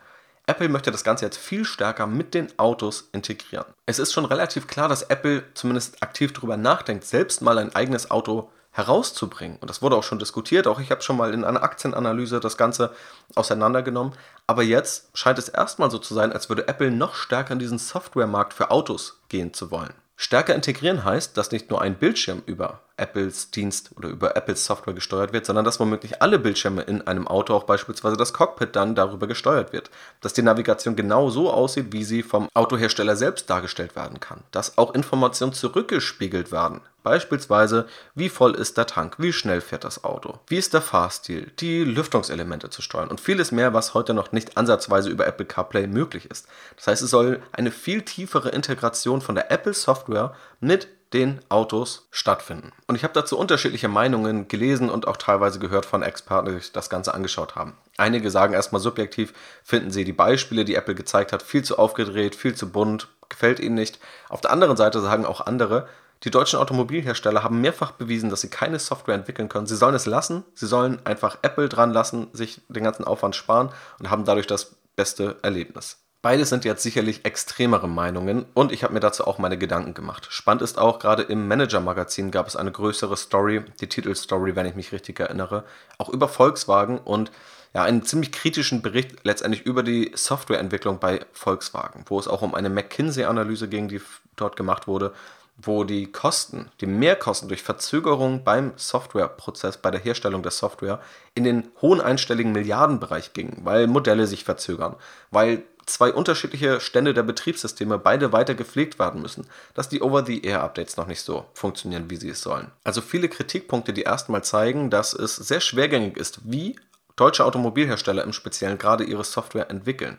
Apple 0.47 0.69
möchte 0.69 0.91
das 0.91 1.05
Ganze 1.05 1.25
jetzt 1.27 1.37
viel 1.37 1.65
stärker 1.65 2.07
mit 2.07 2.35
den 2.35 2.59
Autos 2.59 3.11
integrieren. 3.13 3.67
Es 3.87 3.99
ist 3.99 4.13
schon 4.13 4.25
relativ 4.25 4.67
klar, 4.67 4.89
dass 4.89 5.03
Apple 5.03 5.45
zumindest 5.55 6.03
aktiv 6.03 6.33
darüber 6.33 6.57
nachdenkt, 6.57 7.05
selbst 7.05 7.43
mal 7.43 7.59
ein 7.59 7.75
eigenes 7.77 8.11
Auto 8.11 8.51
herauszubringen. 8.73 9.59
Und 9.59 9.69
das 9.69 9.83
wurde 9.83 9.97
auch 9.97 10.03
schon 10.03 10.19
diskutiert. 10.19 10.67
Auch 10.67 10.81
ich 10.81 10.91
habe 10.91 11.03
schon 11.03 11.17
mal 11.17 11.33
in 11.33 11.45
einer 11.45 11.63
Aktienanalyse 11.63 12.41
das 12.41 12.57
Ganze 12.57 12.93
auseinandergenommen. 13.35 14.15
Aber 14.47 14.63
jetzt 14.63 15.11
scheint 15.17 15.39
es 15.39 15.49
erstmal 15.49 15.91
so 15.91 15.99
zu 15.99 16.15
sein, 16.15 16.33
als 16.33 16.49
würde 16.49 16.67
Apple 16.67 16.91
noch 16.91 17.15
stärker 17.15 17.53
in 17.53 17.59
diesen 17.59 17.79
Softwaremarkt 17.79 18.55
für 18.55 18.71
Autos 18.71 19.21
gehen 19.29 19.53
zu 19.53 19.71
wollen. 19.71 19.95
Stärker 20.17 20.55
integrieren 20.55 21.05
heißt, 21.05 21.37
dass 21.37 21.53
nicht 21.53 21.71
nur 21.71 21.83
ein 21.83 21.97
Bildschirm 21.97 22.43
über 22.47 22.81
Apples 22.97 23.51
Dienst 23.51 23.91
oder 23.97 24.09
über 24.09 24.37
Apples 24.37 24.65
Software 24.65 24.95
gesteuert 24.95 25.33
wird, 25.33 25.47
sondern 25.47 25.65
dass 25.65 25.81
womöglich 25.81 26.23
alle 26.23 26.39
Bildschirme 26.39 26.83
in 26.83 27.07
einem 27.07 27.27
Auto, 27.27 27.55
auch 27.55 27.65
beispielsweise 27.65 28.17
das 28.17 28.33
Cockpit, 28.33 28.77
dann 28.77 28.95
darüber 28.95 29.27
gesteuert 29.27 29.73
wird. 29.73 29.91
Dass 30.21 30.33
die 30.33 30.43
Navigation 30.43 30.97
genau 30.97 31.31
so 31.31 31.51
aussieht, 31.51 31.93
wie 31.93 32.05
sie 32.05 32.23
vom 32.23 32.49
Autohersteller 32.55 33.17
selbst 33.17 33.49
dargestellt 33.51 33.97
werden 33.97 34.21
kann. 34.21 34.43
Dass 34.51 34.79
auch 34.79 34.95
Informationen 34.95 35.53
zurückgespiegelt 35.53 36.53
werden. 36.53 36.81
Beispielsweise, 37.03 37.87
wie 38.15 38.29
voll 38.29 38.55
ist 38.55 38.77
der 38.77 38.87
Tank, 38.87 39.17
wie 39.19 39.33
schnell 39.33 39.61
fährt 39.61 39.83
das 39.83 40.05
Auto, 40.05 40.39
wie 40.47 40.57
ist 40.57 40.73
der 40.73 40.83
Fahrstil, 40.83 41.51
die 41.59 41.83
Lüftungselemente 41.83 42.71
zu 42.71 42.81
steuern 42.81 43.09
und 43.09 43.21
vieles 43.21 43.51
mehr, 43.51 43.75
was 43.75 43.95
heute 43.95 44.15
noch 44.15 44.31
nicht 44.31 44.57
ansatzweise 44.57 45.11
über 45.11 45.27
Apple 45.27 45.47
CarPlay 45.47 45.89
möglich 45.89 46.31
ist. 46.31 46.47
Das 46.77 46.87
heißt, 46.87 47.03
es 47.03 47.11
soll 47.11 47.43
eine 47.51 47.73
viel 47.73 48.03
tiefere 48.03 48.51
Integration 48.51 49.21
von 49.21 49.35
der 49.35 49.51
Apple 49.51 49.75
Software 49.75 50.35
mit 50.61 50.87
den 51.13 51.41
Autos 51.49 52.09
stattfinden. 52.11 52.73
Und 52.87 52.97
ich 52.97 53.05
habe 53.05 53.15
dazu 53.15 53.39
unterschiedliche 53.39 53.89
Meinungen 53.89 54.49
gelesen 54.49 54.91
und 54.91 55.07
auch 55.07 55.17
teilweise 55.17 55.59
gehört 55.59 55.87
von 55.87 56.03
Experten, 56.03 56.47
die 56.47 56.55
sich 56.55 56.73
das 56.73 56.91
Ganze 56.91 57.15
angeschaut 57.15 57.55
haben. 57.55 57.77
Einige 57.97 58.31
sagen 58.31 58.55
erstmal 58.55 58.81
subjektiv, 58.81 59.35
finden 59.63 59.91
sie 59.91 60.05
die 60.05 60.13
Beispiele, 60.13 60.65
die 60.65 60.75
Apple 60.75 60.95
gezeigt 60.95 61.33
hat, 61.33 61.43
viel 61.43 61.63
zu 61.63 61.79
aufgedreht, 61.79 62.35
viel 62.35 62.55
zu 62.55 62.71
bunt, 62.71 63.09
gefällt 63.29 63.61
ihnen 63.61 63.75
nicht. 63.75 63.99
Auf 64.29 64.41
der 64.41 64.51
anderen 64.51 64.77
Seite 64.77 65.01
sagen 65.01 65.27
auch 65.27 65.41
andere, 65.43 65.89
die 66.25 66.31
deutschen 66.31 66.59
Automobilhersteller 66.61 67.43
haben 67.43 67.61
mehrfach 67.61 67.93
bewiesen, 67.93 68.31
dass 68.31 68.43
sie 68.43 68.51
keine 68.51 68.79
Software 68.79 69.17
entwickeln 69.17 69.49
können. 69.49 69.67
Sie 69.67 69.77
sollen 69.77 69.95
es 69.95 70.07
lassen, 70.07 70.45
sie 70.55 70.67
sollen 70.67 71.05
einfach 71.05 71.39
Apple 71.43 71.69
dran 71.69 71.93
lassen, 71.93 72.29
sich 72.33 72.61
den 72.69 72.85
ganzen 72.85 73.05
Aufwand 73.05 73.35
sparen 73.35 73.71
und 73.99 74.09
haben 74.09 74.25
dadurch 74.25 74.47
das 74.47 74.77
beste 74.95 75.37
Erlebnis. 75.43 75.99
Beides 76.23 76.51
sind 76.51 76.65
jetzt 76.65 76.85
sicherlich 76.85 77.25
extremere 77.25 77.89
Meinungen 77.89 78.47
und 78.55 78.71
ich 78.71 78.85
habe 78.85 78.95
mir 78.95 79.01
dazu 79.01 79.27
auch 79.27 79.39
meine 79.39 79.59
Gedanken 79.59 79.93
gemacht. 79.93 80.29
Spannend 80.31 80.63
ist 80.63 80.79
auch, 80.79 81.01
gerade 81.01 81.25
im 81.25 81.49
Manager-Magazin 81.49 82.31
gab 82.31 82.47
es 82.47 82.55
eine 82.55 82.71
größere 82.71 83.17
Story, 83.17 83.65
die 83.81 83.89
Titelstory, 83.89 84.55
wenn 84.55 84.67
ich 84.67 84.77
mich 84.77 84.93
richtig 84.93 85.19
erinnere, 85.19 85.65
auch 85.99 86.09
über 86.09 86.29
Volkswagen 86.29 86.99
und 86.99 87.33
ja, 87.75 87.83
einen 87.83 88.05
ziemlich 88.05 88.31
kritischen 88.31 88.83
Bericht 88.83 89.25
letztendlich 89.25 89.67
über 89.67 89.83
die 89.83 90.13
Softwareentwicklung 90.15 91.01
bei 91.01 91.27
Volkswagen, 91.33 92.05
wo 92.07 92.21
es 92.21 92.29
auch 92.29 92.43
um 92.43 92.55
eine 92.55 92.71
McKinsey-Analyse 92.71 93.67
ging, 93.67 93.89
die 93.89 94.01
dort 94.37 94.55
gemacht 94.55 94.87
wurde, 94.87 95.13
wo 95.57 95.83
die 95.83 96.11
Kosten, 96.11 96.71
die 96.81 96.87
Mehrkosten 96.87 97.49
durch 97.49 97.63
Verzögerung 97.63 98.45
beim 98.45 98.73
Softwareprozess, 98.77 99.79
bei 99.79 99.91
der 99.91 100.01
Herstellung 100.01 100.43
der 100.43 100.53
Software 100.53 101.01
in 101.35 101.43
den 101.45 101.69
hohen 101.81 102.01
einstelligen 102.01 102.53
Milliardenbereich 102.53 103.33
gingen, 103.33 103.61
weil 103.65 103.87
Modelle 103.87 104.27
sich 104.27 104.45
verzögern, 104.45 104.95
weil 105.31 105.65
zwei 105.93 106.13
unterschiedliche 106.13 106.81
Stände 106.81 107.15
der 107.15 107.23
Betriebssysteme 107.23 107.99
beide 107.99 108.33
weiter 108.33 108.55
gepflegt 108.55 108.99
werden 108.99 109.21
müssen, 109.21 109.47
dass 109.75 109.89
die 109.89 110.01
Over-the-Air-Updates 110.01 110.97
noch 110.97 111.07
nicht 111.07 111.21
so 111.21 111.47
funktionieren, 111.53 112.09
wie 112.09 112.17
sie 112.17 112.31
es 112.31 112.41
sollen. 112.41 112.71
Also 112.85 113.01
viele 113.01 113.29
Kritikpunkte, 113.29 113.93
die 113.93 114.03
erstmal 114.03 114.43
zeigen, 114.43 114.91
dass 114.91 115.13
es 115.13 115.37
sehr 115.37 115.61
schwergängig 115.61 116.17
ist, 116.17 116.41
wie 116.45 116.77
deutsche 117.17 117.45
Automobilhersteller 117.45 118.25
im 118.25 118.33
Speziellen 118.33 118.79
gerade 118.79 119.05
ihre 119.05 119.25
Software 119.25 119.71
entwickeln. 119.71 120.19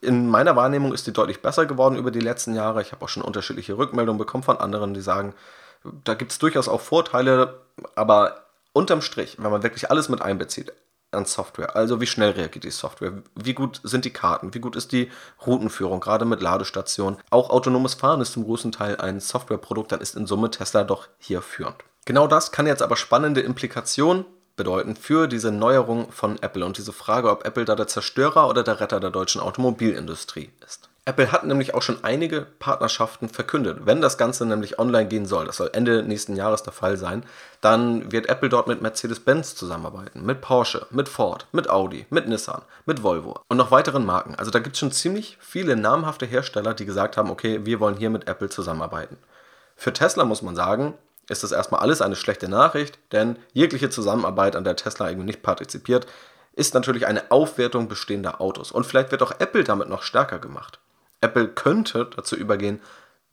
In 0.00 0.28
meiner 0.28 0.54
Wahrnehmung 0.54 0.92
ist 0.92 1.06
die 1.06 1.12
deutlich 1.12 1.42
besser 1.42 1.66
geworden 1.66 1.96
über 1.96 2.10
die 2.10 2.20
letzten 2.20 2.54
Jahre. 2.54 2.82
Ich 2.82 2.92
habe 2.92 3.04
auch 3.04 3.08
schon 3.08 3.22
unterschiedliche 3.22 3.76
Rückmeldungen 3.76 4.18
bekommen 4.18 4.44
von 4.44 4.58
anderen, 4.58 4.94
die 4.94 5.00
sagen, 5.00 5.34
da 6.04 6.14
gibt 6.14 6.30
es 6.30 6.38
durchaus 6.38 6.68
auch 6.68 6.80
Vorteile, 6.80 7.60
aber 7.96 8.44
unterm 8.72 9.02
Strich, 9.02 9.36
wenn 9.38 9.50
man 9.50 9.62
wirklich 9.62 9.90
alles 9.90 10.08
mit 10.08 10.22
einbezieht, 10.22 10.72
an 11.10 11.24
Software. 11.24 11.76
Also 11.76 12.00
wie 12.00 12.06
schnell 12.06 12.30
reagiert 12.32 12.64
die 12.64 12.70
Software? 12.70 13.22
Wie 13.34 13.54
gut 13.54 13.80
sind 13.82 14.04
die 14.04 14.12
Karten? 14.12 14.54
Wie 14.54 14.60
gut 14.60 14.76
ist 14.76 14.92
die 14.92 15.10
Routenführung, 15.46 16.00
gerade 16.00 16.24
mit 16.24 16.42
Ladestationen? 16.42 17.18
Auch 17.30 17.50
autonomes 17.50 17.94
Fahren 17.94 18.20
ist 18.20 18.32
zum 18.32 18.44
großen 18.44 18.72
Teil 18.72 18.96
ein 18.96 19.20
Softwareprodukt, 19.20 19.92
dann 19.92 20.00
ist 20.00 20.16
in 20.16 20.26
Summe 20.26 20.50
Tesla 20.50 20.84
doch 20.84 21.08
hier 21.18 21.42
führend. 21.42 21.76
Genau 22.04 22.26
das 22.26 22.52
kann 22.52 22.66
jetzt 22.66 22.82
aber 22.82 22.96
spannende 22.96 23.40
Implikationen 23.40 24.24
bedeuten 24.56 24.96
für 24.96 25.28
diese 25.28 25.52
Neuerung 25.52 26.10
von 26.12 26.42
Apple 26.42 26.66
und 26.66 26.76
diese 26.76 26.92
Frage, 26.92 27.30
ob 27.30 27.46
Apple 27.46 27.64
da 27.64 27.74
der 27.74 27.86
Zerstörer 27.86 28.48
oder 28.48 28.62
der 28.62 28.80
Retter 28.80 29.00
der 29.00 29.10
deutschen 29.10 29.40
Automobilindustrie 29.40 30.50
ist. 30.66 30.87
Apple 31.08 31.32
hat 31.32 31.44
nämlich 31.44 31.72
auch 31.72 31.80
schon 31.80 32.04
einige 32.04 32.42
Partnerschaften 32.42 33.30
verkündet. 33.30 33.86
Wenn 33.86 34.02
das 34.02 34.18
Ganze 34.18 34.44
nämlich 34.44 34.78
online 34.78 35.08
gehen 35.08 35.24
soll, 35.24 35.46
das 35.46 35.56
soll 35.56 35.70
Ende 35.72 36.02
nächsten 36.02 36.36
Jahres 36.36 36.62
der 36.64 36.74
Fall 36.74 36.98
sein, 36.98 37.24
dann 37.62 38.12
wird 38.12 38.28
Apple 38.28 38.50
dort 38.50 38.66
mit 38.66 38.82
Mercedes-Benz 38.82 39.54
zusammenarbeiten, 39.54 40.26
mit 40.26 40.42
Porsche, 40.42 40.86
mit 40.90 41.08
Ford, 41.08 41.46
mit 41.50 41.70
Audi, 41.70 42.04
mit 42.10 42.28
Nissan, 42.28 42.60
mit 42.84 43.02
Volvo 43.02 43.40
und 43.48 43.56
noch 43.56 43.70
weiteren 43.70 44.04
Marken. 44.04 44.34
Also 44.34 44.50
da 44.50 44.58
gibt 44.58 44.76
es 44.76 44.80
schon 44.80 44.92
ziemlich 44.92 45.38
viele 45.40 45.76
namhafte 45.76 46.26
Hersteller, 46.26 46.74
die 46.74 46.84
gesagt 46.84 47.16
haben, 47.16 47.30
okay, 47.30 47.64
wir 47.64 47.80
wollen 47.80 47.96
hier 47.96 48.10
mit 48.10 48.28
Apple 48.28 48.50
zusammenarbeiten. 48.50 49.16
Für 49.76 49.94
Tesla 49.94 50.26
muss 50.26 50.42
man 50.42 50.56
sagen, 50.56 50.92
ist 51.30 51.42
das 51.42 51.52
erstmal 51.52 51.80
alles 51.80 52.02
eine 52.02 52.16
schlechte 52.16 52.50
Nachricht, 52.50 52.98
denn 53.12 53.38
jegliche 53.54 53.88
Zusammenarbeit, 53.88 54.56
an 54.56 54.64
der 54.64 54.76
Tesla 54.76 55.08
irgendwie 55.08 55.28
nicht 55.28 55.42
partizipiert, 55.42 56.06
ist 56.52 56.74
natürlich 56.74 57.06
eine 57.06 57.30
Aufwertung 57.30 57.88
bestehender 57.88 58.42
Autos. 58.42 58.72
Und 58.72 58.84
vielleicht 58.84 59.10
wird 59.10 59.22
auch 59.22 59.32
Apple 59.38 59.64
damit 59.64 59.88
noch 59.88 60.02
stärker 60.02 60.38
gemacht. 60.38 60.80
Apple 61.20 61.48
könnte 61.48 62.08
dazu 62.14 62.36
übergehen, 62.36 62.80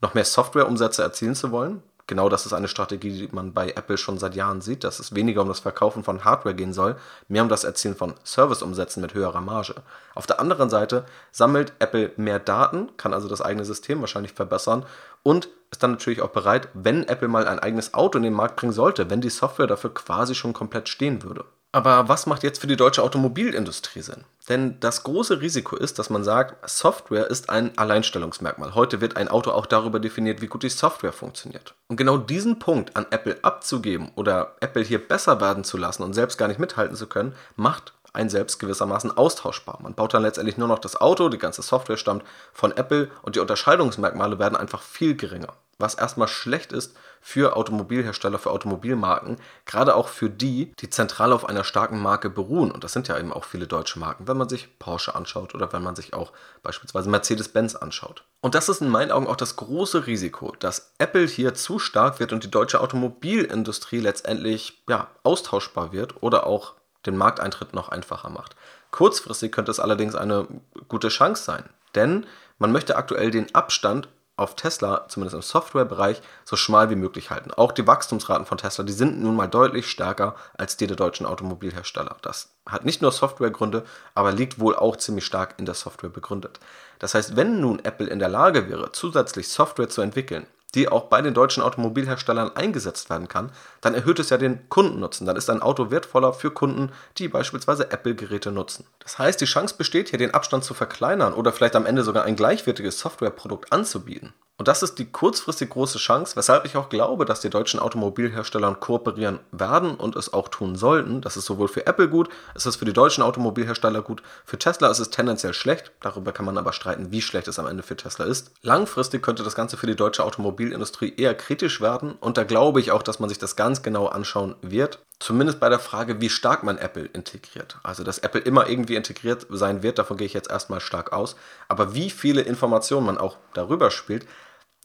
noch 0.01 0.13
mehr 0.13 0.25
Softwareumsätze 0.25 1.01
erzielen 1.01 1.35
zu 1.35 1.51
wollen. 1.51 1.83
Genau 2.07 2.29
das 2.29 2.45
ist 2.45 2.53
eine 2.53 2.67
Strategie, 2.67 3.27
die 3.27 3.35
man 3.35 3.53
bei 3.53 3.71
Apple 3.71 3.97
schon 3.97 4.19
seit 4.19 4.35
Jahren 4.35 4.61
sieht, 4.61 4.83
dass 4.83 4.99
es 4.99 5.15
weniger 5.15 5.41
um 5.41 5.47
das 5.47 5.61
Verkaufen 5.61 6.03
von 6.03 6.23
Hardware 6.23 6.53
gehen 6.53 6.71
soll, 6.71 6.97
mehr 7.27 7.41
um 7.41 7.49
das 7.49 7.63
Erzielen 7.63 7.95
von 7.95 8.13
Serviceumsätzen 8.23 9.01
mit 9.01 9.15
höherer 9.15 9.41
Marge. 9.41 9.73
Auf 10.13 10.27
der 10.27 10.39
anderen 10.39 10.69
Seite 10.69 11.05
sammelt 11.31 11.73
Apple 11.79 12.11
mehr 12.17 12.37
Daten, 12.37 12.95
kann 12.97 13.13
also 13.13 13.27
das 13.27 13.41
eigene 13.41 13.65
System 13.65 14.01
wahrscheinlich 14.01 14.33
verbessern 14.33 14.85
und 15.23 15.49
ist 15.71 15.81
dann 15.81 15.91
natürlich 15.91 16.21
auch 16.21 16.29
bereit, 16.29 16.67
wenn 16.75 17.07
Apple 17.07 17.27
mal 17.27 17.47
ein 17.47 17.57
eigenes 17.57 17.95
Auto 17.95 18.19
in 18.19 18.23
den 18.23 18.33
Markt 18.33 18.57
bringen 18.57 18.73
sollte, 18.73 19.09
wenn 19.09 19.21
die 19.21 19.31
Software 19.31 19.67
dafür 19.67 19.91
quasi 19.91 20.35
schon 20.35 20.53
komplett 20.53 20.89
stehen 20.89 21.23
würde. 21.23 21.45
Aber 21.71 22.07
was 22.07 22.27
macht 22.27 22.43
jetzt 22.43 22.61
für 22.61 22.67
die 22.67 22.77
deutsche 22.77 23.01
Automobilindustrie 23.01 24.01
Sinn? 24.01 24.23
Denn 24.49 24.79
das 24.79 25.03
große 25.03 25.41
Risiko 25.41 25.75
ist, 25.75 25.97
dass 25.97 26.09
man 26.09 26.23
sagt, 26.23 26.69
Software 26.69 27.27
ist 27.27 27.49
ein 27.49 27.77
Alleinstellungsmerkmal. 27.77 28.75
Heute 28.75 29.01
wird 29.01 29.17
ein 29.17 29.27
Auto 29.27 29.51
auch 29.51 29.65
darüber 29.65 29.99
definiert, 29.99 30.41
wie 30.41 30.47
gut 30.47 30.63
die 30.63 30.69
Software 30.69 31.13
funktioniert. 31.13 31.73
Und 31.87 31.97
genau 31.97 32.17
diesen 32.17 32.59
Punkt 32.59 32.95
an 32.95 33.07
Apple 33.09 33.37
abzugeben 33.41 34.11
oder 34.15 34.55
Apple 34.59 34.83
hier 34.83 35.05
besser 35.05 35.41
werden 35.41 35.63
zu 35.63 35.77
lassen 35.77 36.03
und 36.03 36.13
selbst 36.13 36.37
gar 36.37 36.47
nicht 36.47 36.59
mithalten 36.59 36.95
zu 36.95 37.07
können, 37.07 37.33
macht 37.55 37.93
ein 38.13 38.29
selbst 38.29 38.59
gewissermaßen 38.59 39.15
austauschbar. 39.17 39.79
Man 39.81 39.93
baut 39.93 40.13
dann 40.13 40.23
letztendlich 40.23 40.57
nur 40.57 40.67
noch 40.67 40.79
das 40.79 40.99
Auto, 40.99 41.29
die 41.29 41.37
ganze 41.37 41.61
Software 41.61 41.97
stammt 41.97 42.23
von 42.53 42.71
Apple 42.71 43.09
und 43.23 43.35
die 43.35 43.39
Unterscheidungsmerkmale 43.39 44.39
werden 44.39 44.55
einfach 44.55 44.81
viel 44.81 45.15
geringer 45.15 45.53
was 45.77 45.95
erstmal 45.95 46.27
schlecht 46.27 46.71
ist 46.71 46.95
für 47.19 47.55
Automobilhersteller, 47.55 48.39
für 48.39 48.51
Automobilmarken, 48.51 49.37
gerade 49.65 49.95
auch 49.95 50.07
für 50.07 50.29
die, 50.29 50.71
die 50.79 50.89
zentral 50.89 51.33
auf 51.33 51.49
einer 51.49 51.63
starken 51.63 51.99
Marke 51.99 52.29
beruhen. 52.29 52.71
Und 52.71 52.83
das 52.83 52.93
sind 52.93 53.07
ja 53.07 53.17
eben 53.17 53.33
auch 53.33 53.43
viele 53.43 53.67
deutsche 53.67 53.99
Marken, 53.99 54.27
wenn 54.27 54.37
man 54.37 54.47
sich 54.47 54.79
Porsche 54.79 55.15
anschaut 55.15 55.53
oder 55.53 55.73
wenn 55.73 55.83
man 55.83 55.95
sich 55.95 56.13
auch 56.13 56.31
beispielsweise 56.63 57.09
Mercedes-Benz 57.09 57.75
anschaut. 57.75 58.23
Und 58.41 58.55
das 58.55 58.69
ist 58.69 58.81
in 58.81 58.89
meinen 58.89 59.11
Augen 59.11 59.27
auch 59.27 59.35
das 59.35 59.55
große 59.55 60.07
Risiko, 60.07 60.53
dass 60.59 60.93
Apple 60.97 61.27
hier 61.27 61.55
zu 61.55 61.79
stark 61.79 62.19
wird 62.19 62.31
und 62.31 62.43
die 62.43 62.51
deutsche 62.51 62.79
Automobilindustrie 62.79 63.99
letztendlich 63.99 64.83
ja, 64.87 65.07
austauschbar 65.23 65.91
wird 65.91 66.21
oder 66.21 66.45
auch 66.45 66.75
den 67.05 67.17
Markteintritt 67.17 67.73
noch 67.73 67.89
einfacher 67.89 68.29
macht. 68.29 68.55
Kurzfristig 68.91 69.51
könnte 69.51 69.71
es 69.71 69.79
allerdings 69.79 70.15
eine 70.15 70.47
gute 70.87 71.09
Chance 71.09 71.43
sein, 71.43 71.63
denn 71.95 72.25
man 72.57 72.71
möchte 72.71 72.95
aktuell 72.95 73.31
den 73.31 73.53
Abstand 73.53 74.07
auf 74.37 74.55
Tesla, 74.55 75.05
zumindest 75.07 75.35
im 75.35 75.41
Softwarebereich, 75.41 76.21
so 76.43 76.55
schmal 76.55 76.89
wie 76.89 76.95
möglich 76.95 77.29
halten. 77.29 77.51
Auch 77.51 77.71
die 77.71 77.87
Wachstumsraten 77.87 78.45
von 78.45 78.57
Tesla, 78.57 78.83
die 78.83 78.93
sind 78.93 79.21
nun 79.21 79.35
mal 79.35 79.47
deutlich 79.47 79.87
stärker 79.89 80.35
als 80.57 80.75
die 80.75 80.87
der 80.87 80.97
deutschen 80.97 81.25
Automobilhersteller. 81.25 82.17
Das 82.21 82.49
hat 82.67 82.83
nicht 82.83 83.01
nur 83.01 83.11
Softwaregründe, 83.11 83.85
aber 84.13 84.31
liegt 84.31 84.59
wohl 84.59 84.75
auch 84.75 84.97
ziemlich 84.97 85.25
stark 85.25 85.55
in 85.57 85.65
der 85.65 85.75
Software 85.75 86.09
begründet. 86.09 86.59
Das 86.99 87.13
heißt, 87.13 87.35
wenn 87.35 87.61
nun 87.61 87.79
Apple 87.83 88.07
in 88.07 88.19
der 88.19 88.29
Lage 88.29 88.69
wäre, 88.69 88.91
zusätzlich 88.91 89.47
Software 89.47 89.89
zu 89.89 90.01
entwickeln, 90.01 90.45
die 90.75 90.89
auch 90.89 91.05
bei 91.05 91.21
den 91.21 91.33
deutschen 91.33 91.63
Automobilherstellern 91.63 92.55
eingesetzt 92.55 93.09
werden 93.09 93.27
kann, 93.27 93.51
dann 93.81 93.95
erhöht 93.95 94.19
es 94.19 94.29
ja 94.29 94.37
den 94.37 94.69
Kundennutzen. 94.69 95.25
Dann 95.25 95.37
ist 95.37 95.49
ein 95.49 95.61
Auto 95.61 95.89
wertvoller 95.89 96.33
für 96.33 96.51
Kunden, 96.51 96.91
die 97.17 97.27
beispielsweise 97.27 97.91
Apple-Geräte 97.91 98.51
nutzen. 98.51 98.85
Das 98.99 99.17
heißt, 99.17 99.41
die 99.41 99.45
Chance 99.45 99.75
besteht 99.77 100.09
hier, 100.09 100.19
den 100.19 100.33
Abstand 100.33 100.63
zu 100.63 100.73
verkleinern 100.73 101.33
oder 101.33 101.51
vielleicht 101.51 101.75
am 101.75 101.85
Ende 101.85 102.03
sogar 102.03 102.25
ein 102.25 102.35
gleichwertiges 102.35 102.99
Softwareprodukt 102.99 103.71
anzubieten. 103.71 104.33
Und 104.57 104.69
das 104.69 104.83
ist 104.83 104.99
die 104.99 105.11
kurzfristig 105.11 105.69
große 105.69 105.97
Chance, 105.97 106.37
weshalb 106.37 106.65
ich 106.65 106.77
auch 106.77 106.87
glaube, 106.87 107.25
dass 107.25 107.41
die 107.41 107.49
deutschen 107.49 107.79
Automobilhersteller 107.79 108.73
kooperieren 108.75 109.39
werden 109.51 109.95
und 109.95 110.15
es 110.15 110.31
auch 110.31 110.47
tun 110.47 110.77
sollten. 110.77 111.19
Das 111.19 111.35
ist 111.35 111.45
sowohl 111.45 111.67
für 111.67 111.85
Apple 111.85 112.07
gut, 112.07 112.29
es 112.53 112.65
ist 112.65 112.77
für 112.77 112.85
die 112.85 112.93
deutschen 112.93 113.21
Automobilhersteller 113.21 114.01
gut. 114.01 114.23
Für 114.45 114.57
Tesla 114.57 114.89
ist 114.89 114.99
es 114.99 115.09
tendenziell 115.09 115.53
schlecht. 115.53 115.91
Darüber 115.99 116.31
kann 116.31 116.45
man 116.45 116.57
aber 116.57 116.71
streiten, 116.71 117.11
wie 117.11 117.21
schlecht 117.21 117.49
es 117.49 117.59
am 117.59 117.67
Ende 117.67 117.83
für 117.83 117.97
Tesla 117.97 118.23
ist. 118.23 118.51
Langfristig 118.61 119.21
könnte 119.21 119.43
das 119.43 119.55
Ganze 119.55 119.75
für 119.75 119.87
die 119.87 119.95
deutsche 119.95 120.23
Automobilindustrie 120.23 121.13
eher 121.17 121.35
kritisch 121.35 121.81
werden. 121.81 122.13
Und 122.21 122.37
da 122.37 122.45
glaube 122.45 122.79
ich 122.79 122.91
auch, 122.91 123.03
dass 123.03 123.19
man 123.19 123.27
sich 123.27 123.39
das 123.39 123.57
ganz 123.57 123.83
genau 123.83 124.07
anschauen 124.07 124.55
wird. 124.61 124.99
Zumindest 125.19 125.59
bei 125.61 125.69
der 125.69 125.79
Frage, 125.79 126.19
wie 126.19 126.29
stark 126.29 126.63
man 126.63 126.77
Apple 126.77 127.05
integriert. 127.05 127.77
Also, 127.83 128.03
dass 128.03 128.19
Apple 128.19 128.41
immer 128.41 128.69
irgendwie 128.69 128.95
integriert 128.95 129.47
sein 129.49 129.81
wird, 129.81 129.97
davon 129.97 130.17
gehe 130.17 130.27
ich 130.27 130.33
jetzt 130.33 130.49
erstmal 130.49 130.81
stark 130.81 131.13
aus. 131.13 131.37
Aber 131.69 131.93
wie 131.93 132.09
viele 132.09 132.41
Informationen 132.41 133.05
man 133.05 133.17
auch 133.17 133.37
darüber 133.53 133.91
spielt, 133.91 134.25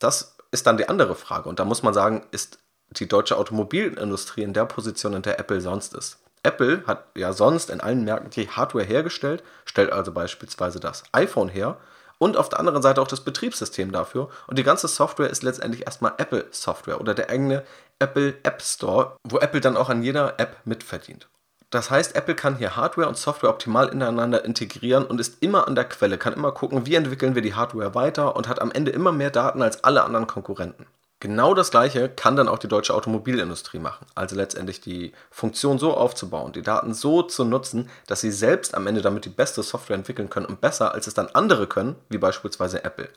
das 0.00 0.36
ist 0.50 0.66
dann 0.66 0.76
die 0.76 0.88
andere 0.88 1.14
Frage. 1.14 1.48
Und 1.48 1.60
da 1.60 1.64
muss 1.64 1.82
man 1.82 1.94
sagen, 1.94 2.26
ist 2.32 2.58
die 2.90 3.06
deutsche 3.06 3.36
Automobilindustrie 3.36 4.42
in 4.42 4.52
der 4.52 4.64
Position, 4.64 5.14
in 5.14 5.22
der 5.22 5.38
Apple 5.38 5.60
sonst 5.60 5.94
ist. 5.94 6.18
Apple 6.42 6.82
hat 6.86 7.06
ja 7.16 7.32
sonst 7.32 7.70
in 7.70 7.80
allen 7.80 8.04
Märkten 8.04 8.30
die 8.30 8.48
Hardware 8.48 8.84
hergestellt, 8.84 9.44
stellt 9.64 9.92
also 9.92 10.10
beispielsweise 10.12 10.80
das 10.80 11.04
iPhone 11.12 11.48
her 11.48 11.76
und 12.18 12.36
auf 12.36 12.48
der 12.48 12.58
anderen 12.58 12.82
Seite 12.82 13.00
auch 13.00 13.08
das 13.08 13.22
Betriebssystem 13.22 13.92
dafür. 13.92 14.28
Und 14.46 14.58
die 14.58 14.62
ganze 14.62 14.88
Software 14.88 15.30
ist 15.30 15.42
letztendlich 15.42 15.86
erstmal 15.86 16.14
Apple 16.18 16.46
Software 16.50 17.00
oder 17.00 17.14
der 17.14 17.30
eigene 17.30 17.64
Apple 17.98 18.34
App 18.42 18.62
Store, 18.62 19.16
wo 19.24 19.38
Apple 19.38 19.60
dann 19.60 19.76
auch 19.76 19.88
an 19.88 20.02
jeder 20.02 20.38
App 20.38 20.56
mitverdient. 20.64 21.28
Das 21.70 21.88
heißt, 21.88 22.16
Apple 22.16 22.34
kann 22.34 22.56
hier 22.56 22.74
Hardware 22.74 23.08
und 23.08 23.16
Software 23.16 23.50
optimal 23.50 23.88
ineinander 23.88 24.44
integrieren 24.44 25.06
und 25.06 25.20
ist 25.20 25.40
immer 25.40 25.68
an 25.68 25.76
der 25.76 25.84
Quelle, 25.84 26.18
kann 26.18 26.32
immer 26.32 26.50
gucken, 26.50 26.84
wie 26.84 26.96
entwickeln 26.96 27.36
wir 27.36 27.42
die 27.42 27.54
Hardware 27.54 27.94
weiter 27.94 28.34
und 28.34 28.48
hat 28.48 28.60
am 28.60 28.72
Ende 28.72 28.90
immer 28.90 29.12
mehr 29.12 29.30
Daten 29.30 29.62
als 29.62 29.84
alle 29.84 30.02
anderen 30.02 30.26
Konkurrenten. 30.26 30.86
Genau 31.20 31.52
das 31.52 31.70
gleiche 31.70 32.08
kann 32.08 32.34
dann 32.34 32.48
auch 32.48 32.58
die 32.58 32.66
deutsche 32.66 32.94
Automobilindustrie 32.94 33.78
machen. 33.78 34.06
Also 34.14 34.34
letztendlich 34.34 34.80
die 34.80 35.12
Funktion 35.30 35.78
so 35.78 35.94
aufzubauen, 35.94 36.52
die 36.52 36.62
Daten 36.62 36.94
so 36.94 37.22
zu 37.22 37.44
nutzen, 37.44 37.90
dass 38.06 38.22
sie 38.22 38.32
selbst 38.32 38.74
am 38.74 38.86
Ende 38.86 39.02
damit 39.02 39.26
die 39.26 39.30
beste 39.30 39.62
Software 39.62 39.96
entwickeln 39.96 40.30
können 40.30 40.46
und 40.46 40.62
besser, 40.62 40.92
als 40.94 41.06
es 41.06 41.14
dann 41.14 41.28
andere 41.34 41.66
können, 41.66 41.94
wie 42.08 42.18
beispielsweise 42.18 42.84
Apple. 42.84 43.10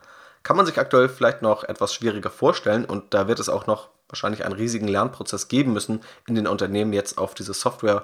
Kann 0.44 0.58
man 0.58 0.66
sich 0.66 0.78
aktuell 0.78 1.08
vielleicht 1.08 1.42
noch 1.42 1.64
etwas 1.64 1.94
schwieriger 1.94 2.30
vorstellen 2.30 2.84
und 2.84 3.14
da 3.14 3.30
wird 3.30 3.40
es 3.40 3.48
auch 3.48 3.68
noch 3.68 3.88
wahrscheinlich 4.10 4.44
einen 4.44 4.54
riesigen 4.54 4.90
Lernprozess 4.90 5.48
geben 5.48 5.72
müssen, 5.72 6.02
in 6.28 6.36
den 6.36 6.46
Unternehmen 6.46 6.92
jetzt 6.92 7.18
auf 7.18 7.34
diese 7.34 7.54
Software 7.54 8.04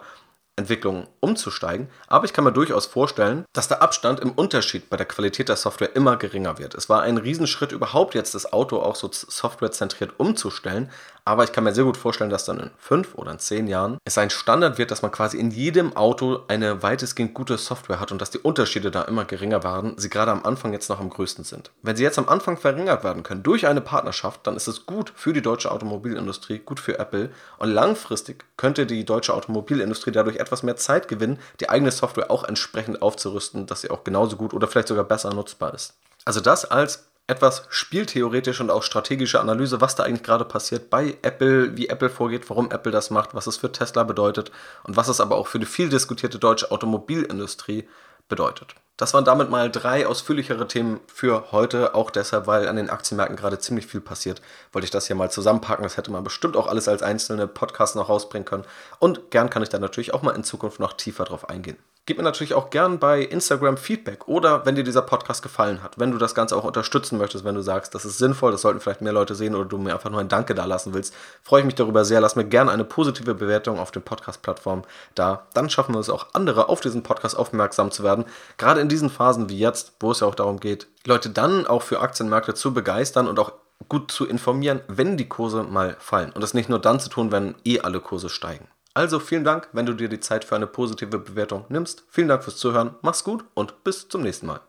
Entwicklung 0.60 1.08
umzusteigen, 1.22 1.90
aber 2.08 2.26
ich 2.26 2.34
kann 2.34 2.44
mir 2.44 2.52
durchaus 2.52 2.86
vorstellen, 2.86 3.46
dass 3.54 3.68
der 3.68 3.82
Abstand 3.82 4.20
im 4.20 4.32
Unterschied 4.32 4.90
bei 4.90 4.98
der 4.98 5.08
Qualität 5.08 5.50
der 5.50 5.56
Software 5.56 5.96
immer 5.96 6.18
geringer 6.18 6.60
wird. 6.60 6.76
Es 6.76 6.90
war 6.90 7.02
ein 7.02 7.18
Riesenschritt 7.18 7.72
überhaupt 7.72 8.14
jetzt 8.14 8.36
das 8.36 8.54
Auto 8.54 8.80
auch 8.80 8.96
so 8.96 9.10
softwarezentriert 9.12 10.20
umzustellen, 10.20 10.92
aber 11.26 11.44
ich 11.44 11.52
kann 11.52 11.64
mir 11.64 11.74
sehr 11.74 11.84
gut 11.84 11.98
vorstellen, 11.98 12.30
dass 12.30 12.46
dann 12.46 12.60
in 12.60 12.72
fünf 12.78 13.16
oder 13.16 13.32
in 13.32 13.40
zehn 13.40 13.68
Jahren 13.68 13.98
es 14.04 14.18
ein 14.18 14.30
Standard 14.30 14.78
wird, 14.78 14.92
dass 14.92 15.02
man 15.02 15.12
quasi 15.12 15.38
in 15.38 15.52
jedem 15.52 15.96
Auto 15.96 16.42
eine 16.48 16.82
weitestgehend 16.84 17.34
gute 17.34 17.58
Software 17.58 18.00
hat 18.00 18.12
und 18.12 18.22
dass 18.22 18.32
die 18.32 18.40
Unterschiede 18.40 18.92
da 18.92 19.04
immer 19.04 19.26
geringer 19.26 19.64
werden, 19.64 19.94
sie 19.98 20.10
gerade 20.10 20.32
am 20.32 20.46
Anfang 20.46 20.74
jetzt 20.74 20.90
noch 20.90 21.00
am 21.00 21.10
größten 21.10 21.44
sind. 21.44 21.72
Wenn 21.82 21.96
sie 21.96 22.04
jetzt 22.04 22.20
am 22.20 22.30
Anfang 22.30 22.58
verringert 22.58 23.04
werden 23.04 23.24
können 23.24 23.44
durch 23.44 23.68
eine 23.68 23.82
Partnerschaft, 23.82 24.46
dann 24.48 24.56
ist 24.56 24.68
es 24.68 24.86
gut 24.86 25.12
für 25.16 25.34
die 25.34 25.42
deutsche 25.42 25.72
Automobilindustrie, 25.72 26.60
gut 26.60 26.80
für 26.80 27.00
Apple 27.00 27.30
und 27.58 27.70
langfristig 27.70 28.46
könnte 28.58 28.86
die 28.86 29.06
deutsche 29.06 29.34
Automobilindustrie 29.34 30.12
dadurch 30.12 30.38
etwas 30.38 30.64
mehr 30.64 30.78
Zeit 30.78 31.08
gewinnen, 31.08 31.40
die 31.60 31.70
eigene 31.70 31.92
Software 31.92 32.32
auch 32.32 32.44
entsprechend 32.44 33.02
aufzurüsten, 33.02 33.66
dass 33.66 33.82
sie 33.82 33.90
auch 33.90 34.04
genauso 34.04 34.36
gut 34.36 34.54
oder 34.54 34.68
vielleicht 34.68 34.88
sogar 34.88 35.04
besser 35.04 35.34
nutzbar 35.34 35.74
ist. 35.74 35.94
Also 36.26 36.42
das 36.42 36.66
als 36.66 37.09
etwas 37.30 37.64
spieltheoretische 37.70 38.64
und 38.64 38.72
auch 38.72 38.84
strategische 38.84 39.40
Analyse, 39.40 39.82
was 39.82 39.96
da 39.96 40.04
eigentlich 40.04 40.24
gerade 40.24 40.46
passiert 40.46 40.90
bei 40.90 41.18
Apple, 41.22 41.78
wie 41.78 41.88
Apple 41.88 42.10
vorgeht, 42.10 42.50
warum 42.50 42.72
Apple 42.72 42.92
das 42.92 43.10
macht, 43.10 43.34
was 43.34 43.48
es 43.48 43.58
für 43.58 43.72
Tesla 43.72 44.04
bedeutet 44.04 44.52
und 44.84 44.98
was 44.98 45.08
es 45.08 45.22
aber 45.22 45.36
auch 45.36 45.48
für 45.48 45.60
die 45.60 45.66
viel 45.66 45.90
diskutierte 45.90 46.40
deutsche 46.40 46.72
Automobilindustrie 46.72 47.88
bedeutet. 48.28 48.76
Das 49.00 49.14
waren 49.14 49.24
damit 49.24 49.50
mal 49.50 49.72
drei 49.72 50.06
ausführlichere 50.06 50.68
Themen 50.68 51.00
für 51.08 51.54
heute. 51.54 51.96
Auch 51.96 52.12
deshalb, 52.12 52.48
weil 52.48 52.68
an 52.68 52.76
den 52.76 52.90
Aktienmärkten 52.90 53.38
gerade 53.38 53.58
ziemlich 53.58 53.86
viel 53.86 54.02
passiert, 54.02 54.42
wollte 54.74 54.84
ich 54.84 54.92
das 54.92 55.08
hier 55.08 55.16
mal 55.16 55.32
zusammenpacken. 55.32 55.84
Das 55.84 55.96
hätte 55.96 56.12
man 56.12 56.24
bestimmt 56.24 56.58
auch 56.58 56.68
alles 56.68 56.90
als 56.90 57.02
einzelne 57.02 57.48
Podcasts 57.48 57.96
noch 57.96 58.10
rausbringen 58.10 58.44
können. 58.44 58.66
Und 59.00 59.32
gern 59.32 59.50
kann 59.50 59.64
ich 59.64 59.70
da 59.70 59.80
natürlich 59.80 60.14
auch 60.14 60.22
mal 60.22 60.36
in 60.36 60.44
Zukunft 60.44 60.82
noch 60.82 60.92
tiefer 60.92 61.24
drauf 61.24 61.48
eingehen. 61.48 61.78
Gib 62.10 62.18
mir 62.18 62.24
natürlich 62.24 62.56
auch 62.56 62.72
gern 62.72 62.98
bei 62.98 63.22
Instagram 63.22 63.78
Feedback 63.78 64.28
oder 64.28 64.66
wenn 64.66 64.74
dir 64.74 64.84
dieser 64.84 65.04
Podcast 65.04 65.44
gefallen 65.44 65.84
hat, 65.84 66.00
wenn 66.00 66.10
du 66.10 66.18
das 66.18 66.34
Ganze 66.34 66.58
auch 66.58 66.64
unterstützen 66.64 67.20
möchtest, 67.20 67.46
wenn 67.46 67.54
du 67.54 67.62
sagst, 67.62 67.94
das 67.94 68.04
ist 68.04 68.18
sinnvoll, 68.18 68.52
das 68.52 68.62
sollten 68.62 68.80
vielleicht 68.80 69.02
mehr 69.02 69.14
Leute 69.14 69.36
sehen 69.36 69.54
oder 69.54 69.66
du 69.66 69.78
mir 69.78 69.94
einfach 69.94 70.10
nur 70.10 70.20
ein 70.20 70.28
Danke 70.28 70.56
da 70.56 70.66
lassen 70.66 70.96
willst, 70.96 71.14
freue 71.44 71.60
ich 71.60 71.68
mich 71.68 71.76
darüber 71.76 72.06
sehr. 72.06 72.20
Lass 72.20 72.36
mir 72.36 72.46
gerne 72.46 72.72
eine 72.72 72.84
positive 72.84 73.36
Bewertung 73.36 73.78
auf 73.78 73.92
den 73.92 74.02
Podcast-Plattformen 74.02 74.86
da. 75.14 75.46
Dann 75.54 75.70
schaffen 75.70 75.94
wir 75.94 76.00
es 76.00 76.10
auch, 76.10 76.34
andere 76.34 76.68
auf 76.68 76.82
diesen 76.82 77.04
Podcast 77.04 77.38
aufmerksam 77.38 77.92
zu 77.92 78.04
werden. 78.04 78.26
Gerade 78.58 78.82
in 78.82 78.90
diesen 78.90 79.12
Phasen 79.12 79.48
wie 79.50 79.60
jetzt, 79.60 79.94
wo 80.00 80.10
es 80.10 80.22
ja 80.22 80.26
auch 80.26 80.34
darum 80.34 80.60
geht, 80.60 80.88
Leute 81.06 81.30
dann 81.30 81.68
auch 81.68 81.84
für 81.84 82.00
Aktienmärkte 82.00 82.56
zu 82.56 82.74
begeistern 82.74 83.28
und 83.28 83.38
auch 83.38 83.52
gut 83.88 84.12
zu 84.12 84.26
informieren, 84.26 84.82
wenn 84.88 85.16
die 85.16 85.30
Kurse 85.30 85.62
mal 85.62 85.96
fallen. 86.00 86.32
Und 86.32 86.42
das 86.42 86.56
nicht 86.56 86.70
nur 86.70 86.80
dann 86.80 87.00
zu 87.00 87.10
tun, 87.10 87.32
wenn 87.32 87.54
eh 87.66 87.82
alle 87.82 88.00
Kurse 88.00 88.30
steigen. 88.30 88.68
Also 88.94 89.20
vielen 89.20 89.44
Dank, 89.44 89.70
wenn 89.74 89.86
du 89.86 89.94
dir 89.94 90.10
die 90.10 90.20
Zeit 90.20 90.44
für 90.44 90.56
eine 90.56 90.68
positive 90.68 91.20
Bewertung 91.20 91.66
nimmst. 91.70 92.04
Vielen 92.10 92.28
Dank 92.28 92.44
fürs 92.44 92.58
Zuhören, 92.58 92.96
mach's 93.02 93.24
gut 93.24 93.46
und 93.54 93.84
bis 93.84 94.10
zum 94.10 94.22
nächsten 94.22 94.48
Mal. 94.48 94.62